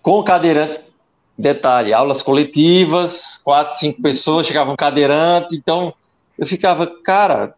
com 0.02 0.22
cadeirantes. 0.22 0.80
Detalhe, 1.38 1.92
aulas 1.92 2.22
coletivas, 2.22 3.36
quatro, 3.44 3.76
cinco 3.76 4.00
pessoas, 4.00 4.46
chegavam 4.46 4.72
um 4.72 4.76
cadeirante, 4.76 5.54
então 5.54 5.92
eu 6.38 6.46
ficava, 6.46 6.86
cara. 6.86 7.54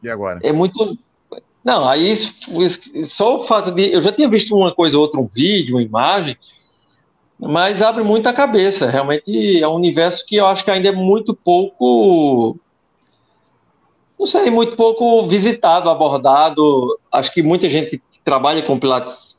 E 0.00 0.08
agora? 0.08 0.38
É 0.44 0.52
muito 0.52 0.96
não, 1.68 1.86
aí 1.86 2.16
só 3.04 3.40
o 3.40 3.46
fato 3.46 3.70
de. 3.70 3.92
Eu 3.92 4.00
já 4.00 4.10
tinha 4.10 4.26
visto 4.26 4.56
uma 4.56 4.74
coisa 4.74 4.96
ou 4.96 5.02
outra, 5.02 5.20
um 5.20 5.26
vídeo, 5.26 5.74
uma 5.74 5.82
imagem, 5.82 6.34
mas 7.38 7.82
abre 7.82 8.02
muito 8.02 8.26
a 8.26 8.32
cabeça. 8.32 8.88
Realmente 8.88 9.62
é 9.62 9.68
um 9.68 9.74
universo 9.74 10.24
que 10.24 10.36
eu 10.36 10.46
acho 10.46 10.64
que 10.64 10.70
ainda 10.70 10.88
é 10.88 10.92
muito 10.92 11.34
pouco. 11.34 12.58
Não 14.18 14.26
sei, 14.26 14.50
muito 14.50 14.76
pouco 14.76 15.26
visitado, 15.28 15.88
abordado. 15.88 16.98
Acho 17.12 17.32
que 17.32 17.42
muita 17.42 17.68
gente 17.68 17.98
que 17.98 18.20
trabalha 18.24 18.62
com 18.62 18.78
Pilates, 18.78 19.38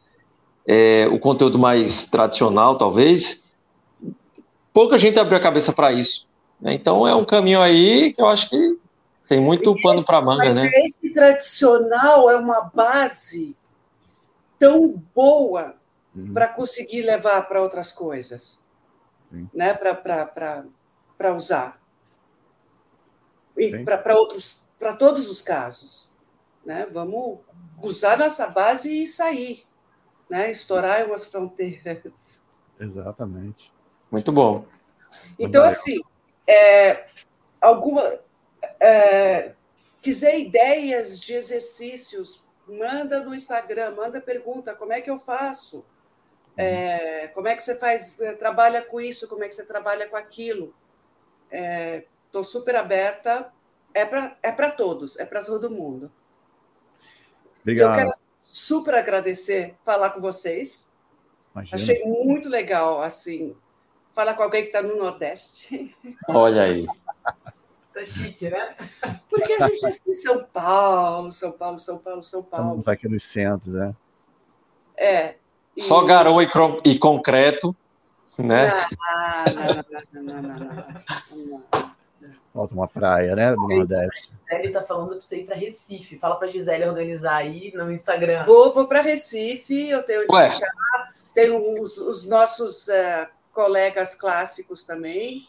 é, 0.66 1.08
o 1.12 1.20
conteúdo 1.20 1.60
mais 1.60 2.06
tradicional, 2.06 2.78
talvez, 2.78 3.42
pouca 4.74 4.98
gente 4.98 5.20
abriu 5.20 5.38
a 5.38 5.42
cabeça 5.42 5.74
para 5.74 5.92
isso. 5.92 6.28
Né? 6.62 6.74
Então 6.74 7.08
é 7.08 7.14
um 7.14 7.26
caminho 7.26 7.62
aí 7.62 8.14
que 8.14 8.22
eu 8.22 8.28
acho 8.28 8.50
que 8.50 8.78
tem 9.28 9.40
muito 9.40 9.70
esse, 9.70 9.82
pano 9.82 10.06
para 10.06 10.22
manga, 10.22 10.46
mas 10.46 10.56
né? 10.56 10.68
Esse 10.68 11.14
tradicional 11.14 12.30
é 12.32 12.38
uma 12.38 12.72
base 12.74 13.56
tão 14.58 15.02
boa 15.14 15.76
uhum. 16.16 16.34
para 16.34 16.48
conseguir 16.48 17.04
levar 17.04 17.48
para 17.48 17.62
outras 17.62 17.92
coisas, 17.92 18.64
né? 19.54 19.74
Para 19.74 21.36
usar. 21.36 21.80
E 23.56 23.84
para 23.84 24.16
outros, 24.16 24.62
para 24.80 24.94
todos 24.94 25.30
os 25.30 25.42
casos. 25.42 26.12
Né? 26.66 26.88
Vamos 26.92 27.40
usar 27.84 28.18
nossa 28.18 28.48
base 28.48 29.04
e 29.04 29.08
sair, 29.08 29.66
né? 30.30 30.50
estourar 30.50 31.06
umas 31.06 31.26
fronteiras. 31.26 32.42
Exatamente. 32.80 33.72
Muito 34.10 34.32
bom. 34.32 34.66
Então, 35.38 35.64
assim, 35.64 36.00
é, 36.48 37.06
alguma, 37.62 38.20
é, 38.80 39.54
quiser 40.02 40.40
ideias 40.40 41.20
de 41.20 41.34
exercícios, 41.34 42.44
manda 42.68 43.22
no 43.22 43.36
Instagram, 43.36 43.96
manda 43.96 44.22
pergunta, 44.22 44.74
como 44.74 44.94
é 44.94 45.02
que 45.02 45.10
eu 45.10 45.18
faço? 45.18 45.86
É, 46.56 47.28
como 47.30 47.48
é 47.48 47.56
que 47.56 47.62
você 47.64 47.76
faz, 47.76 48.20
é, 48.20 48.34
trabalha 48.34 48.82
com 48.82 49.00
isso, 49.00 49.28
como 49.28 49.44
é 49.44 49.48
que 49.48 49.56
você 49.56 49.66
trabalha 49.66 50.08
com 50.08 50.18
aquilo? 50.18 50.74
É, 51.52 52.04
Estou 52.30 52.44
super 52.44 52.76
aberta. 52.76 53.52
É 53.94 54.06
para 54.06 54.38
é 54.42 54.72
todos, 54.72 55.18
é 55.18 55.26
para 55.26 55.44
todo 55.44 55.70
mundo. 55.70 56.12
Obrigado. 57.62 57.92
Eu 57.92 57.96
quero 57.96 58.12
super 58.40 58.96
agradecer 58.96 59.76
falar 59.84 60.12
com 60.12 60.20
vocês. 60.20 60.94
Imagina. 61.54 61.82
Achei 61.82 62.04
muito 62.06 62.50
legal, 62.50 63.02
assim, 63.02 63.56
falar 64.14 64.34
com 64.34 64.44
alguém 64.44 64.62
que 64.62 64.68
está 64.68 64.82
no 64.82 64.98
Nordeste. 64.98 65.96
Olha 66.28 66.64
aí. 66.64 66.88
Tá 67.94 68.04
chique, 68.04 68.50
né? 68.50 68.76
Porque 69.30 69.54
a 69.54 69.68
gente 69.68 69.86
é 69.86 69.90
assim, 69.90 70.14
São 70.14 70.44
Paulo, 70.44 71.32
São 71.32 71.52
Paulo, 71.52 71.80
São 71.80 71.98
Paulo, 71.98 72.24
São 72.24 72.44
Paulo. 72.44 72.68
Estamos 72.68 72.88
aqui 72.88 73.08
nos 73.08 73.24
centros, 73.24 73.74
né? 73.74 73.96
É. 74.96 75.36
E... 75.76 75.82
Só 75.82 76.06
garoa 76.06 76.44
e, 76.44 76.48
e 76.86 77.00
concreto, 77.00 77.76
né? 78.38 78.72
Não, 80.14 80.24
não, 80.24 80.42
não, 80.42 80.60
não, 81.72 81.89
Falta 82.54 82.74
uma 82.74 82.88
praia, 82.88 83.36
né? 83.36 83.52
Do 83.52 83.68
Nordeste. 83.68 84.30
Gisele 84.50 84.68
está 84.68 84.82
falando 84.82 85.10
para 85.10 85.22
você 85.22 85.42
ir 85.42 85.46
para 85.46 85.56
Recife. 85.56 86.18
Fala 86.18 86.36
para 86.36 86.48
Gisele 86.48 86.86
organizar 86.86 87.36
aí 87.36 87.72
no 87.76 87.92
Instagram. 87.92 88.44
Vou, 88.44 88.74
vou 88.74 88.88
para 88.88 89.02
Recife, 89.02 89.90
eu 89.90 90.04
tenho 90.04 90.24
onde 90.24 90.54
ficar. 90.54 90.60
Tenho 91.34 91.80
os, 91.80 91.98
os 92.00 92.26
nossos 92.26 92.88
uh, 92.88 93.28
colegas 93.54 94.16
clássicos 94.16 94.84
também 94.84 95.48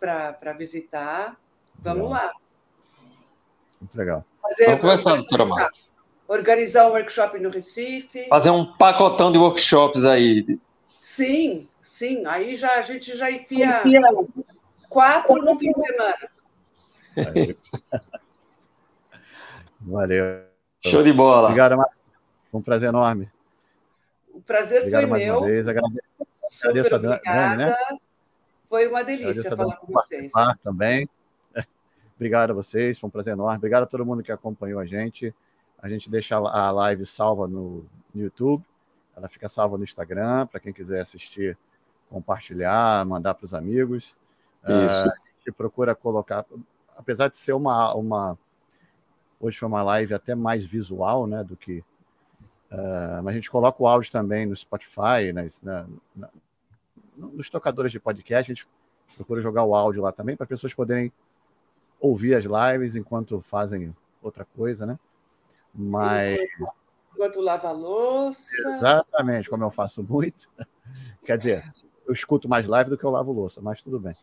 para 0.00 0.52
visitar. 0.58 1.36
Vamos 1.78 2.10
legal. 2.10 2.26
lá. 2.26 2.32
Muito 3.80 3.96
legal. 3.96 4.24
Fazer, 4.42 4.66
Vamos 4.66 4.80
conversar, 4.80 5.16
doutora 5.16 5.44
Marta. 5.44 5.70
Organizar 6.26 6.86
um 6.86 6.90
workshop 6.90 7.38
no 7.38 7.50
Recife. 7.50 8.28
Fazer 8.28 8.50
um 8.50 8.76
pacotão 8.76 9.30
de 9.30 9.38
workshops 9.38 10.04
aí. 10.04 10.58
Sim, 11.00 11.68
sim. 11.80 12.24
Aí 12.26 12.56
já, 12.56 12.74
a 12.74 12.82
gente 12.82 13.16
já 13.16 13.30
enfia 13.30 13.82
quatro 14.90 15.42
no 15.42 15.56
fim 15.56 15.72
de 15.72 15.82
semana. 15.86 16.28
É 17.16 17.54
Valeu. 19.80 20.44
Show 20.84 21.02
de 21.02 21.12
bola. 21.12 21.44
Obrigado, 21.44 21.76
Marcos. 21.76 21.96
Foi 22.50 22.60
um 22.60 22.62
prazer 22.62 22.88
enorme. 22.90 23.30
O 24.34 24.42
prazer 24.42 24.80
Obrigado 24.80 25.08
foi 25.08 25.18
meu. 25.18 25.38
Uma 25.38 25.46
vez. 25.46 25.68
Agradeço, 25.68 26.00
Super 26.30 26.94
a 26.94 26.98
Dani, 26.98 27.56
né? 27.56 27.76
Foi 28.66 28.86
uma 28.86 29.02
delícia 29.02 29.56
falar 29.56 29.76
com 29.76 29.92
vocês. 29.92 30.32
Também. 30.62 31.08
Obrigado 32.16 32.50
a 32.50 32.54
vocês, 32.54 32.98
foi 32.98 33.08
um 33.08 33.10
prazer 33.10 33.32
enorme. 33.32 33.56
Obrigado 33.56 33.84
a 33.84 33.86
todo 33.86 34.04
mundo 34.04 34.22
que 34.22 34.32
acompanhou 34.32 34.78
a 34.78 34.86
gente. 34.86 35.34
A 35.82 35.88
gente 35.88 36.10
deixa 36.10 36.36
a 36.36 36.70
live 36.70 37.06
salva 37.06 37.48
no, 37.48 37.86
YouTube. 38.14 38.62
Ela 39.16 39.28
fica 39.28 39.48
salva 39.48 39.78
no 39.78 39.84
Instagram, 39.84 40.46
para 40.46 40.60
quem 40.60 40.72
quiser 40.72 41.00
assistir, 41.00 41.56
compartilhar, 42.08 43.04
mandar 43.06 43.34
para 43.34 43.44
os 43.44 43.54
amigos. 43.54 44.16
Isso. 44.64 45.08
Uh, 45.08 45.10
a 45.10 45.38
gente 45.38 45.52
procura 45.56 45.94
colocar, 45.94 46.44
apesar 46.96 47.28
de 47.28 47.36
ser 47.36 47.52
uma, 47.52 47.94
uma. 47.94 48.38
Hoje 49.40 49.58
foi 49.58 49.68
uma 49.68 49.82
live 49.82 50.14
até 50.14 50.34
mais 50.34 50.64
visual, 50.64 51.26
né, 51.26 51.42
do 51.42 51.56
que. 51.56 51.84
Uh, 52.70 53.22
mas 53.22 53.28
a 53.28 53.32
gente 53.32 53.50
coloca 53.50 53.82
o 53.82 53.86
áudio 53.86 54.12
também 54.12 54.46
no 54.46 54.54
Spotify, 54.54 55.32
nas, 55.34 55.60
na, 55.60 55.86
na, 56.14 56.28
nos 57.16 57.50
tocadores 57.50 57.90
de 57.90 57.98
podcast, 57.98 58.52
a 58.52 58.54
gente 58.54 58.68
procura 59.16 59.40
jogar 59.40 59.64
o 59.64 59.74
áudio 59.74 60.02
lá 60.02 60.12
também 60.12 60.36
para 60.36 60.44
as 60.44 60.48
pessoas 60.48 60.72
poderem 60.72 61.12
ouvir 61.98 62.34
as 62.34 62.44
lives 62.44 62.94
enquanto 62.96 63.40
fazem 63.40 63.94
outra 64.22 64.44
coisa, 64.44 64.86
né? 64.86 64.98
Mas. 65.74 66.40
Enquanto 67.14 67.40
lava 67.40 67.70
louça. 67.72 68.76
Exatamente, 68.76 69.50
como 69.50 69.64
eu 69.64 69.70
faço 69.70 70.02
muito. 70.02 70.48
Quer 71.24 71.36
dizer, 71.36 71.64
eu 72.06 72.12
escuto 72.12 72.48
mais 72.48 72.66
live 72.66 72.90
do 72.90 72.98
que 72.98 73.04
eu 73.04 73.10
lavo 73.10 73.32
louça, 73.32 73.60
mas 73.60 73.82
tudo 73.82 73.98
bem. 73.98 74.16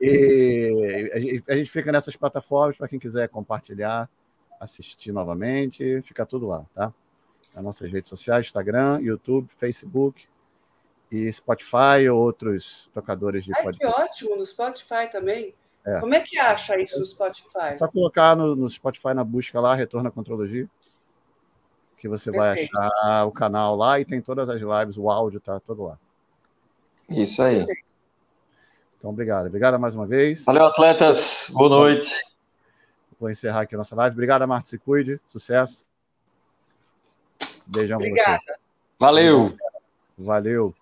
E 0.00 1.42
a 1.48 1.54
gente 1.54 1.70
fica 1.70 1.92
nessas 1.92 2.16
plataformas 2.16 2.76
para 2.76 2.88
quem 2.88 2.98
quiser 2.98 3.28
compartilhar, 3.28 4.10
assistir 4.58 5.12
novamente, 5.12 6.02
fica 6.02 6.26
tudo 6.26 6.48
lá, 6.48 6.64
tá? 6.74 6.92
Nas 7.54 7.64
nossas 7.64 7.90
redes 7.92 8.08
sociais, 8.08 8.46
Instagram, 8.46 9.00
YouTube, 9.00 9.48
Facebook, 9.56 10.26
e 11.12 11.30
Spotify 11.30 12.08
ou 12.10 12.18
outros 12.18 12.90
tocadores 12.94 13.44
de 13.44 13.52
Ai, 13.54 13.62
podcast. 13.62 13.94
Que 13.94 14.02
ótimo, 14.02 14.36
no 14.36 14.44
Spotify 14.44 15.10
também. 15.10 15.54
É. 15.84 16.00
Como 16.00 16.14
é 16.14 16.20
que 16.20 16.38
acha 16.38 16.80
isso 16.80 16.98
no 16.98 17.04
Spotify? 17.04 17.72
É 17.72 17.76
só 17.76 17.86
colocar 17.86 18.34
no, 18.34 18.56
no 18.56 18.68
Spotify 18.70 19.12
na 19.14 19.22
busca 19.22 19.60
lá, 19.60 19.74
Retorno 19.74 20.08
à 20.08 20.12
Contrologia, 20.12 20.68
que 21.98 22.08
você 22.08 22.30
Perfeito. 22.30 22.72
vai 22.72 22.86
achar 22.86 23.26
o 23.26 23.32
canal 23.32 23.76
lá 23.76 24.00
e 24.00 24.06
tem 24.06 24.22
todas 24.22 24.48
as 24.48 24.60
lives, 24.60 24.96
o 24.96 25.10
áudio 25.10 25.38
tá 25.38 25.60
todo 25.60 25.84
lá. 25.84 25.98
Isso 27.10 27.42
aí. 27.42 27.66
Então, 29.02 29.10
obrigado. 29.10 29.46
Obrigado 29.46 29.80
mais 29.80 29.96
uma 29.96 30.06
vez. 30.06 30.44
Valeu, 30.44 30.64
atletas. 30.64 31.50
Boa 31.52 31.68
noite. 31.68 32.24
Vou 33.18 33.28
encerrar 33.28 33.62
aqui 33.62 33.74
a 33.74 33.78
nossa 33.78 33.96
live. 33.96 34.14
Obrigado, 34.14 34.46
Marta. 34.46 34.68
Se 34.68 34.78
cuide. 34.78 35.20
Sucesso. 35.26 35.84
Beijão 37.66 37.96
Obrigada. 37.96 38.38
você. 38.46 38.54
Valeu. 39.00 39.56
Valeu. 40.16 40.72